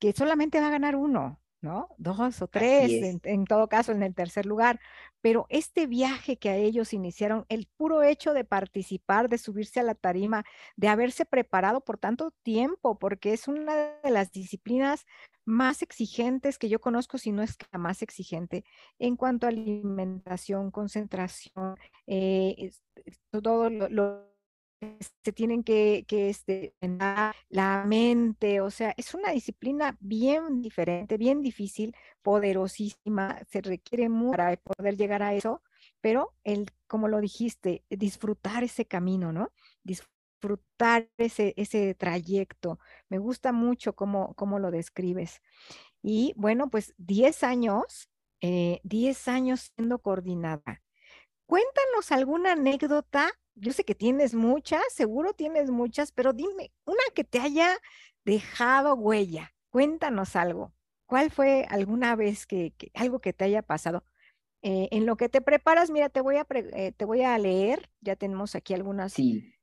que 0.00 0.12
solamente 0.12 0.60
va 0.60 0.66
a 0.66 0.72
ganar 0.72 0.96
uno, 0.96 1.39
¿no? 1.60 1.88
Dos 1.98 2.40
o 2.42 2.46
tres, 2.46 3.18
en, 3.24 3.44
todo 3.44 3.68
caso 3.68 3.92
en 3.92 4.02
el 4.02 4.14
tercer 4.14 4.46
lugar. 4.46 4.80
Pero 5.20 5.46
este 5.50 5.86
viaje 5.86 6.38
que 6.38 6.48
a 6.50 6.56
ellos 6.56 6.92
iniciaron, 6.92 7.44
el 7.48 7.68
puro 7.76 8.02
hecho 8.02 8.32
de 8.32 8.44
participar, 8.44 9.28
de 9.28 9.38
subirse 9.38 9.80
a 9.80 9.82
la 9.82 9.94
tarima, 9.94 10.44
de 10.76 10.88
haberse 10.88 11.26
preparado 11.26 11.82
por 11.82 11.98
tanto 11.98 12.32
tiempo, 12.42 12.98
porque 12.98 13.32
es 13.32 13.48
una 13.48 13.74
de 14.02 14.10
las 14.10 14.32
disciplinas 14.32 15.04
más 15.44 15.82
exigentes 15.82 16.58
que 16.58 16.68
yo 16.68 16.80
conozco, 16.80 17.18
si 17.18 17.32
no 17.32 17.42
es 17.42 17.56
la 17.72 17.78
más 17.78 18.02
exigente, 18.02 18.64
en 18.98 19.16
cuanto 19.16 19.46
a 19.46 19.50
alimentación, 19.50 20.70
concentración, 20.70 21.76
eh, 22.06 22.70
todo 23.30 23.68
lo 23.70 24.30
se 25.24 25.32
tienen 25.32 25.62
que, 25.62 26.04
que 26.08 26.30
este, 26.30 26.74
la 27.48 27.84
mente, 27.86 28.60
o 28.60 28.70
sea, 28.70 28.94
es 28.96 29.14
una 29.14 29.30
disciplina 29.30 29.96
bien 30.00 30.62
diferente, 30.62 31.18
bien 31.18 31.42
difícil, 31.42 31.94
poderosísima, 32.22 33.40
se 33.50 33.60
requiere 33.60 34.08
mucho 34.08 34.36
para 34.36 34.56
poder 34.56 34.96
llegar 34.96 35.22
a 35.22 35.34
eso, 35.34 35.62
pero 36.00 36.34
el, 36.44 36.66
como 36.86 37.08
lo 37.08 37.20
dijiste, 37.20 37.84
disfrutar 37.90 38.64
ese 38.64 38.86
camino, 38.86 39.32
¿no? 39.32 39.52
Disfrutar 39.82 41.10
ese, 41.18 41.52
ese 41.56 41.94
trayecto. 41.94 42.78
Me 43.08 43.18
gusta 43.18 43.52
mucho 43.52 43.94
cómo, 43.94 44.34
cómo 44.34 44.58
lo 44.58 44.70
describes. 44.70 45.42
Y 46.02 46.32
bueno, 46.36 46.70
pues 46.70 46.94
10 46.96 47.44
años, 47.44 48.08
10 48.40 48.80
eh, 49.28 49.30
años 49.30 49.72
siendo 49.76 49.98
coordinada. 49.98 50.82
Cuéntanos 51.46 52.12
alguna 52.12 52.52
anécdota 52.52 53.30
yo 53.54 53.72
sé 53.72 53.84
que 53.84 53.94
tienes 53.94 54.34
muchas, 54.34 54.82
seguro 54.92 55.34
tienes 55.34 55.70
muchas, 55.70 56.12
pero 56.12 56.32
dime 56.32 56.72
una 56.84 57.02
que 57.14 57.24
te 57.24 57.40
haya 57.40 57.76
dejado 58.24 58.94
huella. 58.94 59.52
Cuéntanos 59.70 60.36
algo. 60.36 60.72
¿Cuál 61.06 61.30
fue 61.30 61.66
alguna 61.68 62.16
vez 62.16 62.46
que, 62.46 62.72
algo 62.94 63.20
que 63.20 63.32
te 63.32 63.44
haya 63.44 63.62
pasado? 63.62 64.04
Eh, 64.62 64.88
en 64.92 65.06
lo 65.06 65.16
que 65.16 65.28
te 65.28 65.40
preparas, 65.40 65.90
mira, 65.90 66.08
te 66.08 66.20
voy 66.20 66.36
a, 66.36 66.46
eh, 66.50 66.92
te 66.96 67.04
voy 67.04 67.22
a 67.22 67.36
leer, 67.38 67.88
ya 68.00 68.14
tenemos 68.14 68.54
aquí 68.54 68.74
algunas, 68.74 69.14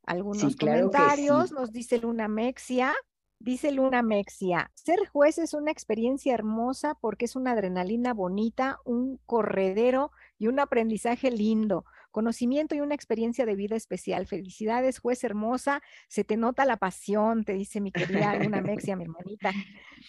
algunos 0.04 0.56
comentarios, 0.56 1.52
nos 1.52 1.72
dice 1.72 2.00
Luna 2.00 2.28
Mexia, 2.28 2.94
dice 3.40 3.72
Luna 3.72 4.02
Mexia, 4.02 4.72
ser 4.74 5.08
juez 5.08 5.38
es 5.38 5.54
una 5.54 5.72
experiencia 5.72 6.34
hermosa 6.34 6.96
porque 7.00 7.26
es 7.26 7.36
una 7.36 7.52
adrenalina 7.52 8.14
bonita, 8.14 8.80
un 8.86 9.20
corredero 9.28 10.12
y 10.40 10.48
un 10.48 10.60
aprendizaje 10.60 11.30
lindo 11.30 11.86
conocimiento 12.18 12.74
y 12.74 12.82
una 12.82 12.96
experiencia 12.96 13.46
de 13.46 13.54
vida 13.54 13.76
especial. 13.76 14.26
Felicidades, 14.26 14.98
juez 14.98 15.24
hermosa, 15.24 15.84
se 16.08 16.24
te 16.24 16.36
nota 16.36 16.66
la 16.66 16.78
pasión, 16.78 17.44
te 17.44 17.54
dice 17.54 17.80
mi 17.80 17.92
querida 17.92 18.34
Luna 18.38 18.60
Mexia, 18.60 18.96
mi 18.96 19.04
hermanita. 19.04 19.52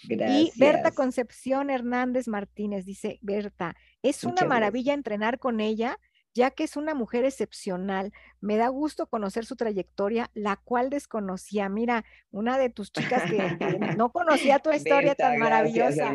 Y 0.08 0.52
Berta 0.56 0.90
Concepción 0.92 1.70
Hernández 1.70 2.28
Martínez 2.28 2.84
dice, 2.84 3.18
Berta, 3.20 3.74
es 4.02 4.24
una 4.24 4.44
maravilla 4.44 4.94
entrenar 4.94 5.38
con 5.38 5.60
ella 5.60 5.98
ya 6.38 6.52
que 6.52 6.62
es 6.62 6.76
una 6.76 6.94
mujer 6.94 7.24
excepcional. 7.24 8.12
Me 8.40 8.56
da 8.56 8.68
gusto 8.68 9.08
conocer 9.08 9.44
su 9.44 9.56
trayectoria, 9.56 10.30
la 10.34 10.54
cual 10.54 10.88
desconocía. 10.88 11.68
Mira, 11.68 12.04
una 12.30 12.58
de 12.58 12.70
tus 12.70 12.92
chicas 12.92 13.24
que, 13.28 13.38
no 13.98 14.12
conocía 14.12 14.60
tu 14.60 14.70
historia 14.70 15.16
tan 15.16 15.38
maravillosa. 15.38 16.14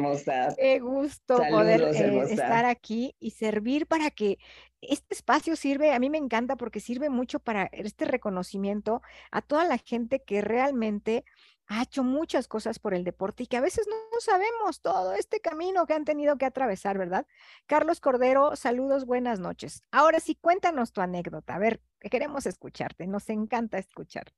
Qué 0.58 0.80
gusto 0.80 1.38
poder 1.52 1.82
eh, 1.82 2.24
estar 2.30 2.64
aquí 2.66 3.16
y 3.20 3.32
servir 3.32 3.86
para 3.86 4.12
que 4.12 4.38
este 4.80 5.14
espacio 5.14 5.58
sirve, 5.58 5.94
a 5.94 6.00
mí 6.00 6.10
me 6.10 6.18
encanta 6.18 6.56
porque 6.56 6.80
sirve 6.80 7.10
mucho 7.10 7.40
para 7.40 7.66
este 7.74 8.06
reconocimiento 8.06 9.02
a 9.30 9.42
toda 9.42 9.66
la 9.66 9.78
gente 9.78 10.24
que 10.24 10.42
realmente 10.42 11.26
ha 11.68 11.84
hecho 11.84 12.04
muchas 12.04 12.48
cosas 12.48 12.80
por 12.80 12.94
el 12.94 13.04
deporte 13.04 13.44
y 13.44 13.48
que 13.48 13.58
a 13.58 13.62
veces 13.62 13.88
no, 13.88 13.96
sabemos 14.20 14.82
todo 14.82 15.14
este 15.14 15.40
camino 15.40 15.86
que 15.86 15.94
han 15.94 16.06
tenido 16.06 16.38
que 16.38 16.46
atravesar, 16.46 16.98
¿verdad? 16.98 17.26
Carlos 17.66 18.00
Cordero, 18.00 18.56
saludos, 18.56 19.06
buenas 19.06 19.40
noches. 19.40 19.82
Ahora 19.92 20.20
sí, 20.20 20.36
cuéntanos 20.36 20.94
tu 20.94 21.02
anécdota. 21.02 21.56
A 21.56 21.60
ver, 21.60 21.82
queremos 22.00 22.46
escucharte, 22.46 23.08
nos 23.08 23.30
encanta 23.30 23.78
escucharte. 23.78 24.34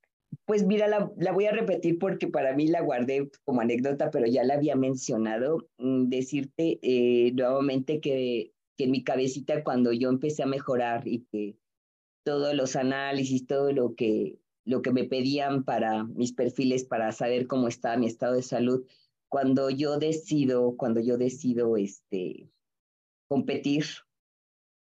Pues 0.46 0.66
mira, 0.66 0.88
la, 0.88 1.32
voy 1.32 1.46
a 1.46 1.52
repetir 1.52 2.00
porque 2.00 2.28
para 2.28 2.54
mí 2.54 2.68
la 2.68 2.82
guardé 2.82 3.30
como 3.44 3.62
anécdota, 3.62 4.12
pero 4.12 4.26
ya 4.26 4.44
la 4.44 4.56
había 4.56 4.76
mencionado. 4.76 5.68
Mm, 5.78 6.10
decirte 6.10 6.80
eh, 6.82 7.32
nuevamente 7.34 8.00
que, 8.02 8.54
que 8.78 8.86
en 8.86 8.92
mi 8.92 9.04
cabecita 9.04 9.64
cuando 9.64 9.92
yo 9.94 10.10
empecé 10.10 10.44
a 10.44 10.48
mejorar 10.48 11.08
y 11.08 11.26
que 11.32 11.58
todos 12.24 12.56
los 12.56 12.76
análisis, 12.76 13.46
todo 13.46 13.72
lo 13.72 13.96
que 13.96 14.40
lo 14.66 14.82
que 14.82 14.92
me 14.92 15.04
pedían 15.04 15.64
para 15.64 16.04
mis 16.04 16.34
perfiles 16.34 16.84
para 16.84 17.12
saber 17.12 17.48
cómo 17.48 17.68
estaba 17.68 17.98
mi 17.98 18.08
estado 18.08 18.34
de 18.34 18.42
salud. 18.42 18.86
Cuando 19.30 19.70
yo 19.70 20.00
decido, 20.00 20.76
cuando 20.76 21.00
yo 21.00 21.18
decido 21.18 21.78
este, 21.78 22.50
competir, 23.28 23.86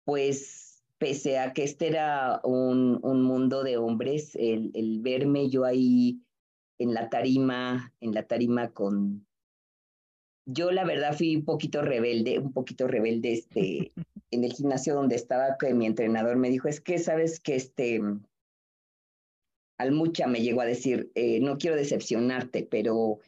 pues 0.03 0.83
pese 0.97 1.39
a 1.39 1.53
que 1.53 1.63
este 1.63 1.87
era 1.87 2.41
un, 2.43 2.99
un 3.01 3.23
mundo 3.23 3.63
de 3.63 3.77
hombres, 3.77 4.35
el, 4.35 4.71
el, 4.73 4.99
verme 5.01 5.49
yo 5.49 5.65
ahí 5.65 6.21
en 6.77 6.93
la 6.93 7.09
tarima, 7.09 7.93
en 8.01 8.13
la 8.13 8.23
tarima 8.23 8.71
con... 8.71 9.25
Yo 10.45 10.71
la 10.71 10.83
verdad 10.83 11.15
fui 11.15 11.35
un 11.35 11.45
poquito 11.45 11.81
rebelde, 11.81 12.39
un 12.39 12.51
poquito 12.51 12.87
rebelde 12.87 13.33
este, 13.33 13.93
en 14.31 14.43
el 14.43 14.53
gimnasio 14.53 14.95
donde 14.95 15.15
estaba, 15.15 15.57
que 15.57 15.73
mi 15.73 15.85
entrenador 15.85 16.35
me 16.35 16.49
dijo, 16.49 16.67
es 16.67 16.81
que 16.81 16.99
sabes 16.99 17.39
que 17.39 17.55
este, 17.55 18.01
mucha 19.89 20.27
me 20.27 20.41
llegó 20.41 20.61
a 20.61 20.65
decir, 20.65 21.11
eh, 21.15 21.39
no 21.39 21.57
quiero 21.57 21.75
decepcionarte, 21.75 22.67
pero 22.69 23.19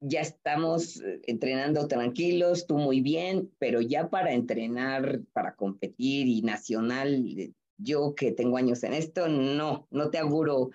ya 0.00 0.20
estamos 0.20 1.00
eh, 1.00 1.20
entrenando 1.26 1.88
tranquilos, 1.88 2.66
tú 2.66 2.76
muy 2.76 3.00
bien, 3.00 3.50
pero 3.58 3.80
ya 3.80 4.08
para 4.08 4.32
entrenar, 4.32 5.22
para 5.32 5.56
competir 5.56 6.28
y 6.28 6.42
nacional, 6.42 7.26
eh, 7.38 7.52
yo 7.78 8.14
que 8.14 8.32
tengo 8.32 8.56
años 8.56 8.84
en 8.84 8.94
esto, 8.94 9.28
no, 9.28 9.88
no 9.90 10.10
te 10.10 10.18
auguro. 10.18 10.70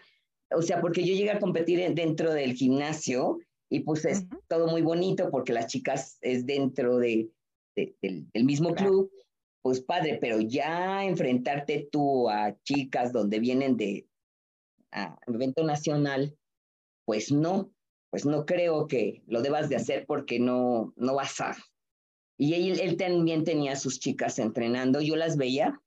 O 0.53 0.61
sea, 0.61 0.81
porque 0.81 1.03
yo 1.03 1.13
llegué 1.15 1.31
a 1.31 1.39
competir 1.39 1.93
dentro 1.93 2.33
del 2.33 2.53
gimnasio 2.53 3.39
y 3.69 3.79
pues 3.81 4.03
es 4.05 4.25
todo 4.47 4.67
muy 4.67 4.81
bonito 4.81 5.29
porque 5.31 5.53
las 5.53 5.67
chicas 5.67 6.17
es 6.21 6.45
dentro 6.45 6.97
de, 6.97 7.29
del, 7.75 8.27
mismo 8.43 8.73
club, 8.73 9.09
pues 9.61 9.81
padre, 9.81 10.17
pero 10.19 10.41
ya 10.41 11.05
enfrentarte 11.05 11.87
tú 11.91 12.29
a 12.29 12.55
chicas 12.63 13.13
donde 13.13 13.39
vienen 13.39 13.77
de 13.77 14.07
a 14.91 15.17
evento 15.27 15.63
nacional, 15.63 16.37
pues 17.05 17.31
no, 17.31 17.71
pues 18.09 18.25
no 18.25 18.45
creo 18.45 18.87
que 18.87 19.23
lo 19.27 19.41
debas 19.41 19.69
de 19.69 19.75
hacer 19.75 20.05
porque 20.05 20.39
no, 20.39 20.93
no 20.95 21.15
vas 21.15 21.39
a. 21.41 21.55
Y 22.37 22.53
él, 22.71 22.97
también 22.97 23.43
tenía 23.43 23.75
sus 23.75 23.99
chicas 23.99 24.39
entrenando, 24.39 24.99
yo 25.01 25.15
las 25.15 25.37
veía 25.37 25.79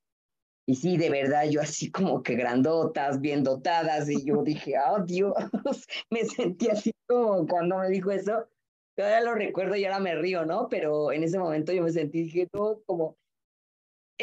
y 0.66 0.76
sí, 0.76 0.96
de 0.96 1.10
verdad, 1.10 1.44
yo 1.50 1.60
así 1.60 1.90
como 1.90 2.22
que 2.22 2.36
grandotas, 2.36 3.20
bien 3.20 3.42
dotadas, 3.42 4.08
y 4.08 4.24
yo 4.24 4.42
dije, 4.42 4.74
oh 4.90 5.04
Dios, 5.04 5.34
me 6.10 6.24
sentí 6.24 6.68
así 6.68 6.92
como 7.06 7.46
cuando 7.46 7.78
me 7.78 7.88
dijo 7.88 8.10
eso. 8.10 8.48
Todavía 8.96 9.22
lo 9.22 9.34
recuerdo 9.34 9.74
y 9.74 9.84
ahora 9.84 9.98
me 9.98 10.14
río, 10.14 10.44
¿no? 10.46 10.68
Pero 10.68 11.10
en 11.10 11.24
ese 11.24 11.38
momento 11.38 11.72
yo 11.72 11.82
me 11.82 11.90
sentí, 11.90 12.22
dije, 12.22 12.46
todo 12.46 12.82
como, 12.86 13.16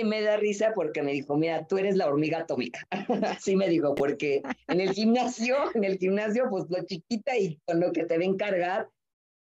me 0.03 0.21
da 0.21 0.37
risa 0.37 0.73
porque 0.75 1.01
me 1.01 1.13
dijo, 1.13 1.37
mira, 1.37 1.65
tú 1.67 1.77
eres 1.77 1.95
la 1.95 2.07
hormiga 2.07 2.39
atómica. 2.39 2.87
Así 3.37 3.55
me 3.55 3.69
dijo, 3.69 3.95
porque 3.95 4.41
en 4.67 4.81
el 4.81 4.91
gimnasio, 4.93 5.57
en 5.73 5.83
el 5.83 5.97
gimnasio, 5.97 6.47
pues 6.49 6.65
lo 6.69 6.83
chiquita 6.85 7.37
y 7.37 7.59
con 7.65 7.79
lo 7.79 7.91
que 7.91 8.05
te 8.05 8.17
ven 8.17 8.37
cargar, 8.37 8.89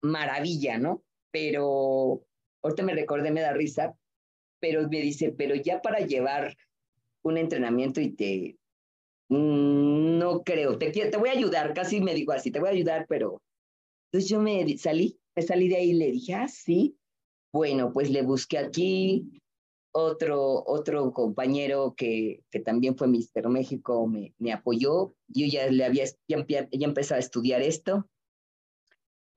maravilla, 0.02 0.78
¿no? 0.78 1.02
Pero 1.30 2.22
ahorita 2.62 2.82
me 2.82 2.94
recordé, 2.94 3.30
me 3.30 3.40
da 3.40 3.52
risa, 3.52 3.94
pero 4.60 4.88
me 4.88 5.00
dice, 5.00 5.32
pero 5.32 5.54
ya 5.54 5.80
para 5.80 6.00
llevar 6.00 6.56
un 7.22 7.36
entrenamiento 7.36 8.00
y 8.00 8.10
te, 8.10 8.56
mm, 9.28 10.18
no 10.18 10.42
creo, 10.42 10.78
te, 10.78 10.90
te 10.90 11.16
voy 11.16 11.28
a 11.28 11.32
ayudar, 11.32 11.74
casi 11.74 12.00
me 12.00 12.14
dijo 12.14 12.32
así, 12.32 12.50
te 12.50 12.60
voy 12.60 12.68
a 12.68 12.72
ayudar, 12.72 13.06
pero 13.08 13.40
entonces 14.06 14.30
yo 14.30 14.40
me 14.40 14.78
salí, 14.78 15.18
me 15.36 15.42
salí 15.42 15.68
de 15.68 15.76
ahí 15.76 15.90
y 15.90 15.94
le 15.94 16.10
dije, 16.10 16.34
ah, 16.34 16.48
sí, 16.48 16.96
bueno, 17.52 17.92
pues 17.92 18.10
le 18.10 18.22
busqué 18.22 18.58
aquí, 18.58 19.40
otro, 20.04 20.64
otro 20.66 21.12
compañero 21.12 21.94
que, 21.96 22.42
que 22.50 22.60
también 22.60 22.96
fue 22.96 23.08
Mister 23.08 23.48
México 23.48 24.06
me, 24.06 24.34
me 24.38 24.52
apoyó. 24.52 25.14
Yo 25.28 25.46
ya 25.46 25.70
le 25.70 25.84
había, 25.84 26.04
ya, 26.26 26.46
ya 26.48 26.86
empezado 26.86 27.16
a 27.16 27.20
estudiar 27.20 27.62
esto. 27.62 28.08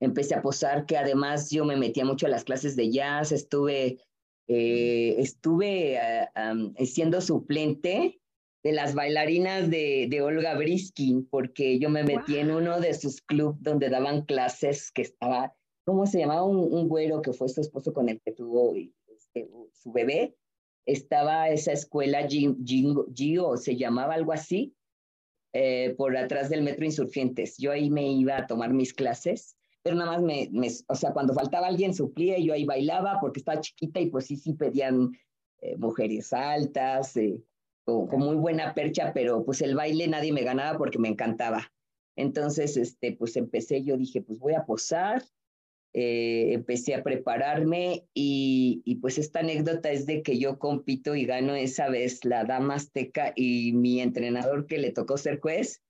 Empecé 0.00 0.34
a 0.34 0.42
posar, 0.42 0.84
que 0.86 0.96
además 0.96 1.50
yo 1.50 1.64
me 1.64 1.76
metía 1.76 2.04
mucho 2.04 2.26
a 2.26 2.28
las 2.28 2.42
clases 2.42 2.74
de 2.74 2.90
jazz, 2.90 3.30
estuve, 3.30 3.98
eh, 4.48 5.14
estuve 5.18 5.96
uh, 6.34 6.84
siendo 6.84 7.20
suplente 7.20 8.20
de 8.64 8.72
las 8.72 8.94
bailarinas 8.94 9.70
de, 9.70 10.08
de 10.10 10.22
Olga 10.22 10.56
Briskin, 10.56 11.26
porque 11.26 11.78
yo 11.78 11.88
me 11.88 12.02
metí 12.02 12.36
en 12.38 12.50
uno 12.50 12.80
de 12.80 12.94
sus 12.94 13.20
clubes 13.20 13.56
donde 13.60 13.90
daban 13.90 14.22
clases 14.22 14.90
que 14.90 15.02
estaba, 15.02 15.54
¿cómo 15.84 16.06
se 16.06 16.18
llamaba? 16.18 16.44
Un, 16.44 16.72
un 16.72 16.88
güero 16.88 17.22
que 17.22 17.32
fue 17.32 17.48
su 17.48 17.60
esposo 17.60 17.92
con 17.92 18.08
el 18.08 18.20
que 18.20 18.32
tuvo 18.32 18.74
este, 18.74 19.48
su 19.72 19.92
bebé 19.92 20.34
estaba 20.86 21.48
esa 21.48 21.72
escuela 21.72 22.26
Gio, 22.28 23.56
se 23.56 23.76
llamaba 23.76 24.14
algo 24.14 24.32
así, 24.32 24.74
eh, 25.52 25.94
por 25.96 26.16
atrás 26.16 26.48
del 26.48 26.62
Metro 26.62 26.84
Insurgentes. 26.84 27.56
Yo 27.58 27.72
ahí 27.72 27.90
me 27.90 28.10
iba 28.10 28.36
a 28.36 28.46
tomar 28.46 28.72
mis 28.72 28.92
clases, 28.92 29.56
pero 29.82 29.96
nada 29.96 30.12
más 30.12 30.22
me, 30.22 30.50
o 30.88 30.94
sea, 30.94 31.12
cuando 31.12 31.34
faltaba 31.34 31.66
alguien 31.66 31.94
suplía 31.94 32.38
y 32.38 32.46
yo 32.46 32.54
ahí 32.54 32.64
bailaba 32.64 33.18
porque 33.20 33.40
estaba 33.40 33.60
chiquita 33.60 34.00
y 34.00 34.10
pues 34.10 34.26
sí, 34.26 34.36
sí 34.36 34.54
pedían 34.54 35.12
eh, 35.60 35.76
mujeres 35.76 36.32
altas, 36.32 37.16
eh, 37.16 37.42
con, 37.84 38.06
con, 38.06 38.20
muy 38.20 38.36
buena 38.36 38.74
percha, 38.74 39.12
pero 39.12 39.44
pues 39.44 39.60
el 39.60 39.74
baile 39.74 40.08
nadie 40.08 40.32
me 40.32 40.42
ganaba 40.42 40.78
porque 40.78 40.98
me 40.98 41.08
encantaba. 41.08 41.72
Entonces, 42.16 42.76
este, 42.76 43.12
pues 43.12 43.36
empecé, 43.36 43.82
yo 43.82 43.96
dije, 43.96 44.22
pues 44.22 44.38
voy 44.38 44.54
a 44.54 44.64
posar, 44.64 45.22
eh, 45.94 46.54
empecé 46.54 46.94
a 46.94 47.02
prepararme 47.02 48.06
y, 48.14 48.80
y, 48.84 48.96
pues 48.96 49.18
esta 49.18 49.40
anécdota 49.40 49.90
es 49.90 50.06
de 50.06 50.22
que 50.22 50.38
yo 50.38 50.58
compito 50.58 51.14
y 51.14 51.26
gano 51.26 51.54
esa 51.54 51.90
vez 51.90 52.24
la 52.24 52.44
dama 52.44 52.76
azteca 52.76 53.32
y 53.36 53.72
mi 53.72 54.00
entrenador 54.00 54.66
que 54.66 54.78
le 54.78 54.92
tocó 54.92 55.18
ser 55.18 55.38
juez, 55.40 55.82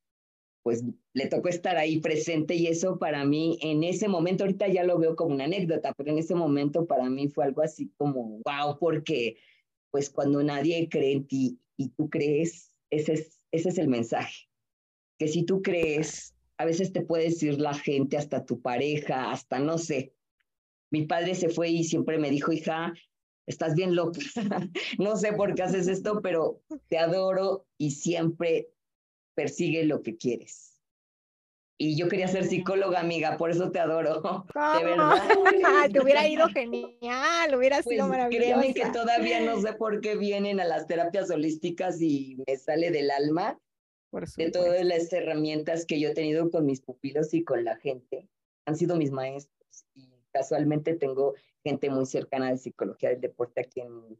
pues 0.62 0.84
le 1.12 1.26
tocó 1.26 1.48
estar 1.48 1.76
ahí 1.76 2.00
presente 2.00 2.54
y 2.54 2.66
eso 2.66 2.98
para 2.98 3.24
mí 3.24 3.58
en 3.62 3.84
ese 3.84 4.08
momento, 4.08 4.44
ahorita 4.44 4.68
ya 4.68 4.84
lo 4.84 4.98
veo 4.98 5.16
como 5.16 5.34
una 5.34 5.44
anécdota, 5.44 5.92
pero 5.96 6.10
en 6.10 6.18
ese 6.18 6.34
momento 6.34 6.86
para 6.86 7.08
mí 7.08 7.28
fue 7.28 7.44
algo 7.44 7.62
así 7.62 7.92
como, 7.96 8.40
wow, 8.44 8.78
porque 8.78 9.36
pues 9.90 10.08
cuando 10.08 10.42
nadie 10.42 10.88
cree 10.88 11.12
en 11.12 11.26
ti 11.26 11.60
y 11.76 11.90
tú 11.90 12.08
crees, 12.08 12.72
ese 12.90 13.14
es, 13.14 13.40
ese 13.50 13.68
es 13.68 13.78
el 13.78 13.88
mensaje, 13.88 14.48
que 15.18 15.28
si 15.28 15.44
tú 15.44 15.62
crees 15.62 16.34
a 16.58 16.64
veces 16.64 16.92
te 16.92 17.02
puede 17.02 17.24
decir 17.24 17.60
la 17.60 17.74
gente, 17.74 18.16
hasta 18.16 18.44
tu 18.44 18.60
pareja, 18.60 19.30
hasta 19.30 19.58
no 19.58 19.78
sé. 19.78 20.14
Mi 20.90 21.06
padre 21.06 21.34
se 21.34 21.48
fue 21.48 21.70
y 21.70 21.84
siempre 21.84 22.18
me 22.18 22.30
dijo, 22.30 22.52
hija, 22.52 22.92
estás 23.46 23.74
bien 23.74 23.94
loca. 23.94 24.20
no 24.98 25.16
sé 25.16 25.32
por 25.32 25.54
qué 25.54 25.62
haces 25.62 25.88
esto, 25.88 26.20
pero 26.22 26.60
te 26.88 26.98
adoro 26.98 27.66
y 27.78 27.92
siempre 27.92 28.68
persigue 29.34 29.84
lo 29.84 30.02
que 30.02 30.16
quieres. 30.16 30.72
Y 31.78 31.96
yo 31.96 32.08
quería 32.08 32.28
ser 32.28 32.44
psicóloga, 32.44 33.00
amiga, 33.00 33.36
por 33.36 33.50
eso 33.50 33.72
te 33.72 33.80
adoro. 33.80 34.22
De 34.78 34.84
verdad. 34.84 35.20
te 35.92 36.00
hubiera 36.00 36.28
ido 36.28 36.46
genial, 36.48 37.54
hubiera 37.56 37.82
sido 37.82 38.06
pues, 38.06 38.08
maravilloso. 38.08 38.60
Créeme 38.60 38.74
que 38.74 38.86
todavía 38.90 39.40
no 39.40 39.60
sé 39.60 39.72
por 39.72 40.00
qué 40.00 40.16
vienen 40.16 40.60
a 40.60 40.64
las 40.64 40.86
terapias 40.86 41.30
holísticas 41.30 42.00
y 42.00 42.36
me 42.46 42.56
sale 42.56 42.90
del 42.92 43.10
alma 43.10 43.58
de 44.36 44.50
todas 44.50 44.84
las 44.84 45.12
herramientas 45.12 45.86
que 45.86 45.98
yo 45.98 46.10
he 46.10 46.14
tenido 46.14 46.50
con 46.50 46.66
mis 46.66 46.80
pupilos 46.80 47.32
y 47.34 47.44
con 47.44 47.64
la 47.64 47.76
gente. 47.76 48.28
Han 48.66 48.76
sido 48.76 48.96
mis 48.96 49.10
maestros 49.10 49.86
y 49.94 50.10
casualmente 50.32 50.94
tengo 50.94 51.34
gente 51.64 51.90
muy 51.90 52.06
cercana 52.06 52.50
de 52.50 52.58
psicología 52.58 53.10
del 53.10 53.20
deporte 53.20 53.62
a 53.62 53.64
quien 53.64 54.18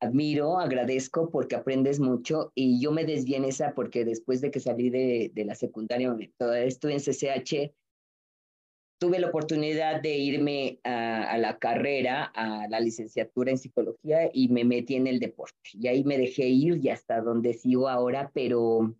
admiro, 0.00 0.58
agradezco 0.58 1.30
porque 1.30 1.56
aprendes 1.56 2.00
mucho 2.00 2.52
y 2.54 2.80
yo 2.80 2.92
me 2.92 3.04
desvié 3.04 3.36
en 3.36 3.44
esa 3.44 3.74
porque 3.74 4.04
después 4.04 4.40
de 4.40 4.50
que 4.50 4.60
salí 4.60 4.90
de, 4.90 5.30
de 5.34 5.44
la 5.44 5.54
secundaria, 5.54 6.16
todavía 6.36 6.64
estuve 6.64 6.94
en 6.94 7.00
CCH, 7.00 7.74
tuve 9.00 9.18
la 9.18 9.28
oportunidad 9.28 10.00
de 10.00 10.16
irme 10.16 10.80
a, 10.84 11.30
a, 11.30 11.38
la 11.38 11.58
carrera, 11.58 12.24
a 12.34 12.68
la 12.68 12.80
licenciatura 12.80 13.50
en 13.50 13.58
psicología 13.58 14.30
y 14.32 14.48
me 14.48 14.64
metí 14.64 14.94
en 14.96 15.06
el 15.06 15.20
deporte. 15.20 15.56
Y 15.72 15.86
ahí 15.88 16.04
me 16.04 16.18
dejé 16.18 16.48
ir 16.48 16.78
y 16.82 16.88
hasta 16.88 17.20
donde 17.20 17.54
sigo 17.54 17.88
ahora, 17.88 18.30
pero, 18.34 18.94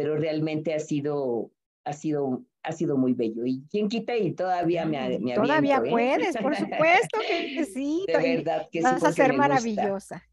pero 0.00 0.16
realmente 0.16 0.72
ha 0.72 0.78
sido, 0.78 1.52
ha 1.84 1.92
sido 1.92 2.46
ha 2.62 2.72
sido 2.72 2.96
muy 2.96 3.12
bello. 3.12 3.44
Y 3.44 3.66
quién 3.70 3.90
quita 3.90 4.16
y 4.16 4.32
todavía 4.32 4.86
me, 4.86 5.18
me 5.18 5.34
Todavía 5.34 5.82
¿eh? 5.84 5.90
puedes, 5.90 6.36
por 6.38 6.56
supuesto 6.56 7.18
que 7.28 7.64
sí. 7.74 8.06
De 8.06 8.36
verdad 8.36 8.66
que 8.72 8.80
vas 8.80 9.00
sí. 9.00 9.06
a 9.06 9.12
ser 9.12 9.34
maravillosa. 9.34 10.26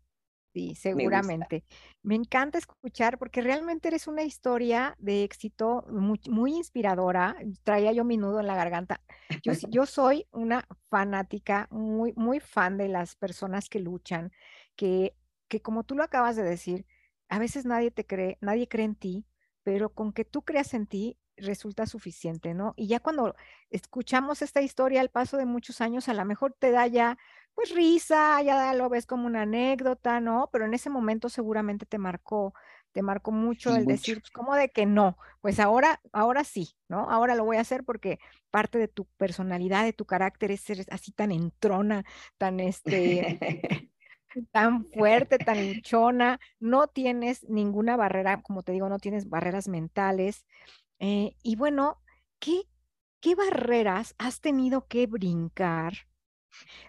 Sí, 0.54 0.74
seguramente. 0.76 1.66
Me, 2.02 2.16
encanta 2.16 2.58
escuchar 2.58 3.18
porque 3.18 3.42
realmente 3.42 3.90
eres 3.90 4.08
una 4.08 4.24
historia 4.24 4.96
de 5.00 5.26
éxito 5.26 5.86
muy, 5.90 6.22
muy, 6.30 6.56
inspiradora. 6.56 7.36
Traía 7.64 7.92
yo 7.92 8.06
mi 8.06 8.16
nudo 8.16 8.40
en 8.40 8.48
la 8.48 8.56
garganta. 8.56 9.02
Yo, 9.44 9.52
yo 9.70 9.86
soy 9.86 10.28
una 10.32 10.66
fanática, 10.90 11.68
muy, 11.72 12.14
muy 12.16 12.40
fan 12.40 12.78
de 12.78 12.88
las 12.88 13.18
personas 13.18 13.68
que 13.68 13.80
luchan, 13.80 14.32
que, 14.78 15.14
que 15.50 15.62
como 15.62 15.84
tú 15.84 15.96
lo 15.96 16.04
acabas 16.04 16.38
de 16.38 16.44
decir, 16.44 16.86
a 17.28 17.38
veces 17.38 17.66
nadie 17.66 17.92
te 17.92 18.06
cree, 18.06 18.38
nadie 18.40 18.70
cree 18.70 18.86
en 18.86 18.96
ti, 18.96 19.26
pero 19.68 19.90
con 19.90 20.14
que 20.14 20.24
tú 20.24 20.44
creas 20.44 20.74
en 20.74 20.88
ti, 20.88 21.18
resulta 21.36 21.88
suficiente, 21.88 22.54
¿no? 22.54 22.74
Y 22.78 22.88
ya 22.88 23.02
cuando 23.02 23.36
escuchamos 23.70 24.42
esta 24.42 24.62
historia 24.62 25.02
al 25.02 25.10
paso 25.10 25.36
de 25.36 25.46
muchos 25.46 25.82
años, 25.82 26.08
a 26.08 26.14
lo 26.14 26.24
mejor 26.24 26.56
te 26.58 26.72
da 26.72 26.88
ya, 26.88 27.18
pues 27.54 27.76
risa, 27.76 28.42
ya 28.44 28.74
lo 28.74 28.88
ves 28.88 29.06
como 29.06 29.28
una 29.28 29.42
anécdota, 29.42 30.22
¿no? 30.22 30.48
Pero 30.54 30.64
en 30.64 30.74
ese 30.74 30.90
momento 30.90 31.28
seguramente 31.28 31.86
te 31.86 31.98
marcó, 31.98 32.54
te 32.94 33.02
marcó 33.02 33.34
mucho 33.34 33.76
el 33.76 33.86
decir, 33.86 34.22
pues, 34.22 34.32
¿cómo 34.32 34.56
de 34.56 34.70
que 34.70 34.86
no? 34.86 35.18
Pues 35.42 35.60
ahora, 35.60 36.00
ahora 36.14 36.46
sí, 36.46 36.78
¿no? 36.88 37.10
Ahora 37.10 37.36
lo 37.36 37.44
voy 37.44 37.58
a 37.58 37.62
hacer 37.62 37.84
porque 37.84 38.20
parte 38.52 38.78
de 38.78 38.88
tu 38.88 39.04
personalidad, 39.18 39.84
de 39.84 39.92
tu 39.92 40.06
carácter 40.06 40.50
es 40.52 40.62
ser 40.62 40.86
así 40.92 41.12
tan 41.12 41.34
entrona, 41.34 42.06
tan 42.38 42.62
este... 42.62 43.92
tan 44.52 44.86
fuerte, 44.94 45.38
tan 45.38 45.74
luchona, 45.74 46.40
no 46.60 46.88
tienes 46.88 47.44
ninguna 47.50 47.96
barrera, 47.98 48.42
como 48.42 48.64
te 48.64 48.72
digo, 48.72 48.90
no 48.90 49.00
tienes 49.00 49.30
barreras 49.30 49.68
mentales, 49.68 50.46
eh, 51.00 51.36
y 51.44 51.56
bueno, 51.56 52.02
¿qué, 52.40 52.64
¿qué 53.20 53.36
barreras 53.36 54.16
has 54.18 54.42
tenido 54.42 54.88
que 54.88 55.08
brincar? 55.08 55.94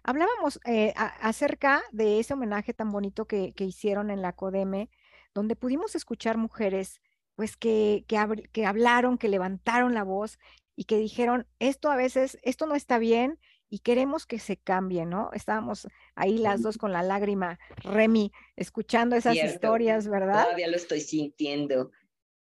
Hablábamos 0.03 0.61
eh, 0.65 0.95
acerca 0.97 1.83
de 1.93 2.21
ese 2.21 2.35
homenaje 2.35 2.73
tan 2.73 2.91
bonito 2.91 3.27
que, 3.27 3.53
que, 3.55 3.65
hicieron 3.65 4.11
en 4.11 4.23
la 4.23 4.33
CODEME, 4.33 4.91
donde 5.35 5.57
pudimos 5.57 5.95
escuchar 5.95 6.39
mujeres 6.39 7.01
pues 7.35 7.57
que, 7.57 8.05
que, 8.09 8.49
que, 8.53 8.67
hablaron, 8.67 9.19
que 9.19 9.29
levantaron 9.29 9.95
la 9.95 10.03
voz 10.03 10.39
y 10.75 10.85
que 10.85 10.99
dijeron, 10.99 11.47
esto 11.59 11.91
a 11.91 11.97
veces, 11.97 12.39
esto 12.43 12.67
no 12.67 12.75
está 12.75 12.99
bien 12.99 13.39
y 13.71 13.81
queremos 13.81 14.27
que 14.27 14.39
se 14.39 14.57
cambie, 14.57 15.05
¿no? 15.05 15.31
Estábamos 15.33 15.89
ahí 16.15 16.39
las 16.39 16.63
dos 16.63 16.79
con 16.79 16.93
la 16.93 17.03
lágrima, 17.03 17.59
Remy, 17.77 18.33
escuchando 18.57 19.17
esas 19.17 19.37
historias, 19.37 20.09
¿verdad? 20.09 20.45
Todavía 20.45 20.69
lo 20.69 20.77
estoy 20.77 21.01
sintiendo. 21.01 21.91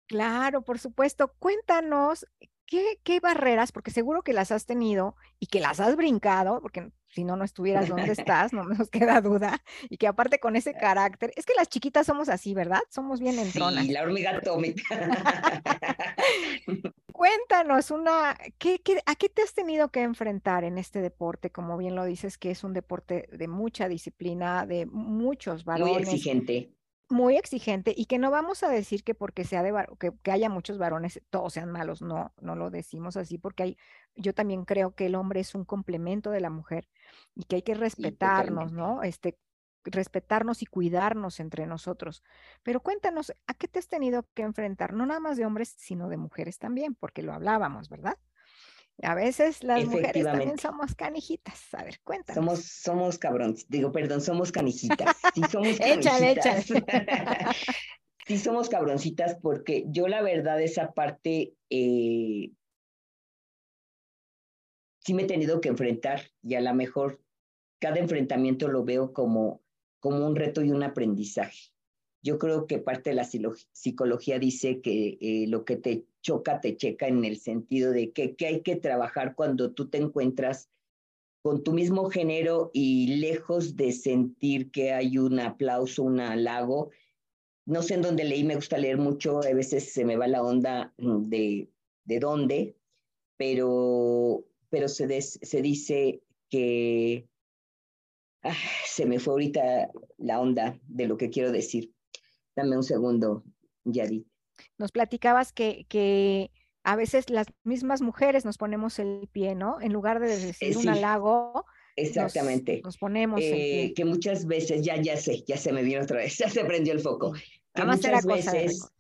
Claro, 0.08 0.64
por 0.64 0.80
supuesto. 0.80 1.34
Cuéntanos 1.40 2.26
qué, 2.66 3.00
qué 3.04 3.20
barreras, 3.20 3.72
porque 3.72 3.92
seguro 3.92 4.24
que 4.24 4.34
las 4.34 4.52
has 4.52 4.66
tenido 4.66 5.16
y 5.40 5.48
que 5.48 5.60
las 5.60 5.80
has 5.80 5.96
brincado, 5.96 6.60
porque 6.62 6.92
si 7.08 7.24
no, 7.24 7.36
no 7.36 7.44
estuvieras 7.44 7.88
donde 7.88 8.12
estás, 8.12 8.54
no 8.54 8.64
nos 8.64 8.90
queda 8.90 9.22
duda. 9.22 9.62
Y 9.90 9.98
que 9.98 10.08
aparte 10.08 10.40
con 10.40 10.56
ese 10.56 10.74
carácter, 10.74 11.32
es 11.36 11.46
que 11.46 11.54
las 11.54 11.70
chiquitas 11.70 12.08
somos 12.08 12.30
así, 12.30 12.54
¿verdad? 12.54 12.82
Somos 12.90 13.20
bien 13.20 13.38
entronas. 13.40 13.86
Sí, 13.86 13.92
la 13.92 14.02
hormiga 14.04 14.32
atómica. 14.32 14.84
Cuéntanos 17.22 17.92
una, 17.92 18.36
¿qué, 18.58 18.80
qué, 18.80 19.00
a 19.06 19.14
qué 19.14 19.30
te 19.30 19.44
has 19.44 19.54
tenido 19.54 19.90
que 19.90 20.02
enfrentar 20.02 20.64
en 20.64 20.80
este 20.80 21.02
deporte? 21.02 21.52
Como 21.52 21.78
bien 21.78 21.94
lo 21.94 22.04
dices, 22.04 22.40
que 22.40 22.50
es 22.50 22.64
un 22.64 22.74
deporte 22.74 23.30
de 23.32 23.48
mucha 23.48 23.88
disciplina, 23.88 24.66
de 24.66 24.88
muchos 24.88 25.64
valores. 25.64 25.94
Muy 25.94 26.02
exigente 26.02 26.74
muy 27.10 27.36
exigente 27.36 27.94
y 27.96 28.06
que 28.06 28.18
no 28.18 28.32
vamos 28.32 28.64
a 28.64 28.70
decir 28.70 29.04
que 29.04 29.14
porque 29.14 29.44
sea 29.44 29.62
de 29.64 29.74
que, 30.00 30.14
que, 30.24 30.32
haya 30.32 30.50
muchos 30.50 30.78
varones 30.78 31.22
todos 31.30 31.54
sean 31.54 31.70
malos, 31.70 32.02
no, 32.02 32.34
no 32.40 32.56
lo 32.56 32.70
decimos 32.72 33.18
así 33.18 33.38
porque 33.38 33.64
hay, 33.64 33.78
yo 34.16 34.34
también 34.34 34.64
creo 34.64 34.96
que 34.96 35.08
el 35.08 35.16
hombre 35.16 35.42
es 35.42 35.54
un 35.54 35.66
complemento 35.66 36.32
de 36.32 36.40
la 36.40 36.50
mujer 36.50 36.88
y 37.36 37.44
que 37.44 37.58
hay 37.58 37.62
que 37.64 37.74
respetarnos, 37.74 38.72
¿no? 38.72 39.04
Este, 39.04 39.38
respetarnos 39.84 40.62
y 40.62 40.66
cuidarnos 40.66 41.40
entre 41.40 41.66
nosotros. 41.66 42.24
Pero 42.64 42.82
cuéntanos, 42.82 43.34
¿a 43.48 43.54
qué 43.54 43.68
te 43.68 43.80
has 43.80 43.88
tenido 43.88 44.26
que 44.34 44.44
enfrentar? 44.44 44.94
No 44.94 45.06
nada 45.06 45.20
más 45.20 45.38
de 45.38 45.46
hombres, 45.46 45.74
sino 45.78 46.10
de 46.10 46.18
mujeres 46.18 46.60
también, 46.60 46.96
porque 46.96 47.24
lo 47.24 47.34
hablábamos, 47.34 47.90
¿verdad? 47.90 48.18
A 49.04 49.16
veces 49.16 49.64
las 49.64 49.84
mujeres 49.86 50.24
también 50.24 50.60
somos 50.60 50.94
canijitas. 50.96 51.74
A 51.74 51.84
ver, 51.84 52.00
cuéntanos. 52.04 52.36
Somos, 52.36 52.66
somos 52.66 53.18
cabrones, 53.18 53.66
digo, 53.68 53.92
perdón, 53.92 54.22
somos 54.22 54.52
canijitas. 54.52 55.18
Sí, 55.34 55.42
somos 55.50 55.68
échale, 55.80 56.32
échale. 56.32 56.64
sí, 58.28 58.38
somos 58.38 58.70
cabroncitas 58.70 59.38
porque 59.42 59.86
yo 59.88 60.08
la 60.08 60.22
verdad 60.22 60.62
esa 60.62 60.92
parte 60.92 61.56
eh, 61.70 62.52
sí 65.04 65.14
me 65.14 65.24
he 65.24 65.28
tenido 65.28 65.62
que 65.62 65.70
enfrentar 65.70 66.22
y 66.44 66.56
a 66.56 66.62
lo 66.62 66.74
mejor 66.74 67.22
cada 67.80 68.00
enfrentamiento 68.00 68.68
lo 68.68 68.84
veo 68.84 69.12
como, 69.12 69.62
como 70.02 70.28
un 70.28 70.36
reto 70.36 70.62
y 70.62 70.72
un 70.72 70.84
aprendizaje. 70.84 71.72
Yo 72.24 72.38
creo 72.38 72.68
que 72.68 72.80
parte 72.80 73.12
de 73.12 73.16
la 73.16 73.24
psicología 73.24 74.38
dice 74.38 74.82
que 74.82 75.18
eh, 75.22 75.46
lo 75.48 75.64
que 75.64 75.78
te 75.78 76.06
choca, 76.22 76.60
te 76.60 76.76
checa 76.76 77.08
en 77.08 77.24
el 77.24 77.38
sentido 77.38 77.92
de 77.92 78.12
que, 78.12 78.36
que 78.36 78.48
hay 78.48 78.62
que 78.62 78.76
trabajar 78.76 79.34
cuando 79.36 79.72
tú 79.72 79.90
te 79.90 79.98
encuentras 79.98 80.70
con 81.42 81.64
tu 81.64 81.74
mismo 81.74 82.10
género 82.10 82.70
y 82.74 83.16
lejos 83.18 83.76
de 83.76 83.92
sentir 83.92 84.70
que 84.70 84.92
hay 84.92 85.18
un 85.18 85.40
aplauso, 85.40 86.04
un 86.04 86.20
halago. 86.20 86.92
No 87.66 87.82
sé 87.82 87.96
en 87.96 88.04
dónde 88.04 88.24
leí, 88.24 88.44
me 88.44 88.56
gusta 88.56 88.78
leer 88.78 88.98
mucho, 88.98 89.40
a 89.40 89.54
veces 89.54 89.92
se 89.92 90.06
me 90.06 90.18
va 90.18 90.28
la 90.28 90.44
onda 90.44 90.94
de, 90.98 91.70
de 92.04 92.20
dónde, 92.20 92.76
pero, 93.38 94.46
pero 94.70 94.88
se, 94.88 95.22
se 95.22 95.62
dice 95.62 96.22
que 96.50 97.28
ah, 98.44 98.56
se 98.86 99.06
me 99.06 99.20
fue 99.20 99.34
ahorita 99.34 99.90
la 100.18 100.40
onda 100.40 100.80
de 100.88 101.08
lo 101.08 101.18
que 101.18 101.30
quiero 101.30 101.52
decir. 101.52 101.92
Dame 102.56 102.76
un 102.76 102.84
segundo, 102.84 103.44
Yadi. 103.86 104.26
Nos 104.78 104.92
platicabas 104.92 105.54
que, 105.54 105.86
que 105.88 106.52
a 106.84 106.96
veces 106.96 107.30
las 107.30 107.48
mismas 107.64 108.02
mujeres 108.02 108.46
nos 108.46 108.58
ponemos 108.58 109.00
el 109.00 109.28
pie, 109.32 109.56
¿no? 109.56 109.80
En 109.82 109.94
lugar 109.94 110.20
de 110.20 110.34
eh, 110.34 110.46
decir 110.48 110.78
un 110.78 110.90
halago. 110.90 111.66
Exactamente. 111.96 112.82
Nos, 112.84 112.98
ponemos 112.98 113.40
el 113.42 113.52
pie. 113.52 113.84
Eh, 113.84 113.94
que 113.94 114.06
muchas 114.06 114.46
veces, 114.46 114.82
ya, 114.84 115.00
ya 115.02 115.18
sé, 115.18 115.44
ya 115.48 115.58
se 115.58 115.72
me 115.72 115.84
vino 115.84 116.02
otra 116.02 116.18
vez, 116.18 116.38
ya 116.40 116.50
se 116.50 116.66
prendió 116.66 116.94
el 116.94 117.00
foco. 117.00 117.34
Que 117.74 117.84
muchas 117.86 118.26
veces 118.26 118.92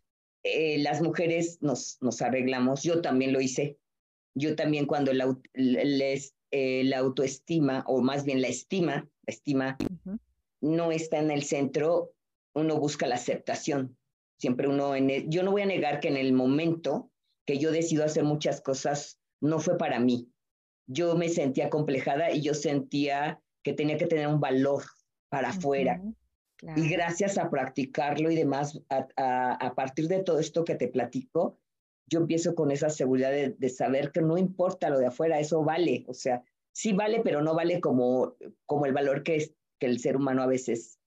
eh, 0.43 0.77
las 0.79 1.01
mujeres 1.01 1.57
nos, 1.61 1.97
nos 2.01 2.21
arreglamos, 2.21 2.83
yo 2.83 3.01
también 3.01 3.33
lo 3.33 3.41
hice. 3.41 3.77
Yo 4.33 4.55
también 4.55 4.85
cuando 4.85 5.11
la, 5.11 5.37
la 5.53 6.97
autoestima, 6.97 7.83
o 7.85 8.01
más 8.01 8.23
bien 8.23 8.41
la 8.41 8.47
estima, 8.47 9.09
la 9.31 9.35
estima, 9.35 9.77
no 10.59 10.91
está 10.91 11.19
en 11.19 11.31
el 11.31 11.43
centro, 11.43 12.13
uno 12.53 12.77
busca 12.77 13.07
la 13.07 13.15
aceptación. 13.15 13.97
Siempre 14.37 14.67
uno, 14.67 14.95
en 14.95 15.31
yo 15.31 15.43
no 15.43 15.51
voy 15.51 15.61
a 15.61 15.65
negar 15.65 15.99
que 15.99 16.09
en 16.09 16.17
el 16.17 16.33
momento 16.33 17.11
que 17.45 17.57
yo 17.57 17.71
decido 17.71 18.03
hacer 18.03 18.23
muchas 18.23 18.61
cosas, 18.61 19.19
no 19.39 19.59
fue 19.59 19.77
para 19.77 19.99
mí. 19.99 20.29
Yo 20.87 21.15
me 21.15 21.29
sentía 21.29 21.69
complejada 21.69 22.31
y 22.31 22.41
yo 22.41 22.53
sentía 22.53 23.41
que 23.63 23.73
tenía 23.73 23.97
que 23.97 24.07
tener 24.07 24.27
un 24.27 24.39
valor 24.39 24.83
para 25.29 25.49
afuera. 25.49 26.01
Y 26.75 26.89
gracias 26.89 27.37
a 27.37 27.49
practicarlo 27.49 28.29
y 28.29 28.35
demás, 28.35 28.79
a, 28.89 29.07
a, 29.53 29.73
partir 29.73 30.07
de 30.07 30.21
todo 30.21 30.39
esto 30.39 30.63
que 30.63 30.75
te 30.75 30.89
platico, 30.89 31.57
yo 32.05 32.19
empiezo 32.19 32.53
con 32.53 32.69
esa 32.69 32.89
seguridad 32.89 33.31
de, 33.31 33.55
de, 33.57 33.69
saber 33.69 34.11
que 34.11 34.21
no 34.21 34.37
importa 34.37 34.89
lo 34.89 34.99
de 34.99 35.07
afuera, 35.07 35.39
eso 35.39 35.63
vale. 35.63 36.03
O 36.07 36.13
sea, 36.13 36.43
sí 36.73 36.93
vale, 36.93 37.21
pero 37.23 37.41
no 37.41 37.55
vale 37.55 37.79
como, 37.79 38.35
como 38.65 38.85
el 38.85 38.93
valor 38.93 39.23
que, 39.23 39.37
es, 39.37 39.53
que 39.79 39.87
el 39.87 39.99
ser 39.99 40.15
humano 40.15 40.43
a 40.43 40.47
veces 40.47 40.99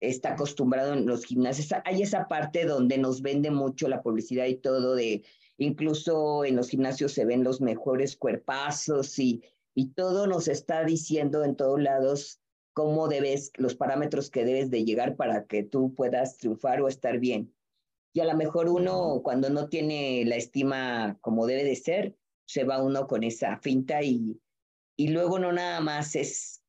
está 0.00 0.32
acostumbrado 0.32 0.92
en 0.92 1.06
los 1.06 1.24
gimnasios. 1.24 1.68
Hay 1.84 2.02
esa 2.02 2.28
parte 2.28 2.64
donde 2.64 2.98
nos 2.98 3.22
vende 3.22 3.50
mucho 3.50 3.88
la 3.88 4.02
publicidad 4.02 4.46
y 4.46 4.56
todo 4.56 4.94
de 4.94 5.24
incluso 5.56 6.44
en 6.44 6.54
los 6.54 6.68
gimnasios 6.68 7.12
se 7.12 7.24
ven 7.24 7.42
los 7.42 7.60
mejores 7.60 8.16
cuerpazos 8.16 9.18
y, 9.18 9.42
y 9.74 9.88
todo 9.90 10.26
nos 10.26 10.46
está 10.46 10.84
diciendo 10.84 11.44
en 11.44 11.56
todos 11.56 11.80
lados 11.80 12.40
cómo 12.74 13.08
debes, 13.08 13.50
los 13.56 13.74
parámetros 13.74 14.30
que 14.30 14.44
debes 14.44 14.70
de 14.70 14.84
llegar 14.84 15.16
para 15.16 15.46
que 15.46 15.64
tú 15.64 15.94
puedas 15.94 16.36
triunfar 16.36 16.80
o 16.80 16.86
estar 16.86 17.18
bien. 17.18 17.52
Y 18.12 18.20
a 18.20 18.24
lo 18.24 18.36
mejor 18.36 18.68
uno, 18.68 19.20
cuando 19.24 19.50
no 19.50 19.68
tiene 19.68 20.24
la 20.24 20.36
estima 20.36 21.18
como 21.20 21.46
debe 21.46 21.64
de 21.64 21.74
ser, 21.74 22.16
se 22.46 22.62
va 22.64 22.82
uno 22.82 23.08
con 23.08 23.24
esa 23.24 23.58
finta 23.58 24.02
y, 24.02 24.40
y 24.98 25.08
luego 25.08 25.38
no 25.38 25.52
nada 25.52 25.80
más 25.80 26.16
es 26.16 26.60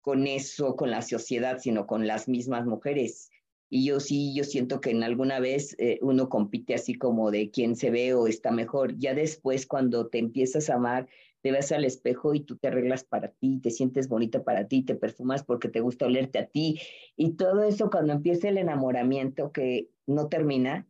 con 0.00 0.26
eso, 0.26 0.76
con 0.76 0.90
la 0.90 1.02
sociedad, 1.02 1.58
sino 1.58 1.86
con 1.86 2.06
las 2.06 2.26
mismas 2.26 2.64
mujeres. 2.64 3.30
Y 3.68 3.84
yo 3.84 4.00
sí, 4.00 4.32
yo 4.34 4.44
siento 4.44 4.80
que 4.80 4.92
en 4.92 5.02
alguna 5.02 5.40
vez 5.40 5.76
eh, 5.78 5.98
uno 6.00 6.30
compite 6.30 6.74
así 6.74 6.94
como 6.94 7.30
de 7.30 7.50
quién 7.50 7.76
se 7.76 7.90
ve 7.90 8.14
o 8.14 8.28
está 8.28 8.50
mejor. 8.50 8.96
Ya 8.96 9.12
después, 9.12 9.66
cuando 9.66 10.06
te 10.06 10.18
empiezas 10.18 10.70
a 10.70 10.76
amar, 10.76 11.06
te 11.42 11.52
ves 11.52 11.70
al 11.70 11.84
espejo 11.84 12.32
y 12.32 12.40
tú 12.40 12.56
te 12.56 12.68
arreglas 12.68 13.04
para 13.04 13.28
ti, 13.28 13.58
te 13.58 13.70
sientes 13.70 14.08
bonita 14.08 14.42
para 14.42 14.68
ti, 14.68 14.82
te 14.82 14.94
perfumas 14.94 15.44
porque 15.44 15.68
te 15.68 15.80
gusta 15.80 16.06
olerte 16.06 16.38
a 16.38 16.46
ti. 16.46 16.80
Y 17.14 17.32
todo 17.32 17.62
eso 17.62 17.90
cuando 17.90 18.14
empieza 18.14 18.48
el 18.48 18.56
enamoramiento 18.56 19.52
que 19.52 19.90
no 20.06 20.28
termina, 20.28 20.88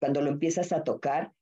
cuando 0.00 0.20
lo 0.20 0.30
empiezas 0.30 0.72
a 0.72 0.82
tocar, 0.82 1.32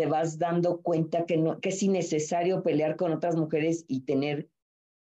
te 0.00 0.06
vas 0.06 0.38
dando 0.38 0.80
cuenta 0.80 1.26
que, 1.26 1.36
no, 1.36 1.60
que 1.60 1.68
es 1.68 1.82
innecesario 1.82 2.62
pelear 2.62 2.96
con 2.96 3.12
otras 3.12 3.36
mujeres 3.36 3.84
y 3.86 4.00
tener 4.06 4.48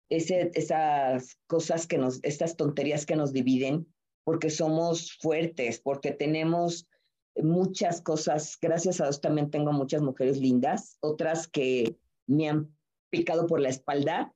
ese, 0.09 0.53
esas 0.55 1.37
cosas 1.49 1.89
que 1.89 1.99
nos, 1.99 2.21
estas 2.23 2.57
tonterías 2.57 3.05
que 3.05 3.17
nos 3.17 3.33
dividen, 3.33 3.93
porque 4.23 4.51
somos 4.51 5.19
fuertes, 5.21 5.81
porque 5.81 6.13
tenemos 6.13 6.87
muchas 7.35 8.03
cosas. 8.03 8.57
Gracias 8.63 9.01
a 9.01 9.07
Dios 9.07 9.21
también 9.21 9.51
tengo 9.51 9.73
muchas 9.73 10.01
mujeres 10.01 10.39
lindas, 10.39 10.97
otras 11.01 11.49
que 11.49 11.99
me 12.29 12.49
han 12.49 12.73
picado 13.11 13.49
por 13.49 13.59
la 13.59 13.71
espalda. 13.71 14.33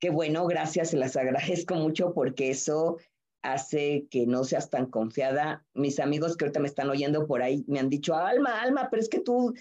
Que 0.00 0.10
bueno, 0.10 0.44
gracias, 0.48 0.90
se 0.90 0.96
las 0.96 1.14
agradezco 1.16 1.76
mucho 1.76 2.12
porque 2.14 2.50
eso 2.50 2.96
hace 3.42 4.08
que 4.10 4.26
no 4.26 4.42
seas 4.42 4.70
tan 4.70 4.86
confiada. 4.86 5.64
Mis 5.72 6.00
amigos 6.00 6.36
que 6.36 6.46
ahorita 6.46 6.58
me 6.58 6.66
están 6.66 6.90
oyendo 6.90 7.28
por 7.28 7.42
ahí 7.42 7.64
me 7.68 7.78
han 7.78 7.90
dicho, 7.90 8.16
Alma, 8.16 8.60
Alma, 8.60 8.88
pero 8.90 9.00
es 9.00 9.08
que 9.08 9.20
tú 9.20 9.54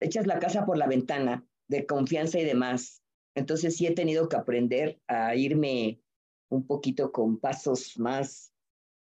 echas 0.00 0.26
la 0.26 0.38
casa 0.38 0.64
por 0.64 0.78
la 0.78 0.86
ventana 0.86 1.46
de 1.68 1.86
confianza 1.86 2.38
y 2.38 2.44
demás. 2.44 3.02
Entonces 3.34 3.76
sí 3.76 3.86
he 3.86 3.92
tenido 3.92 4.28
que 4.28 4.36
aprender 4.36 5.00
a 5.06 5.36
irme 5.36 6.00
un 6.50 6.66
poquito 6.66 7.12
con 7.12 7.38
pasos 7.38 7.98
más, 7.98 8.52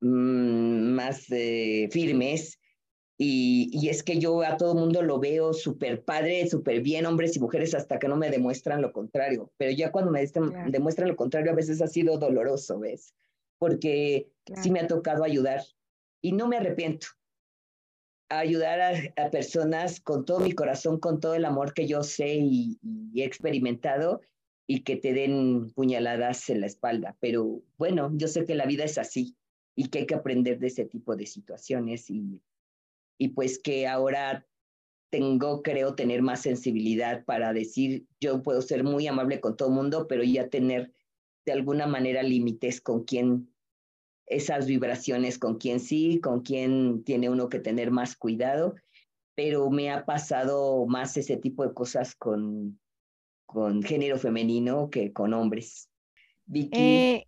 mm, 0.02 0.94
más 0.94 1.26
eh, 1.32 1.90
firmes. 1.92 2.60
Y, 3.18 3.70
y, 3.72 3.90
es 3.90 4.02
que 4.02 4.18
yo 4.18 4.42
a 4.42 4.58
todo 4.58 4.74
mundo 4.74 5.04
lo 5.04 5.20
veo 5.20 5.54
súper 5.54 6.04
padre, 6.04 6.48
súper 6.48 6.82
bien, 6.82 7.06
hombres 7.06 7.36
y 7.36 7.40
mujeres, 7.40 7.76
hasta 7.76 8.00
que 8.00 8.08
no 8.08 8.16
me 8.16 8.32
demuestran 8.32 8.82
lo 8.82 8.92
contrario. 8.92 9.52
Pero 9.58 9.72
ya 9.72 9.92
cuando 9.92 10.12
me 10.12 10.26
demuestran 10.70 11.08
lo 11.08 11.16
contrario, 11.16 11.52
a 11.52 11.56
veces 11.56 11.84
ha 11.84 11.88
sido 11.88 12.18
doloroso, 12.18 12.80
¿ves? 12.80 13.14
Porque 13.60 14.32
sí 14.64 14.72
me 14.72 14.80
ha 14.80 14.88
tocado 14.88 15.24
ayudar 15.24 15.62
y 16.20 16.32
no 16.32 16.48
me 16.48 16.58
arrepiento 16.58 17.08
ayudar 18.40 19.12
a, 19.16 19.30
personas 19.30 20.00
con 20.00 20.26
todo 20.26 20.40
mi 20.40 20.54
corazón, 20.54 21.00
con 21.00 21.20
todo 21.20 21.36
el 21.36 21.46
amor 21.46 21.74
que 21.74 21.88
yo 21.88 22.04
sé 22.04 22.36
y, 22.36 22.80
he 23.14 23.24
experimentado 23.24 24.22
y 24.68 24.82
que 24.82 24.96
te 24.96 25.14
den 25.14 25.70
puñaladas 25.72 26.50
en 26.50 26.62
la 26.62 26.68
espalda. 26.68 27.18
Pero 27.20 27.62
bueno, 27.78 28.12
yo 28.16 28.28
sé 28.28 28.46
que 28.46 28.56
la 28.56 28.66
vida 28.66 28.86
es 28.86 28.98
así 28.98 29.36
y 29.76 29.90
que 29.90 30.00
hay 30.00 30.06
que 30.06 30.16
aprender 30.16 30.60
de 30.60 30.68
ese 30.68 30.86
tipo 30.86 31.16
de 31.16 31.26
situaciones 31.26 32.10
y, 32.10 32.42
y 33.18 33.30
pues 33.30 33.60
que 33.60 33.88
ahora 33.88 34.48
tengo, 35.10 35.62
creo, 35.62 35.94
tener 35.94 36.22
más 36.22 36.42
sensibilidad 36.42 37.26
para 37.26 37.52
decir, 37.52 38.06
yo 38.22 38.42
puedo 38.42 38.62
ser 38.62 38.84
muy 38.84 39.08
amable 39.08 39.42
con 39.42 39.58
todo 39.58 39.70
el 39.70 39.76
mundo, 39.76 40.08
pero 40.08 40.24
ya 40.24 40.48
tener 40.50 40.94
de 41.46 41.52
alguna 41.52 41.86
manera 41.86 42.24
límites 42.24 42.80
con 42.80 43.04
quien 43.04 43.51
esas 44.32 44.66
vibraciones 44.66 45.38
con 45.38 45.58
quien 45.58 45.80
sí, 45.80 46.20
con 46.22 46.42
quien 46.42 47.04
tiene 47.04 47.30
uno 47.30 47.50
que 47.50 47.60
tener 47.60 47.92
más 47.92 48.16
cuidado, 48.16 48.76
pero 49.36 49.70
me 49.70 49.92
ha 49.92 50.06
pasado 50.06 50.86
más 50.88 51.18
ese 51.18 51.38
tipo 51.38 51.68
de 51.68 51.74
cosas 51.74 52.16
con, 52.16 52.80
con 53.46 53.84
género 53.84 54.18
femenino 54.18 54.90
que 54.90 55.12
con 55.12 55.34
hombres. 55.34 55.90
Vicky. 56.46 56.80
Eh, 56.80 57.28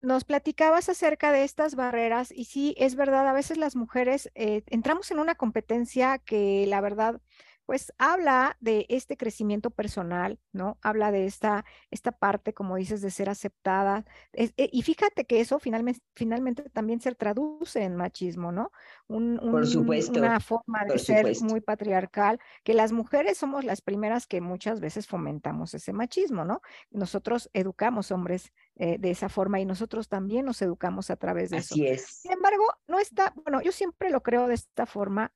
nos 0.00 0.24
platicabas 0.24 0.88
acerca 0.88 1.32
de 1.32 1.44
estas 1.44 1.74
barreras 1.76 2.30
y 2.30 2.44
sí, 2.44 2.74
es 2.78 2.94
verdad, 2.94 3.26
a 3.26 3.32
veces 3.32 3.56
las 3.56 3.74
mujeres 3.74 4.30
eh, 4.34 4.62
entramos 4.66 5.10
en 5.10 5.18
una 5.18 5.34
competencia 5.34 6.18
que 6.18 6.66
la 6.66 6.80
verdad 6.80 7.20
pues 7.66 7.92
habla 7.98 8.56
de 8.60 8.86
este 8.88 9.16
crecimiento 9.16 9.70
personal, 9.70 10.38
¿no? 10.52 10.78
Habla 10.82 11.10
de 11.10 11.26
esta, 11.26 11.64
esta 11.90 12.12
parte, 12.12 12.52
como 12.52 12.76
dices, 12.76 13.00
de 13.00 13.10
ser 13.10 13.30
aceptada. 13.30 14.04
Eh, 14.32 14.50
y 14.56 14.82
fíjate 14.82 15.24
que 15.24 15.40
eso 15.40 15.58
finalmente, 15.58 16.00
finalmente 16.14 16.62
también 16.70 17.00
se 17.00 17.14
traduce 17.14 17.82
en 17.82 17.96
machismo, 17.96 18.52
¿no? 18.52 18.70
Un, 19.06 19.38
Por 19.38 19.66
supuesto. 19.66 20.18
Una 20.18 20.40
forma 20.40 20.84
de 20.84 20.98
ser 20.98 21.26
muy 21.42 21.60
patriarcal, 21.60 22.38
que 22.62 22.74
las 22.74 22.92
mujeres 22.92 23.38
somos 23.38 23.64
las 23.64 23.80
primeras 23.80 24.26
que 24.26 24.40
muchas 24.40 24.80
veces 24.80 25.06
fomentamos 25.06 25.74
ese 25.74 25.92
machismo, 25.92 26.44
¿no? 26.44 26.60
Nosotros 26.90 27.50
educamos 27.52 28.10
hombres 28.10 28.52
eh, 28.76 28.98
de 28.98 29.10
esa 29.10 29.28
forma 29.28 29.60
y 29.60 29.64
nosotros 29.64 30.08
también 30.08 30.44
nos 30.44 30.60
educamos 30.62 31.10
a 31.10 31.16
través 31.16 31.50
de 31.50 31.58
eso. 31.58 31.74
Así 31.74 31.86
es. 31.86 32.04
Sin 32.06 32.32
embargo, 32.32 32.64
no 32.88 32.98
está, 32.98 33.32
bueno, 33.42 33.62
yo 33.62 33.72
siempre 33.72 34.10
lo 34.10 34.22
creo 34.22 34.48
de 34.48 34.54
esta 34.54 34.86
forma, 34.86 35.32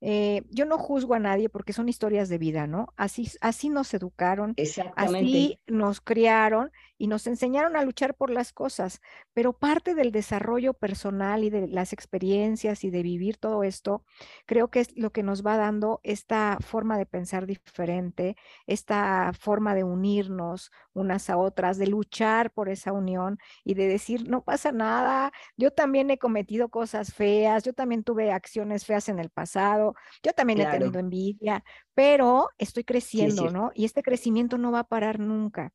eh, 0.00 0.42
yo 0.50 0.64
no 0.64 0.78
juzgo 0.78 1.14
a 1.14 1.18
nadie 1.18 1.48
porque 1.48 1.72
son 1.72 1.88
historias 1.88 2.28
de 2.28 2.38
vida, 2.38 2.66
¿no? 2.66 2.92
Así, 2.96 3.30
así 3.40 3.68
nos 3.68 3.92
educaron, 3.92 4.54
así 4.96 5.58
nos 5.66 6.00
criaron 6.00 6.72
y 7.00 7.06
nos 7.06 7.26
enseñaron 7.26 7.76
a 7.76 7.82
luchar 7.82 8.14
por 8.14 8.28
las 8.30 8.52
cosas, 8.52 9.00
pero 9.32 9.54
parte 9.54 9.94
del 9.94 10.12
desarrollo 10.12 10.74
personal 10.74 11.44
y 11.44 11.50
de 11.50 11.66
las 11.66 11.94
experiencias 11.94 12.84
y 12.84 12.90
de 12.90 13.02
vivir 13.02 13.38
todo 13.38 13.64
esto, 13.64 14.04
creo 14.46 14.68
que 14.68 14.80
es 14.80 14.96
lo 14.96 15.10
que 15.10 15.22
nos 15.22 15.44
va 15.44 15.56
dando 15.56 16.00
esta 16.02 16.58
forma 16.60 16.98
de 16.98 17.06
pensar 17.06 17.46
diferente, 17.46 18.36
esta 18.66 19.32
forma 19.32 19.74
de 19.74 19.84
unirnos 19.84 20.70
unas 20.92 21.30
a 21.30 21.38
otras, 21.38 21.78
de 21.78 21.86
luchar 21.86 22.52
por 22.52 22.68
esa 22.68 22.92
unión 22.92 23.38
y 23.64 23.74
de 23.74 23.88
decir, 23.88 24.28
no 24.28 24.44
pasa 24.44 24.70
nada, 24.70 25.32
yo 25.56 25.70
también 25.72 26.10
he 26.10 26.18
cometido 26.18 26.68
cosas 26.68 27.14
feas, 27.14 27.64
yo 27.64 27.72
también 27.72 28.04
tuve 28.04 28.30
acciones 28.32 28.84
feas 28.84 29.08
en 29.08 29.18
el 29.18 29.30
pasado 29.30 29.94
yo 30.22 30.32
también 30.32 30.60
he 30.60 30.66
tenido 30.66 30.98
envidia, 30.98 31.64
pero 31.94 32.50
estoy 32.58 32.84
creciendo, 32.84 33.50
¿no? 33.50 33.70
Y 33.74 33.84
este 33.84 34.02
crecimiento 34.02 34.58
no 34.58 34.72
va 34.72 34.80
a 34.80 34.88
parar 34.88 35.18
nunca. 35.18 35.72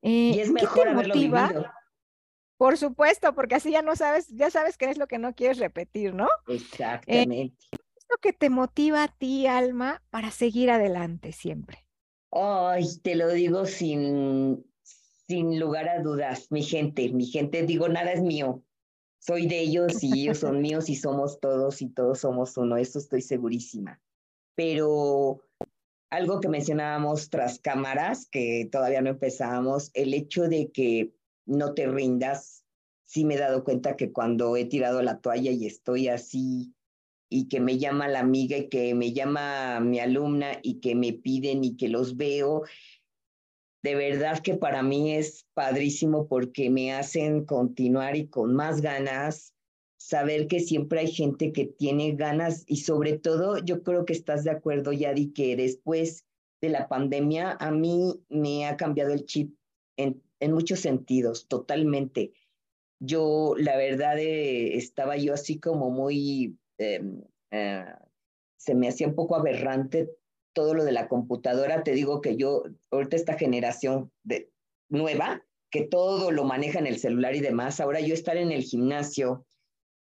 Y 0.00 0.38
es 0.38 0.50
mejor 0.50 0.84
¿qué 0.84 0.88
te 0.88 0.94
motiva? 0.94 1.74
Por 2.56 2.78
supuesto, 2.78 3.34
porque 3.34 3.56
así 3.56 3.72
ya 3.72 3.82
no 3.82 3.96
sabes, 3.96 4.28
ya 4.28 4.50
sabes 4.50 4.76
qué 4.76 4.88
es 4.88 4.96
lo 4.96 5.08
que 5.08 5.18
no 5.18 5.34
quieres 5.34 5.58
repetir, 5.58 6.14
¿no? 6.14 6.26
Eh, 6.46 6.54
Exactamente. 6.54 7.56
¿Qué 7.70 7.78
es 7.96 8.06
lo 8.08 8.18
que 8.18 8.32
te 8.32 8.50
motiva 8.50 9.02
a 9.02 9.08
ti, 9.08 9.46
Alma, 9.48 10.02
para 10.10 10.30
seguir 10.30 10.70
adelante 10.70 11.32
siempre? 11.32 11.84
Ay, 12.30 12.84
te 13.02 13.16
lo 13.16 13.30
digo 13.30 13.66
sin, 13.66 14.64
sin 15.26 15.58
lugar 15.58 15.88
a 15.88 16.00
dudas, 16.02 16.46
mi 16.50 16.62
gente, 16.62 17.12
mi 17.12 17.26
gente, 17.26 17.64
digo, 17.64 17.88
nada 17.88 18.12
es 18.12 18.22
mío, 18.22 18.62
soy 19.18 19.46
de 19.46 19.60
ellos 19.60 20.02
y 20.02 20.22
ellos 20.22 20.38
son 20.38 20.60
míos 20.62 20.88
y 20.88 20.96
somos 20.96 21.40
todos 21.40 21.82
y 21.82 21.88
todos 21.88 22.20
somos 22.20 22.56
uno, 22.56 22.76
eso 22.76 22.98
estoy 22.98 23.22
segurísima. 23.22 24.00
Pero 24.54 25.42
algo 26.12 26.40
que 26.40 26.48
mencionábamos 26.50 27.30
tras 27.30 27.58
cámaras, 27.58 28.28
que 28.30 28.68
todavía 28.70 29.00
no 29.00 29.08
empezábamos, 29.08 29.90
el 29.94 30.12
hecho 30.12 30.42
de 30.42 30.70
que 30.70 31.14
no 31.46 31.72
te 31.72 31.86
rindas, 31.86 32.66
sí 33.04 33.24
me 33.24 33.34
he 33.34 33.38
dado 33.38 33.64
cuenta 33.64 33.96
que 33.96 34.12
cuando 34.12 34.54
he 34.58 34.66
tirado 34.66 35.00
la 35.00 35.20
toalla 35.20 35.50
y 35.50 35.66
estoy 35.66 36.08
así 36.08 36.74
y 37.30 37.48
que 37.48 37.60
me 37.60 37.78
llama 37.78 38.08
la 38.08 38.20
amiga 38.20 38.58
y 38.58 38.68
que 38.68 38.94
me 38.94 39.14
llama 39.14 39.80
mi 39.80 40.00
alumna 40.00 40.58
y 40.62 40.80
que 40.80 40.94
me 40.94 41.14
piden 41.14 41.64
y 41.64 41.78
que 41.78 41.88
los 41.88 42.18
veo 42.18 42.64
de 43.82 43.94
verdad 43.94 44.40
que 44.40 44.54
para 44.54 44.82
mí 44.82 45.14
es 45.14 45.46
padrísimo 45.54 46.28
porque 46.28 46.68
me 46.68 46.92
hacen 46.92 47.46
continuar 47.46 48.16
y 48.16 48.28
con 48.28 48.54
más 48.54 48.82
ganas, 48.82 49.51
saber 50.12 50.46
que 50.46 50.60
siempre 50.60 51.00
hay 51.00 51.10
gente 51.10 51.52
que 51.52 51.64
tiene 51.64 52.12
ganas 52.12 52.64
y 52.66 52.76
sobre 52.76 53.18
todo 53.18 53.56
yo 53.64 53.82
creo 53.82 54.04
que 54.04 54.12
estás 54.12 54.44
de 54.44 54.50
acuerdo, 54.50 54.92
Yadi, 54.92 55.32
que 55.32 55.56
después 55.56 56.26
de 56.60 56.68
la 56.68 56.86
pandemia 56.86 57.56
a 57.58 57.70
mí 57.70 58.22
me 58.28 58.66
ha 58.66 58.76
cambiado 58.76 59.14
el 59.14 59.24
chip 59.24 59.56
en, 59.96 60.22
en 60.38 60.52
muchos 60.52 60.80
sentidos, 60.80 61.48
totalmente. 61.48 62.34
Yo, 63.00 63.54
la 63.56 63.78
verdad, 63.78 64.18
eh, 64.18 64.76
estaba 64.76 65.16
yo 65.16 65.32
así 65.32 65.58
como 65.58 65.90
muy, 65.90 66.58
em, 66.76 67.22
eh, 67.50 67.86
se 68.58 68.74
me 68.74 68.88
hacía 68.88 69.08
un 69.08 69.14
poco 69.14 69.34
aberrante 69.34 70.10
todo 70.52 70.74
lo 70.74 70.84
de 70.84 70.92
la 70.92 71.08
computadora, 71.08 71.82
te 71.84 71.92
digo 71.92 72.20
que 72.20 72.36
yo, 72.36 72.64
ahorita 72.90 73.16
esta 73.16 73.38
generación 73.38 74.12
de, 74.24 74.50
nueva, 74.90 75.42
que 75.70 75.84
todo 75.84 76.32
lo 76.32 76.44
maneja 76.44 76.80
en 76.80 76.86
el 76.86 76.98
celular 76.98 77.34
y 77.34 77.40
demás, 77.40 77.80
ahora 77.80 78.00
yo 78.00 78.12
estar 78.12 78.36
en 78.36 78.52
el 78.52 78.62
gimnasio 78.62 79.46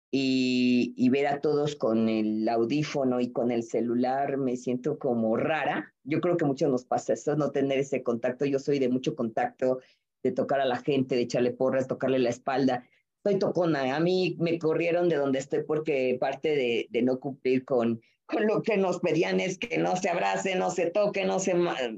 y, 0.09 0.93
y, 0.95 1.09
ver 1.09 1.27
a 1.27 1.41
todos 1.41 1.75
con 1.75 2.07
el 2.07 2.47
audífono 2.47 3.19
y 3.19 3.31
con 3.31 3.51
el 3.51 3.63
celular, 3.63 4.37
me 4.37 4.55
siento 4.55 4.97
como 4.97 5.35
rara. 5.35 5.93
Yo 6.03 6.21
creo 6.21 6.37
que 6.37 6.45
mucho 6.45 6.69
nos 6.69 6.85
pasa 6.85 7.13
eso, 7.13 7.35
no 7.35 7.51
tener 7.51 7.79
ese 7.79 8.03
contacto. 8.03 8.45
Yo 8.45 8.59
soy 8.59 8.79
de 8.79 8.89
mucho 8.89 9.15
contacto, 9.15 9.79
de 10.23 10.31
tocar 10.31 10.61
a 10.61 10.65
la 10.65 10.77
gente, 10.77 11.15
de 11.15 11.23
echarle 11.23 11.51
porras, 11.51 11.87
tocarle 11.87 12.19
la 12.19 12.29
espalda. 12.29 12.83
Soy 13.23 13.37
tocona, 13.37 13.95
a 13.95 13.99
mí 13.99 14.37
me 14.39 14.57
corrieron 14.59 15.09
de 15.09 15.17
donde 15.17 15.39
estoy 15.39 15.63
porque 15.63 16.17
parte 16.19 16.49
de, 16.55 16.87
de 16.89 17.01
no 17.01 17.19
cumplir 17.19 17.65
con, 17.65 18.01
con 18.27 18.45
lo 18.45 18.61
que 18.61 18.77
nos 18.77 18.99
pedían 18.99 19.39
es 19.39 19.57
que 19.57 19.77
no 19.77 19.95
se 19.95 20.09
abracen, 20.09 20.59
no 20.59 20.69
se 20.69 20.91
toquen, 20.91 21.27
no 21.27 21.39
se 21.39 21.53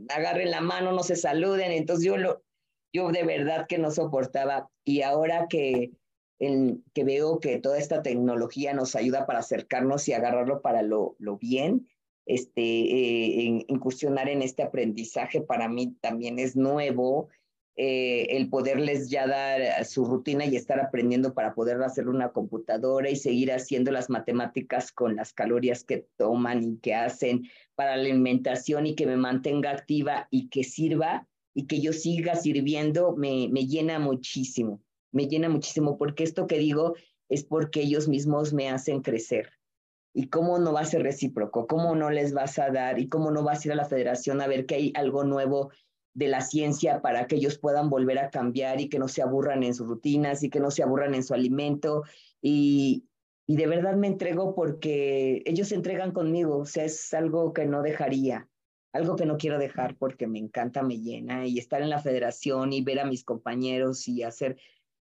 agarren 0.09 0.51
la 0.51 0.61
mano, 0.61 0.91
no 0.91 1.03
se 1.03 1.15
saluden. 1.15 1.71
Entonces 1.71 2.05
yo, 2.05 2.17
lo, 2.17 2.43
yo 2.93 3.11
de 3.11 3.23
verdad 3.23 3.67
que 3.67 3.79
no 3.79 3.91
soportaba. 3.91 4.69
Y 4.83 5.01
ahora 5.01 5.47
que 5.49 5.91
en, 6.39 6.83
que 6.93 7.03
veo 7.03 7.39
que 7.39 7.59
toda 7.59 7.77
esta 7.77 8.01
tecnología 8.01 8.73
nos 8.73 8.95
ayuda 8.95 9.25
para 9.25 9.39
acercarnos 9.39 10.07
y 10.07 10.13
agarrarlo 10.13 10.61
para 10.61 10.81
lo, 10.81 11.15
lo 11.19 11.37
bien, 11.37 11.87
este, 12.25 12.61
eh, 12.61 13.65
incursionar 13.67 14.29
en 14.29 14.41
este 14.41 14.63
aprendizaje 14.63 15.41
para 15.41 15.67
mí 15.67 15.95
también 15.99 16.39
es 16.39 16.55
nuevo. 16.55 17.29
Eh, 17.75 18.35
el 18.35 18.49
poderles 18.49 19.09
ya 19.09 19.25
dar 19.25 19.85
su 19.85 20.03
rutina 20.03 20.45
y 20.45 20.57
estar 20.57 20.81
aprendiendo 20.81 21.33
para 21.33 21.53
poder 21.53 21.81
hacer 21.81 22.09
una 22.09 22.33
computadora 22.33 23.09
y 23.09 23.15
seguir 23.15 23.53
haciendo 23.53 23.91
las 23.91 24.09
matemáticas 24.09 24.91
con 24.91 25.15
las 25.15 25.31
calorías 25.31 25.85
que 25.85 26.05
toman 26.17 26.61
y 26.61 26.77
que 26.79 26.93
hacen 26.93 27.43
para 27.75 27.95
la 27.95 28.03
alimentación 28.03 28.85
y 28.85 28.95
que 28.95 29.05
me 29.05 29.15
mantenga 29.15 29.71
activa 29.71 30.27
y 30.29 30.49
que 30.49 30.65
sirva 30.65 31.25
y 31.53 31.67
que 31.67 31.79
yo 31.79 31.93
siga 31.93 32.35
sirviendo, 32.35 33.15
me, 33.15 33.47
me 33.49 33.65
llena 33.65 33.97
muchísimo 33.97 34.81
me 35.11 35.27
llena 35.27 35.49
muchísimo 35.49 35.97
porque 35.97 36.23
esto 36.23 36.47
que 36.47 36.57
digo 36.57 36.95
es 37.29 37.43
porque 37.43 37.81
ellos 37.81 38.07
mismos 38.07 38.53
me 38.53 38.69
hacen 38.69 39.01
crecer. 39.01 39.51
¿Y 40.13 40.27
cómo 40.29 40.57
no 40.57 40.73
va 40.73 40.81
a 40.81 40.85
ser 40.85 41.03
recíproco? 41.03 41.67
¿Cómo 41.67 41.95
no 41.95 42.09
les 42.09 42.33
vas 42.33 42.57
a 42.57 42.71
dar? 42.71 42.99
¿Y 42.99 43.07
cómo 43.07 43.29
no 43.31 43.43
vas 43.43 43.63
a 43.63 43.67
ir 43.67 43.71
a 43.73 43.75
la 43.75 43.85
federación 43.85 44.41
a 44.41 44.47
ver 44.47 44.65
que 44.65 44.75
hay 44.75 44.93
algo 44.95 45.23
nuevo 45.23 45.71
de 46.15 46.27
la 46.27 46.41
ciencia 46.41 47.01
para 47.01 47.27
que 47.27 47.35
ellos 47.35 47.59
puedan 47.59 47.89
volver 47.89 48.17
a 48.17 48.31
cambiar 48.31 48.81
y 48.81 48.89
que 48.89 48.99
no 48.99 49.07
se 49.07 49.21
aburran 49.21 49.63
en 49.63 49.75
sus 49.75 49.87
rutinas 49.87 50.43
y 50.43 50.49
que 50.49 50.59
no 50.59 50.71
se 50.71 50.81
aburran 50.81 51.13
en 51.13 51.23
su 51.23 51.35
alimento? 51.35 52.03
Y, 52.41 53.05
y 53.45 53.55
de 53.55 53.67
verdad 53.67 53.95
me 53.95 54.07
entrego 54.07 54.55
porque 54.55 55.43
ellos 55.45 55.69
se 55.69 55.75
entregan 55.75 56.11
conmigo, 56.11 56.57
o 56.57 56.65
sea, 56.65 56.85
es 56.85 57.13
algo 57.13 57.53
que 57.53 57.65
no 57.65 57.83
dejaría, 57.83 58.49
algo 58.91 59.15
que 59.15 59.25
no 59.25 59.37
quiero 59.37 59.59
dejar 59.59 59.95
porque 59.95 60.27
me 60.27 60.39
encanta, 60.39 60.81
me 60.81 60.99
llena 60.99 61.45
y 61.45 61.59
estar 61.59 61.81
en 61.81 61.89
la 61.89 61.99
federación 61.99 62.73
y 62.73 62.81
ver 62.81 62.99
a 62.99 63.05
mis 63.05 63.23
compañeros 63.23 64.07
y 64.07 64.23
hacer 64.23 64.57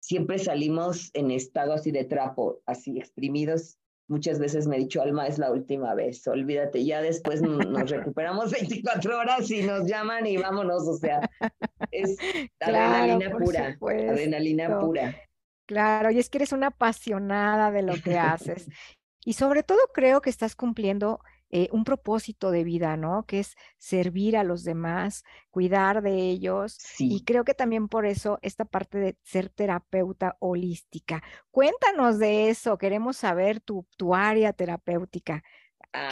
siempre 0.03 0.39
salimos 0.39 1.11
en 1.15 1.31
estado 1.31 1.73
así 1.73 1.93
de 1.93 2.05
trapo, 2.05 2.61
así 2.67 2.99
exprimidos. 2.99 3.79
Muchas 4.09 4.39
veces 4.39 4.67
me 4.67 4.77
he 4.77 4.81
dicho, 4.81 5.01
Alma, 5.01 5.27
es 5.29 5.39
la 5.39 5.51
última 5.51 5.95
vez, 5.95 6.27
olvídate, 6.27 6.85
ya 6.85 7.01
después 7.01 7.41
nos 7.41 7.89
recuperamos 7.91 8.51
24 8.51 9.19
horas 9.19 9.51
y 9.51 9.63
nos 9.63 9.87
llaman 9.87 10.27
y 10.27 10.37
vámonos, 10.37 10.87
o 10.89 10.97
sea, 10.97 11.31
es 11.93 12.17
adrenalina 12.61 13.31
pura, 13.31 13.79
adrenalina 13.81 14.81
pura. 14.81 15.17
Claro, 15.67 16.11
y 16.11 16.19
es 16.19 16.29
que 16.29 16.39
eres 16.39 16.53
una 16.53 16.67
apasionada 16.69 17.71
de 17.71 17.83
lo 17.83 17.95
que 17.95 18.19
haces. 18.19 18.69
Y 19.25 19.35
sobre 19.35 19.63
todo 19.63 19.79
creo 19.95 20.21
que 20.21 20.31
estás 20.31 20.57
cumpliendo 20.57 21.21
eh, 21.55 21.69
un 21.71 21.85
propósito 21.85 22.51
de 22.51 22.65
vida, 22.65 22.97
¿no? 22.97 23.27
Que 23.27 23.41
es 23.41 23.57
servir 23.77 24.39
a 24.39 24.43
los 24.43 24.65
demás, 24.65 25.23
cuidar 25.51 26.03
de 26.03 26.31
ellos. 26.31 26.79
Y 26.99 27.25
creo 27.25 27.45
que 27.45 27.53
también 27.53 27.89
por 27.89 28.07
eso 28.07 28.39
esta 28.41 28.65
parte 28.65 28.97
de 28.97 29.17
ser 29.23 29.51
terapeuta 29.51 30.39
holística. 30.41 31.23
Cuéntanos 31.51 32.19
de 32.19 32.49
eso, 32.49 32.79
queremos 32.79 33.19
saber 33.19 33.61
tu, 33.61 33.87
tu 33.99 34.15
área 34.15 34.55
terapéutica. 34.55 35.45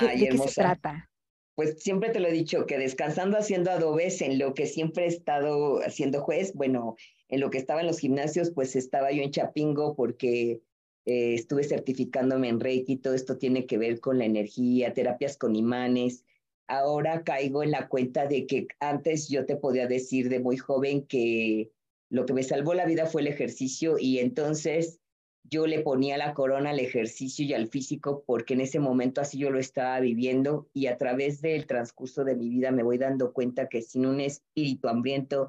¿De 0.00 0.28
qué 0.28 0.36
se 0.36 0.60
trata? 0.60 1.10
Pues 1.54 1.82
siempre 1.82 2.10
te 2.10 2.20
lo 2.20 2.28
he 2.28 2.32
dicho, 2.32 2.66
que 2.66 2.76
descansando 2.76 3.38
haciendo 3.38 3.70
adobes 3.70 4.20
en 4.20 4.38
lo 4.38 4.52
que 4.52 4.66
siempre 4.66 5.04
he 5.04 5.08
estado 5.08 5.78
haciendo 5.78 6.20
juez, 6.20 6.52
bueno, 6.52 6.96
en 7.28 7.40
lo 7.40 7.48
que 7.48 7.56
estaba 7.56 7.80
en 7.80 7.86
los 7.86 7.98
gimnasios, 7.98 8.50
pues 8.54 8.76
estaba 8.76 9.10
yo 9.10 9.22
en 9.22 9.30
Chapingo 9.30 9.96
porque 9.96 10.60
eh, 11.06 11.34
estuve 11.34 11.64
certificándome 11.64 12.48
en 12.48 12.60
Reiki, 12.60 12.96
todo 12.96 13.14
esto 13.14 13.38
tiene 13.38 13.66
que 13.66 13.78
ver 13.78 14.00
con 14.00 14.18
la 14.18 14.26
energía, 14.26 14.92
terapias 14.92 15.36
con 15.36 15.56
imanes. 15.56 16.24
Ahora 16.66 17.24
caigo 17.24 17.62
en 17.62 17.72
la 17.72 17.88
cuenta 17.88 18.26
de 18.26 18.46
que 18.46 18.68
antes 18.78 19.28
yo 19.28 19.46
te 19.46 19.56
podía 19.56 19.86
decir 19.86 20.28
de 20.28 20.40
muy 20.40 20.56
joven 20.56 21.06
que 21.06 21.72
lo 22.10 22.26
que 22.26 22.34
me 22.34 22.42
salvó 22.42 22.74
la 22.74 22.86
vida 22.86 23.06
fue 23.06 23.22
el 23.22 23.28
ejercicio 23.28 23.96
y 23.98 24.18
entonces 24.18 25.00
yo 25.44 25.66
le 25.66 25.80
ponía 25.80 26.18
la 26.18 26.34
corona 26.34 26.70
al 26.70 26.80
ejercicio 26.80 27.44
y 27.44 27.54
al 27.54 27.68
físico 27.68 28.22
porque 28.26 28.54
en 28.54 28.60
ese 28.60 28.78
momento 28.78 29.20
así 29.20 29.38
yo 29.38 29.50
lo 29.50 29.58
estaba 29.58 29.98
viviendo 30.00 30.68
y 30.72 30.86
a 30.86 30.98
través 30.98 31.40
del 31.40 31.66
transcurso 31.66 32.24
de 32.24 32.36
mi 32.36 32.48
vida 32.48 32.70
me 32.70 32.82
voy 32.82 32.98
dando 32.98 33.32
cuenta 33.32 33.68
que 33.68 33.82
sin 33.82 34.06
un 34.06 34.20
espíritu 34.20 34.88
hambriento 34.88 35.48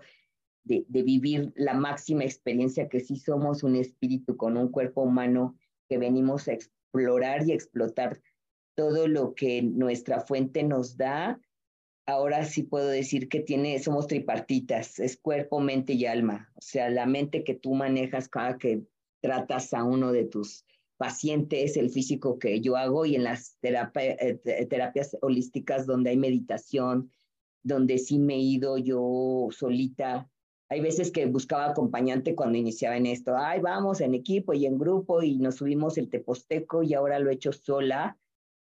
de, 0.63 0.85
vivir 0.89 1.51
la 1.55 1.73
máxima 1.73 2.23
experiencia 2.23 2.89
que 2.89 2.99
sí 2.99 3.15
somos 3.15 3.63
un 3.63 3.75
espíritu 3.75 4.37
con 4.37 4.57
un 4.57 4.69
cuerpo 4.69 5.01
humano 5.01 5.55
que 5.89 5.97
venimos 5.97 6.47
a 6.47 6.53
explorar 6.53 7.47
y 7.47 7.51
explotar 7.51 8.21
todo 8.75 9.07
lo 9.07 9.33
que 9.33 9.61
nuestra 9.61 10.21
fuente 10.21 10.63
nos 10.63 10.97
da. 10.97 11.39
Ahora 12.05 12.45
sí 12.45 12.63
puedo 12.63 12.87
decir 12.87 13.29
que 13.29 13.41
tiene, 13.41 13.79
somos 13.79 14.07
tripartitas, 14.07 14.99
es 14.99 15.17
cuerpo, 15.17 15.59
mente 15.59 15.93
y 15.93 16.05
alma. 16.05 16.51
O 16.55 16.61
sea, 16.61 16.89
la 16.89 17.05
mente 17.05 17.43
que 17.43 17.53
tú 17.53 17.73
manejas 17.73 18.27
cada 18.27 18.57
que 18.57 18.83
tratas 19.21 19.73
a 19.73 19.83
uno 19.83 20.11
de 20.11 20.25
tus 20.25 20.65
pacientes, 20.97 21.77
el 21.77 21.89
físico 21.89 22.37
que 22.37 22.61
yo 22.61 22.75
hago 22.75 23.05
y 23.05 23.15
en 23.15 23.23
las 23.23 23.57
eh, 23.63 24.67
terapias 24.69 25.17
holísticas 25.21 25.85
donde 25.85 26.11
hay 26.11 26.17
meditación, 26.17 27.11
donde 27.63 27.97
sí 27.97 28.19
me 28.19 28.35
he 28.35 28.39
ido 28.39 28.77
yo 28.77 29.47
solita 29.51 30.29
hay 30.71 30.79
veces 30.79 31.11
que 31.11 31.25
buscaba 31.25 31.65
acompañante 31.65 32.33
cuando 32.33 32.57
iniciaba 32.57 32.95
en 32.95 33.05
esto. 33.05 33.35
Ay, 33.35 33.59
vamos 33.59 33.99
en 33.99 34.13
equipo 34.13 34.53
y 34.53 34.65
en 34.65 34.77
grupo 34.77 35.21
y 35.21 35.37
nos 35.37 35.55
subimos 35.55 35.97
el 35.97 36.09
teposteco 36.09 36.81
y 36.81 36.93
ahora 36.93 37.19
lo 37.19 37.29
he 37.29 37.33
hecho 37.33 37.51
sola. 37.51 38.17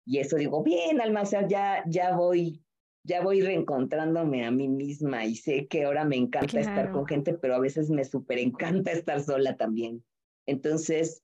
Y 0.05 0.19
eso 0.19 0.37
digo, 0.37 0.63
bien, 0.63 1.01
Almazar, 1.01 1.49
ya, 1.49 1.83
ya 1.87 2.15
voy, 2.15 2.63
ya 3.05 3.23
voy 3.23 3.41
reencontrándome 3.41 4.45
a 4.45 4.51
mí 4.51 4.69
misma 4.69 5.25
y 5.25 5.35
sé 5.35 5.67
que 5.67 5.85
ahora 5.85 6.05
me 6.05 6.17
encanta 6.17 6.61
estar 6.61 6.93
con 6.93 7.07
gente, 7.07 7.33
pero 7.33 7.55
a 7.55 7.59
veces 7.59 7.89
me 7.89 8.05
súper 8.05 8.39
encanta 8.39 8.93
estar 8.93 9.23
sola 9.23 9.57
también. 9.57 10.05
Entonces, 10.45 11.23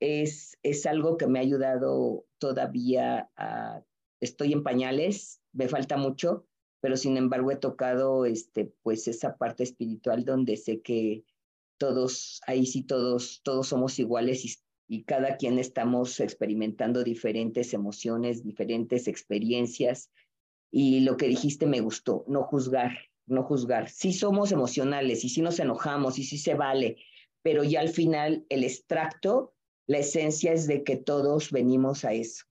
es, 0.00 0.58
es 0.64 0.84
algo 0.86 1.16
que 1.16 1.28
me 1.28 1.38
ha 1.38 1.42
ayudado 1.42 2.26
todavía 2.38 3.30
a, 3.36 3.84
estoy 4.18 4.52
en 4.52 4.64
pañales, 4.64 5.40
me 5.52 5.68
falta 5.68 5.96
mucho, 5.96 6.47
pero 6.80 6.96
sin 6.96 7.16
embargo 7.16 7.50
he 7.50 7.56
tocado 7.56 8.24
este, 8.24 8.72
pues 8.82 9.08
esa 9.08 9.36
parte 9.36 9.64
espiritual 9.64 10.24
donde 10.24 10.56
sé 10.56 10.80
que 10.80 11.24
todos, 11.78 12.40
ahí 12.46 12.66
sí 12.66 12.82
todos, 12.82 13.40
todos 13.42 13.68
somos 13.68 13.98
iguales 13.98 14.44
y, 14.44 14.54
y 14.88 15.04
cada 15.04 15.36
quien 15.36 15.58
estamos 15.58 16.20
experimentando 16.20 17.04
diferentes 17.04 17.72
emociones, 17.74 18.42
diferentes 18.42 19.08
experiencias. 19.08 20.10
Y 20.70 21.00
lo 21.00 21.16
que 21.16 21.28
dijiste 21.28 21.66
me 21.66 21.80
gustó, 21.80 22.24
no 22.28 22.42
juzgar, 22.42 22.92
no 23.26 23.42
juzgar. 23.42 23.88
Sí 23.88 24.12
somos 24.12 24.52
emocionales 24.52 25.24
y 25.24 25.28
sí 25.28 25.40
nos 25.40 25.58
enojamos 25.60 26.18
y 26.18 26.24
sí 26.24 26.38
se 26.38 26.54
vale, 26.54 26.96
pero 27.42 27.64
ya 27.64 27.80
al 27.80 27.88
final 27.88 28.44
el 28.48 28.64
extracto, 28.64 29.54
la 29.86 29.98
esencia 29.98 30.52
es 30.52 30.66
de 30.66 30.84
que 30.84 30.96
todos 30.96 31.50
venimos 31.50 32.04
a 32.04 32.12
eso 32.12 32.44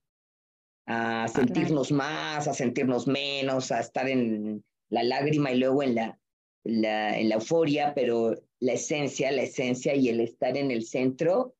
a 0.88 1.28
sentirnos 1.28 1.92
más, 1.92 2.48
a 2.48 2.54
sentirnos 2.54 3.08
menos, 3.08 3.72
a 3.72 3.82
estar 3.82 4.08
en 4.08 4.64
la 4.90 5.04
lágrima 5.04 5.52
y 5.52 5.60
luego 5.60 5.84
en 5.84 5.96
la, 5.96 6.20
la, 6.64 7.20
en 7.20 7.30
la 7.30 7.36
euforia, 7.36 7.94
pero 7.94 8.34
la 8.60 8.74
esencia, 8.74 9.32
la 9.32 9.44
esencia 9.44 9.94
y 9.96 10.08
el 10.10 10.22
estar 10.22 10.56
en 10.58 10.72
el 10.72 10.86
centro 10.86 11.56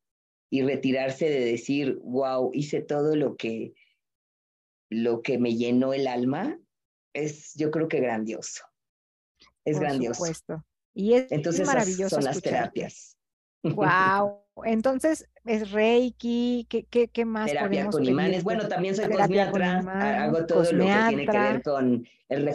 y 0.50 0.62
retirarse 0.62 1.30
de 1.30 1.42
decir, 1.42 2.00
wow, 2.04 2.52
hice 2.54 2.82
todo 2.82 3.18
lo 3.18 3.36
que, 3.36 3.74
lo 4.90 5.22
que 5.22 5.38
me 5.38 5.56
llenó 5.56 5.94
el 5.94 6.08
alma, 6.08 6.58
es 7.14 7.54
yo 7.56 7.70
creo 7.70 7.90
que 7.90 8.00
grandioso. 8.00 8.64
Es 9.66 9.76
Por 9.76 9.84
grandioso. 9.84 10.20
Supuesto. 10.20 10.66
Y 10.94 11.14
es 11.14 11.32
Entonces, 11.32 11.68
maravilloso. 11.68 12.16
Son 12.16 12.24
las 12.24 12.42
terapias. 12.42 13.18
Wow. 13.64 14.44
Entonces, 14.64 15.28
¿es 15.48 15.72
Reiki? 15.72 16.68
¿Qué, 16.70 16.84
qué, 16.84 17.08
qué 17.08 17.26
más 17.26 17.50
Terapia 17.50 17.88
con 17.88 18.06
imanes. 18.06 18.44
Bueno, 18.44 18.68
también 18.68 18.96
soy 18.96 19.10
cosmiatra. 19.10 19.80
hago 20.24 20.46
todo 20.46 20.72
lo 20.72 20.86
que 20.86 21.06
tiene 21.10 21.26
que 21.26 21.40
ver 21.40 21.64
con 21.64 22.06
el, 22.30 22.46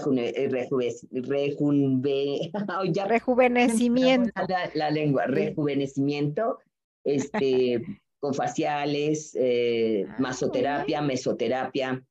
rejuvenecimiento. 3.09 4.33
La, 4.75 4.91
lengua, 4.91 5.27
rejuvenecimiento, 5.27 6.59
este, 7.05 7.81
con 8.21 8.35
faciales, 8.35 9.37
eh, 9.39 10.07
ah, 10.09 10.17
masoterapia, 10.19 11.03
mesoterapia, 11.03 12.05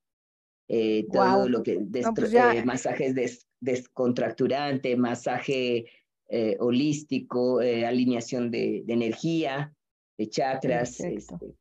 eh, 0.68 1.06
todo 1.12 1.50
lo 1.50 1.64
que, 1.64 1.80
pues 2.16 2.34
eh, 2.34 2.64
masajes 2.66 3.14
des, 3.14 3.48
descontracturante, 3.60 4.96
masaje 4.96 5.86
holístico, 6.60 7.60
alineación 7.60 8.52
de, 8.52 8.84
de 8.86 8.94
energía, 8.94 9.74
de 10.22 10.30
chakras. 10.30 11.00
Este, 11.00 11.56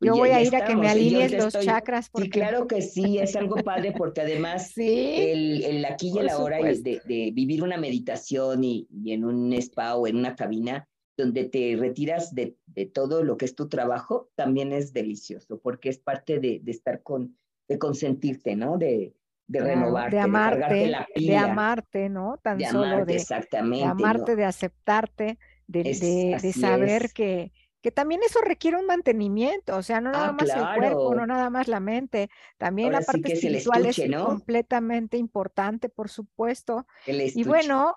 Yo 0.00 0.16
voy 0.16 0.30
a 0.30 0.42
ir 0.42 0.54
a 0.56 0.64
que 0.64 0.74
me 0.74 0.88
alinees 0.88 1.32
los 1.32 1.52
chakras. 1.60 2.10
Porque... 2.10 2.26
Sí, 2.26 2.30
claro 2.30 2.66
que 2.66 2.82
sí, 2.82 3.18
es 3.18 3.36
algo 3.36 3.56
padre 3.56 3.92
porque 3.96 4.22
además 4.22 4.72
el, 4.76 5.62
el, 5.62 5.84
aquí 5.84 6.12
y 6.14 6.18
el 6.18 6.28
ahora 6.28 6.58
de, 6.58 7.00
de, 7.04 7.30
vivir 7.32 7.62
una 7.62 7.76
meditación 7.76 8.64
y, 8.64 8.88
y, 8.90 9.12
en 9.12 9.24
un 9.24 9.52
spa 9.54 9.94
o 9.94 10.06
en 10.06 10.16
una 10.16 10.34
cabina 10.34 10.88
donde 11.16 11.44
te 11.44 11.76
retiras 11.78 12.34
de, 12.34 12.56
de, 12.66 12.86
todo 12.86 13.22
lo 13.22 13.36
que 13.36 13.44
es 13.44 13.54
tu 13.54 13.68
trabajo, 13.68 14.30
también 14.34 14.72
es 14.72 14.92
delicioso 14.92 15.60
porque 15.60 15.90
es 15.90 15.98
parte 15.98 16.40
de, 16.40 16.60
de 16.62 16.70
estar 16.70 17.02
con, 17.02 17.36
de 17.68 17.78
consentirte, 17.78 18.56
¿no? 18.56 18.78
De, 18.78 19.14
de 19.46 19.60
renovarte, 19.60 20.16
de 20.16 20.22
amarte, 20.22 20.74
de, 20.74 20.86
la 20.86 21.06
de 21.14 21.36
amarte, 21.36 22.08
¿no? 22.08 22.38
Tan 22.42 22.58
solo 22.60 23.04
de, 23.04 23.16
exactamente, 23.16 23.84
de 23.84 23.90
amarte, 23.90 24.36
de 24.36 24.44
aceptarte, 24.44 25.38
de, 25.66 26.38
de, 26.40 26.52
saber 26.52 27.10
que, 27.12 27.52
que 27.80 27.90
también 27.90 28.20
eso 28.22 28.40
requiere 28.40 28.76
un 28.76 28.86
mantenimiento, 28.86 29.76
o 29.76 29.82
sea, 29.82 30.00
no 30.00 30.10
nada 30.10 30.28
ah, 30.28 30.32
más 30.32 30.50
el 30.50 30.78
cuerpo, 30.78 31.14
no 31.14 31.26
nada 31.26 31.48
más 31.50 31.68
la 31.68 31.80
mente, 31.80 32.28
también 32.58 32.92
la 32.92 33.00
parte 33.00 33.32
espiritual 33.32 33.86
es 33.86 34.00
completamente 34.24 35.16
importante, 35.16 35.88
por 35.88 36.10
supuesto. 36.10 36.86
Y 37.06 37.44
bueno, 37.44 37.94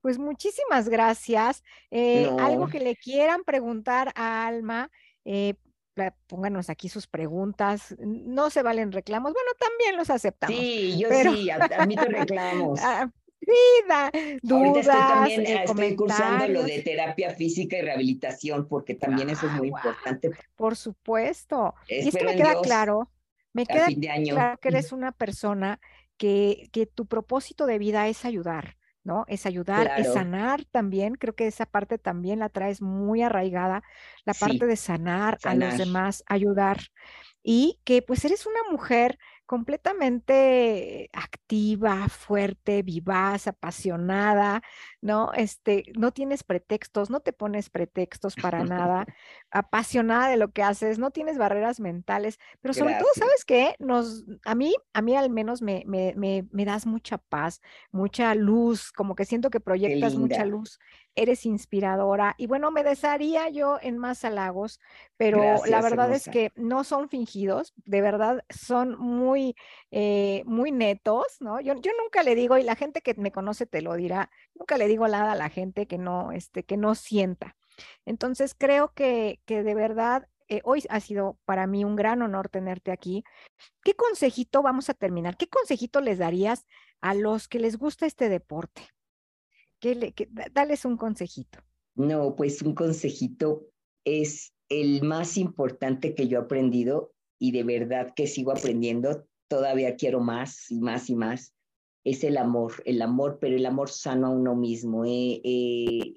pues 0.00 0.18
muchísimas 0.18 0.88
gracias. 0.88 1.62
Eh, 1.90 2.30
algo 2.40 2.68
que 2.68 2.80
le 2.80 2.96
quieran 2.96 3.44
preguntar 3.44 4.12
a 4.14 4.46
Alma, 4.46 4.90
eh, 5.24 5.54
pónganos 6.26 6.70
aquí 6.70 6.88
sus 6.88 7.06
preguntas. 7.06 7.96
No 7.98 8.50
se 8.50 8.62
valen 8.62 8.92
reclamos. 8.92 9.32
Bueno, 9.32 9.50
también 9.58 9.96
los 9.96 10.10
aceptamos. 10.10 10.56
Sí, 10.56 10.98
yo 10.98 11.08
sí, 11.08 11.50
admito 11.50 12.04
reclamos. 12.04 12.80
Ah, 13.42 14.10
vida, 14.12 14.38
dudas, 14.42 14.62
Ahorita 14.66 14.80
estoy 14.80 15.08
también 15.08 15.46
eh, 15.46 15.64
estoy 15.64 15.96
cursando 15.96 16.48
lo 16.48 16.62
de 16.62 16.82
terapia 16.82 17.34
física 17.34 17.78
y 17.78 17.82
rehabilitación 17.82 18.68
porque 18.68 18.94
también 18.94 19.30
eso 19.30 19.46
es 19.46 19.52
muy 19.52 19.68
ah, 19.68 19.76
importante. 19.76 20.30
Por 20.56 20.76
supuesto. 20.76 21.74
y 21.88 22.08
es 22.08 22.14
que 22.14 22.24
me 22.24 22.36
queda 22.36 22.60
claro, 22.62 23.10
me 23.52 23.66
queda 23.66 23.86
claro 23.86 24.58
que 24.60 24.68
eres 24.68 24.92
una 24.92 25.12
persona 25.12 25.80
que, 26.16 26.68
que 26.72 26.86
tu 26.86 27.06
propósito 27.06 27.66
de 27.66 27.78
vida 27.78 28.08
es 28.08 28.24
ayudar. 28.24 28.76
¿no? 29.04 29.24
Es 29.26 29.46
ayudar, 29.46 29.98
es 29.98 30.12
sanar 30.12 30.64
también, 30.66 31.14
creo 31.14 31.34
que 31.34 31.48
esa 31.48 31.66
parte 31.66 31.98
también 31.98 32.38
la 32.38 32.48
traes 32.48 32.80
muy 32.80 33.22
arraigada, 33.22 33.82
la 34.24 34.32
parte 34.32 34.64
de 34.64 34.76
sanar, 34.76 35.40
sanar, 35.40 35.68
a 35.68 35.70
los 35.70 35.78
demás, 35.78 36.22
ayudar. 36.26 36.78
Y 37.42 37.80
que 37.82 38.02
pues 38.02 38.24
eres 38.24 38.46
una 38.46 38.60
mujer 38.70 39.18
completamente 39.46 41.10
activa, 41.12 42.08
fuerte, 42.08 42.82
vivaz, 42.82 43.46
apasionada, 43.46 44.62
¿no? 45.00 45.32
Este, 45.34 45.84
no 45.96 46.12
tienes 46.12 46.42
pretextos, 46.42 47.10
no 47.10 47.20
te 47.20 47.32
pones 47.32 47.68
pretextos 47.68 48.34
para 48.34 48.64
nada, 48.64 49.04
apasionada 49.50 50.28
de 50.28 50.36
lo 50.36 50.52
que 50.52 50.62
haces, 50.62 50.98
no 50.98 51.10
tienes 51.10 51.38
barreras 51.38 51.80
mentales, 51.80 52.38
pero 52.60 52.72
sobre 52.72 52.94
todo, 52.94 53.08
¿sabes 53.14 53.44
qué? 53.44 53.74
Nos, 53.78 54.24
a 54.44 54.54
mí, 54.54 54.74
a 54.92 55.02
mí 55.02 55.16
al 55.16 55.30
menos 55.30 55.60
me, 55.60 55.82
me, 55.86 56.14
me, 56.16 56.46
me 56.50 56.64
das 56.64 56.86
mucha 56.86 57.18
paz, 57.18 57.60
mucha 57.90 58.34
luz, 58.34 58.92
como 58.92 59.14
que 59.14 59.24
siento 59.24 59.50
que 59.50 59.60
proyectas 59.60 60.14
mucha 60.14 60.44
luz 60.44 60.78
eres 61.14 61.44
inspiradora 61.46 62.34
y 62.38 62.46
bueno, 62.46 62.70
me 62.70 62.84
desearía 62.84 63.48
yo 63.50 63.78
en 63.82 63.98
más 63.98 64.24
halagos, 64.24 64.80
pero 65.16 65.64
la 65.66 65.80
verdad 65.82 66.12
es 66.12 66.28
que 66.28 66.52
no 66.56 66.84
son 66.84 67.08
fingidos, 67.08 67.74
de 67.84 68.00
verdad 68.00 68.44
son 68.50 68.98
muy, 68.98 69.54
eh, 69.90 70.42
muy 70.46 70.72
netos, 70.72 71.26
¿no? 71.40 71.60
Yo, 71.60 71.74
yo 71.80 71.92
nunca 72.02 72.22
le 72.22 72.34
digo, 72.34 72.56
y 72.58 72.62
la 72.62 72.76
gente 72.76 73.02
que 73.02 73.14
me 73.14 73.32
conoce 73.32 73.66
te 73.66 73.82
lo 73.82 73.94
dirá, 73.94 74.30
nunca 74.54 74.78
le 74.78 74.88
digo 74.88 75.06
nada 75.06 75.32
a 75.32 75.36
la 75.36 75.50
gente 75.50 75.86
que 75.86 75.98
no, 75.98 76.32
este, 76.32 76.64
que 76.64 76.76
no 76.76 76.94
sienta. 76.94 77.56
Entonces 78.04 78.54
creo 78.56 78.92
que, 78.94 79.40
que 79.44 79.62
de 79.62 79.74
verdad 79.74 80.28
eh, 80.48 80.60
hoy 80.64 80.84
ha 80.90 81.00
sido 81.00 81.38
para 81.44 81.66
mí 81.66 81.84
un 81.84 81.96
gran 81.96 82.22
honor 82.22 82.48
tenerte 82.48 82.92
aquí. 82.92 83.24
¿Qué 83.82 83.94
consejito 83.94 84.62
vamos 84.62 84.90
a 84.90 84.94
terminar? 84.94 85.36
¿Qué 85.36 85.48
consejito 85.48 86.00
les 86.00 86.18
darías 86.18 86.66
a 87.00 87.14
los 87.14 87.48
que 87.48 87.58
les 87.58 87.78
gusta 87.78 88.06
este 88.06 88.28
deporte? 88.28 88.82
¿Qué 89.82 89.96
le, 89.96 90.14
dales 90.52 90.84
un 90.84 90.96
consejito. 90.96 91.58
No, 91.96 92.36
pues 92.36 92.62
un 92.62 92.72
consejito 92.72 93.66
es 94.04 94.54
el 94.68 95.02
más 95.02 95.36
importante 95.36 96.14
que 96.14 96.28
yo 96.28 96.38
he 96.38 96.42
aprendido 96.42 97.12
y 97.36 97.50
de 97.50 97.64
verdad 97.64 98.14
que 98.14 98.28
sigo 98.28 98.52
aprendiendo, 98.52 99.26
todavía 99.48 99.96
quiero 99.96 100.20
más 100.20 100.70
y 100.70 100.80
más 100.80 101.10
y 101.10 101.16
más, 101.16 101.52
es 102.04 102.22
el 102.22 102.36
amor, 102.36 102.74
el 102.86 103.02
amor, 103.02 103.38
pero 103.40 103.56
el 103.56 103.66
amor 103.66 103.90
sano 103.90 104.28
a 104.28 104.30
uno 104.30 104.54
mismo. 104.54 105.04
Eh, 105.04 105.40
eh, 105.42 106.14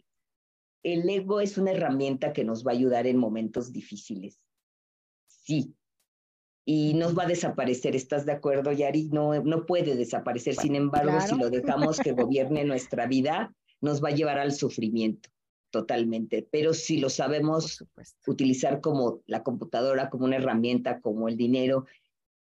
el 0.83 1.09
ego 1.09 1.41
es 1.41 1.57
una 1.57 1.71
herramienta 1.71 2.33
que 2.33 2.43
nos 2.43 2.63
va 2.63 2.71
a 2.71 2.75
ayudar 2.75 3.07
en 3.07 3.17
momentos 3.17 3.73
difíciles. 3.73 4.39
Sí. 5.25 5.75
Y 6.67 6.95
nos 6.95 7.15
va 7.15 7.23
a 7.23 7.27
desaparecer, 7.27 7.95
¿estás 7.95 8.25
de 8.25 8.31
acuerdo, 8.31 8.71
Yari? 8.71 9.09
No, 9.09 9.39
no 9.43 9.65
puede 9.67 9.95
desaparecer. 9.95 10.55
Sin 10.55 10.75
embargo, 10.75 11.21
si 11.21 11.37
lo 11.37 11.51
dejamos 11.51 11.99
que 11.99 12.11
gobierne 12.13 12.63
nuestra 12.63 13.05
vida, 13.05 13.55
nos 13.81 14.03
va 14.03 14.09
a 14.09 14.15
llevar 14.15 14.39
al 14.39 14.51
sufrimiento 14.51 15.29
totalmente. 15.69 16.47
Pero 16.51 16.73
si 16.73 16.97
lo 16.97 17.09
sabemos 17.09 17.85
utilizar 18.25 18.81
como 18.81 19.21
la 19.27 19.43
computadora, 19.43 20.09
como 20.09 20.25
una 20.25 20.37
herramienta, 20.37 21.01
como 21.01 21.27
el 21.27 21.37
dinero, 21.37 21.85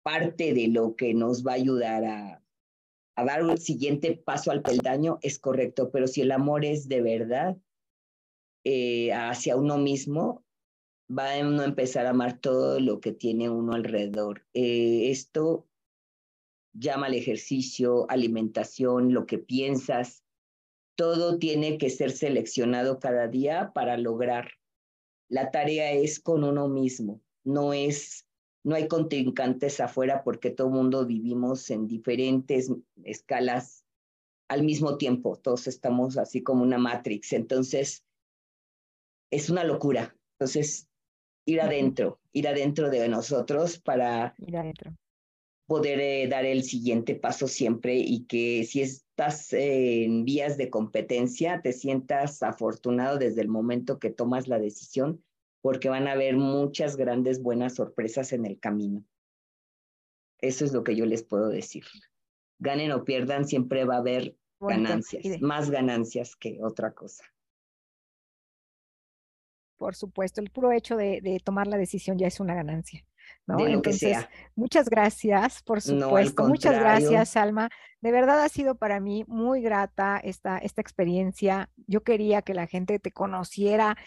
parte 0.04 0.54
de 0.54 0.68
lo 0.68 0.96
que 0.96 1.14
nos 1.14 1.46
va 1.46 1.54
a 1.54 1.56
ayudar 1.56 2.04
a, 2.04 2.44
a 3.16 3.26
dar 3.26 3.44
un 3.44 3.58
siguiente 3.58 4.16
paso 4.16 4.52
al 4.52 4.62
peldaño 4.62 5.20
es 5.22 5.40
correcto. 5.40 5.92
Pero 5.92 6.08
si 6.08 6.22
el 6.22 6.32
amor 6.32 6.66
es 6.66 6.90
de 6.90 7.02
verdad, 7.02 7.58
eh, 8.66 9.14
hacia 9.14 9.56
uno 9.56 9.78
mismo, 9.78 10.44
va 11.10 11.34
a 11.34 11.40
uno 11.40 11.64
empezar 11.64 12.06
a 12.06 12.12
amar 12.12 12.40
todo 12.40 12.80
lo 12.80 13.00
que 13.00 13.12
tiene 13.12 13.50
uno 13.50 13.74
alrededor. 13.74 14.46
Eh, 14.54 15.10
esto 15.10 15.68
llama 16.74 17.08
al 17.08 17.16
ejercicio, 17.16 18.10
alimentación, 18.10 19.14
lo 19.14 19.26
que 19.26 19.40
piensas. 19.40 20.24
Todo 20.96 21.40
tiene 21.40 21.78
que 21.78 21.90
ser 21.90 22.12
seleccionado 22.12 23.00
cada 23.00 23.28
día 23.28 23.72
para 23.74 23.98
lograr. 23.98 24.52
La 25.30 25.52
tarea 25.52 25.92
es 25.92 26.20
con 26.20 26.44
uno 26.44 26.68
mismo, 26.68 27.22
no 27.44 27.74
es, 27.74 28.26
no 28.64 28.76
hay 28.76 28.88
contrincantes 28.88 29.80
afuera 29.80 30.24
porque 30.24 30.50
todo 30.50 30.70
mundo 30.70 31.06
vivimos 31.06 31.70
en 31.70 31.88
diferentes 31.88 32.72
escalas 33.04 33.86
al 34.48 34.64
mismo 34.64 34.98
tiempo. 34.98 35.38
Todos 35.38 35.68
estamos 35.68 36.18
así 36.18 36.42
como 36.42 36.64
una 36.64 36.78
matrix. 36.80 37.34
Entonces, 37.34 38.04
es 39.32 39.50
una 39.50 39.64
locura. 39.64 40.16
Entonces, 40.34 40.89
ir 41.50 41.62
adentro, 41.62 42.20
ir 42.32 42.48
adentro 42.48 42.90
de 42.90 43.08
nosotros 43.08 43.80
para 43.80 44.36
poder 45.66 46.00
eh, 46.00 46.28
dar 46.28 46.46
el 46.46 46.64
siguiente 46.64 47.16
paso 47.16 47.48
siempre 47.48 47.98
y 47.98 48.26
que 48.26 48.64
si 48.66 48.82
estás 48.82 49.54
en 49.54 50.26
vías 50.26 50.58
de 50.58 50.70
competencia, 50.70 51.62
te 51.62 51.74
sientas 51.74 52.44
afortunado 52.44 53.18
desde 53.18 53.42
el 53.42 53.48
momento 53.48 54.00
que 54.00 54.10
tomas 54.10 54.48
la 54.48 54.60
decisión, 54.60 55.24
porque 55.62 55.90
van 55.90 56.08
a 56.08 56.14
haber 56.14 56.38
muchas 56.38 56.96
grandes 56.96 57.42
buenas 57.42 57.76
sorpresas 57.76 58.32
en 58.34 58.46
el 58.46 58.60
camino. 58.60 59.04
Eso 60.40 60.66
es 60.66 60.72
lo 60.72 60.84
que 60.84 60.96
yo 60.96 61.06
les 61.06 61.24
puedo 61.24 61.50
decir. 61.50 61.84
Ganen 62.60 62.92
o 62.92 63.04
pierdan, 63.04 63.46
siempre 63.46 63.86
va 63.86 63.96
a 63.96 64.00
haber 64.00 64.36
ganancias, 64.60 65.42
más 65.42 65.70
ganancias 65.70 66.36
que 66.36 66.60
otra 66.62 66.94
cosa 66.94 67.24
por 69.80 69.96
supuesto, 69.96 70.42
el 70.42 70.52
puro 70.52 70.72
hecho 70.72 70.96
de, 70.98 71.42
tomar 71.44 71.66
la 71.66 71.78
decisión 71.78 72.20
ya 72.20 72.28
es 72.28 72.40
una 72.40 72.54
ganancia. 72.54 73.04
¿no? 73.48 73.66
Entonces, 73.66 74.18
muchas 74.56 74.90
gracias, 74.90 75.64
por 75.64 75.82
supuesto. 75.82 76.44
muchas 76.44 76.78
gracias, 76.78 77.36
Alma. 77.36 77.70
De 78.02 78.12
verdad 78.12 78.44
ha 78.44 78.50
sido 78.50 78.76
para 78.76 79.00
mí 79.00 79.24
muy 79.28 79.62
grata 79.62 80.20
esta, 80.24 80.58
esta 80.60 80.82
experiencia. 80.82 81.70
Yo 81.88 82.04
quería 82.04 82.42
que 82.44 82.54
la 82.54 82.68
gente 82.68 83.00
te 83.00 83.12
conociera, 83.12 83.98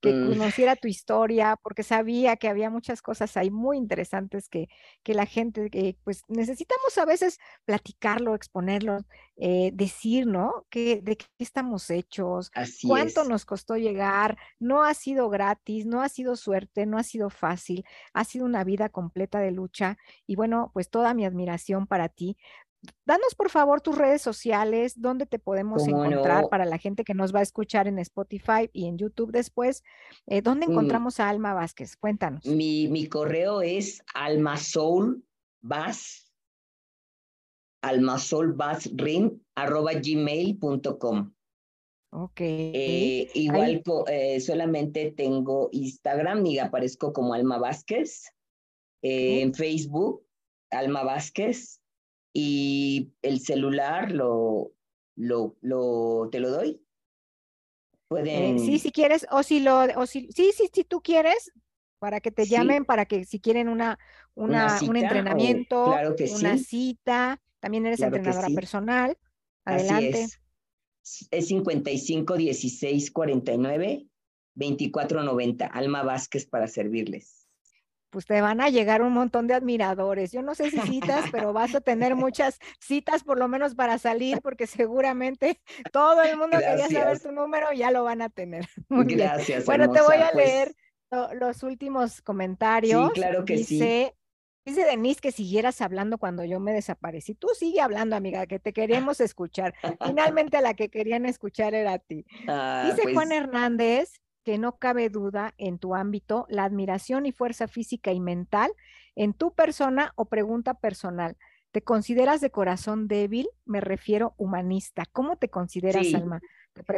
que 0.00 0.12
mm. 0.12 0.28
conociera 0.30 0.76
tu 0.76 0.88
historia, 0.88 1.56
porque 1.62 1.82
sabía 1.82 2.36
que 2.36 2.48
había 2.48 2.70
muchas 2.70 3.02
cosas 3.02 3.36
ahí 3.36 3.50
muy 3.50 3.76
interesantes 3.76 4.48
que, 4.48 4.68
que 5.02 5.14
la 5.14 5.26
gente, 5.26 5.68
eh, 5.72 5.96
pues 6.04 6.22
necesitamos 6.28 6.96
a 6.98 7.04
veces 7.04 7.38
platicarlo, 7.64 8.34
exponerlo, 8.34 8.98
eh, 9.36 9.70
decir, 9.74 10.26
¿no? 10.26 10.66
Que, 10.70 11.00
de 11.02 11.16
qué 11.16 11.26
estamos 11.38 11.90
hechos, 11.90 12.50
cuánto 12.86 13.24
nos 13.24 13.44
costó 13.44 13.76
llegar, 13.76 14.38
no 14.58 14.82
ha 14.82 14.94
sido 14.94 15.28
gratis, 15.28 15.86
no 15.86 16.02
ha 16.02 16.08
sido 16.08 16.36
suerte, 16.36 16.86
no 16.86 16.98
ha 16.98 17.02
sido 17.02 17.30
fácil, 17.30 17.84
ha 18.12 18.24
sido 18.24 18.46
una 18.46 18.64
vida 18.64 18.88
completa 18.88 19.38
de 19.40 19.50
lucha. 19.50 19.98
Y 20.26 20.36
bueno, 20.36 20.70
pues 20.72 20.90
toda 20.90 21.14
mi 21.14 21.24
admiración 21.24 21.86
para 21.86 22.08
ti, 22.08 22.36
danos 23.04 23.34
por 23.34 23.50
favor 23.50 23.80
tus 23.80 23.96
redes 23.96 24.22
sociales, 24.22 24.94
dónde 25.00 25.26
te 25.26 25.38
podemos 25.38 25.86
encontrar 25.86 26.48
para 26.48 26.64
la 26.64 26.78
gente 26.78 27.04
que 27.04 27.14
nos 27.14 27.34
va 27.34 27.40
a 27.40 27.42
escuchar 27.42 27.88
en 27.88 27.98
Spotify 27.98 28.70
y 28.72 28.86
en 28.86 28.98
YouTube 28.98 29.32
después. 29.32 29.82
Eh, 30.26 30.42
¿Dónde 30.42 30.66
mm. 30.66 30.70
encontramos 30.70 31.20
a 31.20 31.28
Alma 31.28 31.54
Vázquez? 31.54 31.96
Cuéntanos. 31.96 32.44
Mi, 32.46 32.88
mi 32.88 33.06
correo 33.06 33.62
es 33.62 34.02
almasoulvaz, 34.14 35.22
almasoulvazrim, 37.82 39.40
arroba 39.54 39.92
gmail.com. 39.94 41.32
Ok. 42.12 42.40
Eh, 42.40 43.30
igual 43.34 43.82
eh, 44.08 44.40
solamente 44.40 45.12
tengo 45.12 45.68
Instagram 45.72 46.44
y 46.46 46.58
aparezco 46.58 47.12
como 47.12 47.34
Alma 47.34 47.58
Vázquez. 47.58 48.32
En 49.02 49.54
Facebook, 49.54 50.26
Alma 50.70 51.02
Vázquez. 51.04 51.79
Y 52.32 53.12
el 53.22 53.40
celular 53.40 54.12
lo, 54.12 54.72
lo, 55.16 55.56
lo, 55.60 56.28
te 56.30 56.40
lo 56.40 56.50
doy. 56.50 56.80
Pueden... 58.08 58.58
sí, 58.58 58.78
si 58.78 58.90
quieres, 58.90 59.26
o 59.30 59.42
si 59.42 59.60
lo, 59.60 59.80
o 59.96 60.06
si, 60.06 60.28
sí, 60.32 60.50
sí, 60.52 60.68
si 60.72 60.84
tú 60.84 61.00
quieres, 61.00 61.52
para 62.00 62.20
que 62.20 62.30
te 62.30 62.46
llamen, 62.46 62.84
para 62.84 63.04
que 63.04 63.24
si 63.24 63.40
quieren 63.40 63.68
una, 63.68 63.98
una, 64.34 64.78
un 64.88 64.96
entrenamiento, 64.96 65.94
una 66.34 66.58
cita, 66.58 67.40
también 67.60 67.86
eres 67.86 68.00
entrenadora 68.00 68.48
personal. 68.48 69.16
Adelante. 69.64 70.24
Así 70.24 70.38
es. 71.02 71.28
es 71.30 71.48
55 71.48 72.36
16 72.36 73.10
49 73.12 74.06
24 74.54 75.22
90. 75.22 75.66
Alma 75.66 76.02
Vázquez 76.02 76.46
para 76.46 76.66
servirles 76.66 77.39
pues 78.10 78.26
te 78.26 78.40
van 78.40 78.60
a 78.60 78.68
llegar 78.68 79.02
un 79.02 79.12
montón 79.12 79.46
de 79.46 79.54
admiradores. 79.54 80.32
Yo 80.32 80.42
no 80.42 80.54
sé 80.54 80.70
si 80.70 80.80
citas, 80.80 81.24
pero 81.32 81.52
vas 81.52 81.74
a 81.74 81.80
tener 81.80 82.14
muchas 82.16 82.58
citas 82.80 83.24
por 83.24 83.38
lo 83.38 83.48
menos 83.48 83.74
para 83.74 83.98
salir, 83.98 84.40
porque 84.42 84.66
seguramente 84.66 85.60
todo 85.92 86.22
el 86.22 86.36
mundo 86.36 86.58
quería 86.58 86.88
saber 86.88 87.20
tu 87.20 87.32
número, 87.32 87.72
ya 87.72 87.90
lo 87.90 88.04
van 88.04 88.22
a 88.22 88.28
tener. 88.28 88.66
Gracias. 88.90 89.64
Bueno, 89.64 89.90
te 89.90 90.02
voy 90.02 90.16
a 90.16 90.30
pues. 90.32 90.46
leer 90.46 90.74
los 91.34 91.62
últimos 91.62 92.20
comentarios. 92.22 93.12
Sí, 93.14 93.20
claro 93.20 93.44
que 93.44 93.58
sí. 93.58 94.12
Dice 94.64 94.84
Denise 94.84 95.20
que 95.20 95.32
siguieras 95.32 95.80
hablando 95.80 96.18
cuando 96.18 96.44
yo 96.44 96.60
me 96.60 96.72
desaparecí. 96.72 97.34
Tú 97.34 97.48
sigue 97.54 97.80
hablando, 97.80 98.14
amiga, 98.14 98.46
que 98.46 98.58
te 98.58 98.74
queremos 98.74 99.20
escuchar. 99.20 99.74
Finalmente 100.04 100.58
a 100.58 100.60
la 100.60 100.74
que 100.74 100.90
querían 100.90 101.24
escuchar 101.24 101.74
era 101.74 101.94
a 101.94 101.98
ti. 101.98 102.26
Ah, 102.46 102.84
Dice 102.84 103.12
Juan 103.14 103.28
pues 103.28 103.40
Hernández 103.40 104.20
que 104.50 104.58
no 104.58 104.78
cabe 104.78 105.10
duda 105.10 105.54
en 105.58 105.78
tu 105.78 105.94
ámbito 105.94 106.44
la 106.48 106.64
admiración 106.64 107.24
y 107.24 107.30
fuerza 107.30 107.68
física 107.68 108.12
y 108.12 108.18
mental 108.18 108.72
en 109.14 109.32
tu 109.32 109.54
persona 109.54 110.12
o 110.16 110.24
pregunta 110.24 110.74
personal. 110.74 111.36
¿Te 111.70 111.82
consideras 111.82 112.40
de 112.40 112.50
corazón 112.50 113.06
débil? 113.06 113.48
Me 113.64 113.80
refiero 113.80 114.34
humanista. 114.38 115.04
¿Cómo 115.12 115.36
te 115.36 115.50
consideras, 115.50 116.12
Alma? 116.14 116.40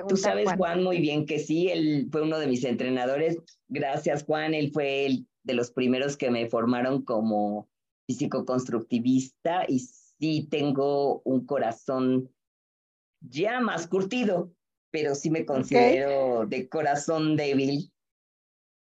Tú 0.09 0.17
sabes, 0.17 0.49
Juan. 0.57 0.83
muy 0.83 0.99
bien 0.99 1.27
que 1.27 1.41
sí, 1.41 1.69
él 1.69 2.09
fue 2.11 2.23
uno 2.23 2.39
de 2.39 2.47
mis 2.47 2.65
entrenadores. 2.65 3.37
Gracias, 3.69 4.25
Juan. 4.25 4.55
Él 4.55 4.71
fue 4.73 5.05
el 5.05 5.27
de 5.43 5.53
los 5.53 5.73
primeros 5.73 6.17
que 6.17 6.31
me 6.31 6.49
formaron 6.49 7.05
como 7.05 7.69
físico 8.07 8.47
constructivista 8.47 9.67
y 9.69 9.81
sí 9.81 10.49
tengo 10.51 11.21
un 11.27 11.45
corazón 11.45 12.31
ya 13.21 13.61
más 13.61 13.87
curtido, 13.87 14.55
pero 14.93 15.17
sí 15.17 15.31
me 15.31 15.45
considero 15.45 16.47
de 16.47 16.69
corazón 16.69 17.37
débil. 17.37 17.91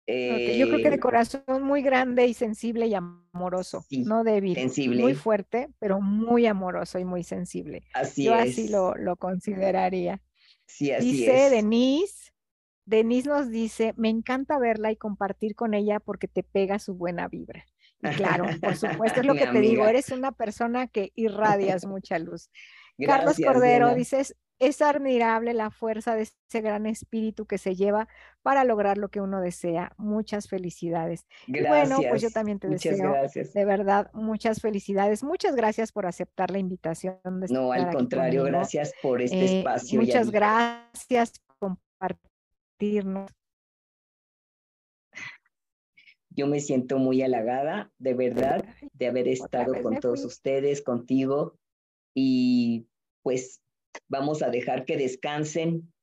Yo 0.07 0.67
creo 0.67 0.77
que 0.77 0.89
de 0.91 0.95
eh, 0.95 0.99
corazón 0.99 1.63
muy 1.63 1.81
grande 1.81 2.27
y 2.27 2.35
sensible 2.35 2.85
y 2.85 2.93
amoroso, 2.93 3.83
no 3.89 4.23
débil. 4.23 4.53
Sensible. 4.53 5.01
Muy 5.01 5.15
fuerte, 5.15 5.67
pero 5.79 5.99
muy 5.99 6.45
amoroso 6.45 6.99
y 6.99 7.05
muy 7.05 7.23
sensible. 7.23 7.83
Así 7.93 8.25
Yo 8.25 8.35
es. 8.35 8.51
así 8.51 8.69
lo, 8.69 8.93
lo 8.95 9.15
consideraría. 9.15 10.21
Sí, 10.67 10.91
así 10.91 11.11
dice 11.11 11.49
Denise, 11.49 12.31
Denise 12.85 13.27
nos 13.27 13.49
dice, 13.49 13.93
me 13.97 14.09
encanta 14.09 14.59
verla 14.59 14.91
y 14.91 14.95
compartir 14.95 15.55
con 15.55 15.73
ella 15.73 15.99
porque 15.99 16.27
te 16.27 16.43
pega 16.43 16.77
su 16.77 16.93
buena 16.93 17.27
vibra. 17.27 17.65
Y 17.99 18.09
claro, 18.09 18.45
por 18.61 18.75
supuesto, 18.75 19.19
es 19.21 19.25
lo 19.25 19.33
que 19.33 19.47
te 19.47 19.59
digo, 19.59 19.87
eres 19.87 20.09
una 20.09 20.31
persona 20.31 20.87
que 20.87 21.11
irradias 21.15 21.85
mucha 21.85 22.19
luz. 22.19 22.51
Carlos 23.05 23.37
Cordero 23.43 23.95
dices, 23.95 24.35
es 24.59 24.81
admirable 24.81 25.53
la 25.53 25.69
fuerza 25.69 26.15
de 26.15 26.23
ese 26.23 26.61
gran 26.61 26.85
espíritu 26.85 27.45
que 27.45 27.57
se 27.57 27.75
lleva 27.75 28.07
para 28.41 28.63
lograr 28.63 28.97
lo 28.97 29.09
que 29.09 29.21
uno 29.21 29.41
desea. 29.41 29.91
Muchas 29.97 30.47
felicidades. 30.47 31.25
bueno, 31.47 31.99
pues 32.09 32.21
yo 32.21 32.29
también 32.29 32.59
te 32.59 32.67
deseo 32.67 33.13
de 33.53 33.65
verdad 33.65 34.09
muchas 34.13 34.61
felicidades. 34.61 35.23
Muchas 35.23 35.55
gracias 35.55 35.91
por 35.91 36.05
aceptar 36.05 36.51
la 36.51 36.59
invitación. 36.59 37.19
De 37.23 37.47
no, 37.49 37.71
al 37.71 37.91
contrario, 37.91 38.43
gracias 38.43 38.93
por 39.01 39.21
este 39.21 39.39
eh, 39.39 39.57
espacio. 39.59 39.99
Muchas 39.99 40.31
gracias 40.31 41.33
por 41.57 41.77
compartirnos. 41.99 43.31
Yo 46.29 46.47
me 46.47 46.59
siento 46.59 46.97
muy 46.97 47.21
halagada, 47.21 47.91
de 47.97 48.13
verdad, 48.13 48.65
de 48.91 49.07
haber 49.07 49.29
estado 49.29 49.81
con 49.81 49.99
todos 50.01 50.25
ustedes, 50.25 50.81
contigo. 50.81 51.57
Y 52.13 52.87
pues 53.23 53.61
vamos 54.07 54.41
a 54.41 54.49
dejar 54.49 54.85
que 54.85 54.97
descansen, 54.97 55.93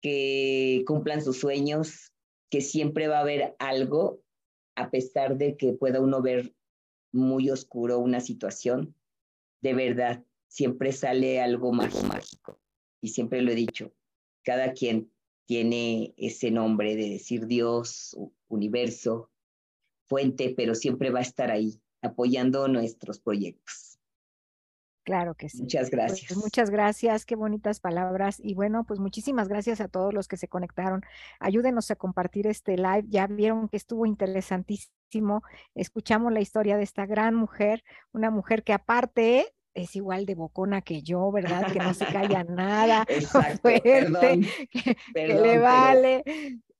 que 0.00 0.84
cumplan 0.86 1.22
sus 1.22 1.38
sueños, 1.38 2.12
que 2.50 2.60
siempre 2.60 3.08
va 3.08 3.18
a 3.18 3.22
haber 3.22 3.56
algo, 3.58 4.22
a 4.76 4.90
pesar 4.90 5.36
de 5.36 5.56
que 5.56 5.72
pueda 5.72 6.00
uno 6.00 6.22
ver 6.22 6.54
muy 7.12 7.50
oscuro 7.50 7.98
una 7.98 8.20
situación, 8.20 8.94
de 9.62 9.74
verdad, 9.74 10.24
siempre 10.48 10.92
sale 10.92 11.40
algo 11.40 11.72
más 11.72 12.04
mágico. 12.04 12.60
Y 13.00 13.08
siempre 13.08 13.42
lo 13.42 13.52
he 13.52 13.54
dicho, 13.54 13.92
cada 14.42 14.72
quien 14.72 15.10
tiene 15.46 16.14
ese 16.16 16.50
nombre 16.50 16.96
de 16.96 17.10
decir 17.10 17.46
Dios, 17.46 18.16
universo, 18.48 19.30
fuente, 20.04 20.54
pero 20.56 20.74
siempre 20.74 21.10
va 21.10 21.20
a 21.20 21.22
estar 21.22 21.50
ahí 21.50 21.80
apoyando 22.02 22.68
nuestros 22.68 23.18
proyectos. 23.18 23.95
Claro 25.06 25.36
que 25.36 25.48
sí. 25.48 25.62
Muchas 25.62 25.82
pues, 25.82 25.90
gracias. 25.92 26.36
muchas 26.36 26.68
gracias, 26.68 27.24
qué 27.24 27.36
bonitas 27.36 27.78
palabras. 27.78 28.40
Y 28.42 28.54
bueno, 28.54 28.82
pues 28.82 28.98
muchísimas 28.98 29.46
gracias 29.46 29.80
a 29.80 29.86
todos 29.86 30.12
los 30.12 30.26
que 30.26 30.36
se 30.36 30.48
conectaron. 30.48 31.02
Ayúdenos 31.38 31.92
a 31.92 31.94
compartir 31.94 32.48
este 32.48 32.76
live. 32.76 33.04
Ya 33.06 33.28
vieron 33.28 33.68
que 33.68 33.76
estuvo 33.76 34.04
interesantísimo. 34.04 35.44
Escuchamos 35.76 36.32
la 36.32 36.40
historia 36.40 36.76
de 36.76 36.82
esta 36.82 37.06
gran 37.06 37.36
mujer, 37.36 37.84
una 38.10 38.32
mujer 38.32 38.64
que 38.64 38.72
aparte 38.72 39.54
es 39.74 39.94
igual 39.94 40.26
de 40.26 40.34
bocona 40.34 40.82
que 40.82 41.02
yo, 41.02 41.30
¿verdad? 41.30 41.70
Que 41.72 41.78
no 41.78 41.94
se 41.94 42.06
calla 42.06 42.42
nada, 42.48 43.04
Exacto, 43.08 43.68
perdón, 43.84 44.44
que, 44.72 44.96
le 45.14 45.58
vale. 45.58 46.24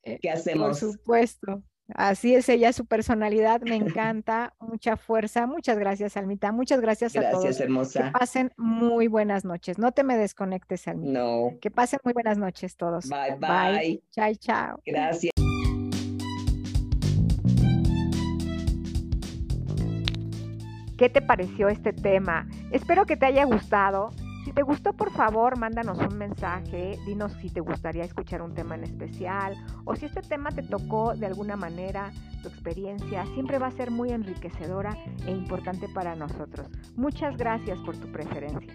Eh, 0.02 0.18
¿Qué 0.20 0.30
hacemos? 0.30 0.80
Por 0.80 0.92
supuesto. 0.92 1.62
Así 1.94 2.34
es 2.34 2.48
ella, 2.48 2.72
su 2.72 2.86
personalidad 2.86 3.60
me 3.60 3.76
encanta, 3.76 4.54
mucha 4.58 4.96
fuerza. 4.96 5.46
Muchas 5.46 5.78
gracias, 5.78 6.16
Almita. 6.16 6.52
Muchas 6.52 6.80
gracias, 6.80 7.16
a 7.16 7.30
todos. 7.30 7.44
Gracias, 7.44 7.60
hermosa. 7.60 8.04
Que 8.04 8.10
pasen 8.10 8.52
muy 8.56 9.06
buenas 9.06 9.44
noches. 9.44 9.78
No 9.78 9.92
te 9.92 10.02
me 10.02 10.16
desconectes, 10.16 10.88
Almita. 10.88 11.20
No. 11.20 11.50
Que 11.60 11.70
pasen 11.70 12.00
muy 12.04 12.12
buenas 12.12 12.38
noches 12.38 12.76
todos. 12.76 13.08
Bye, 13.08 13.36
bye. 13.38 13.78
bye. 13.78 14.02
Chao, 14.10 14.34
chao. 14.34 14.80
Gracias. 14.84 15.32
¿Qué 20.96 21.10
te 21.10 21.20
pareció 21.20 21.68
este 21.68 21.92
tema? 21.92 22.48
Espero 22.70 23.04
que 23.04 23.16
te 23.16 23.26
haya 23.26 23.44
gustado. 23.44 24.10
Si 24.46 24.52
te 24.52 24.62
gustó, 24.62 24.92
por 24.92 25.10
favor, 25.10 25.58
mándanos 25.58 25.98
un 25.98 26.16
mensaje, 26.18 27.00
dinos 27.04 27.32
si 27.40 27.50
te 27.50 27.58
gustaría 27.58 28.04
escuchar 28.04 28.42
un 28.42 28.54
tema 28.54 28.76
en 28.76 28.84
especial 28.84 29.56
o 29.84 29.96
si 29.96 30.06
este 30.06 30.22
tema 30.22 30.52
te 30.52 30.62
tocó 30.62 31.16
de 31.16 31.26
alguna 31.26 31.56
manera, 31.56 32.12
tu 32.44 32.48
experiencia 32.48 33.26
siempre 33.34 33.58
va 33.58 33.66
a 33.66 33.70
ser 33.72 33.90
muy 33.90 34.10
enriquecedora 34.10 34.96
e 35.26 35.32
importante 35.32 35.88
para 35.88 36.14
nosotros. 36.14 36.68
Muchas 36.94 37.36
gracias 37.36 37.76
por 37.80 37.96
tu 37.96 38.06
preferencia. 38.12 38.72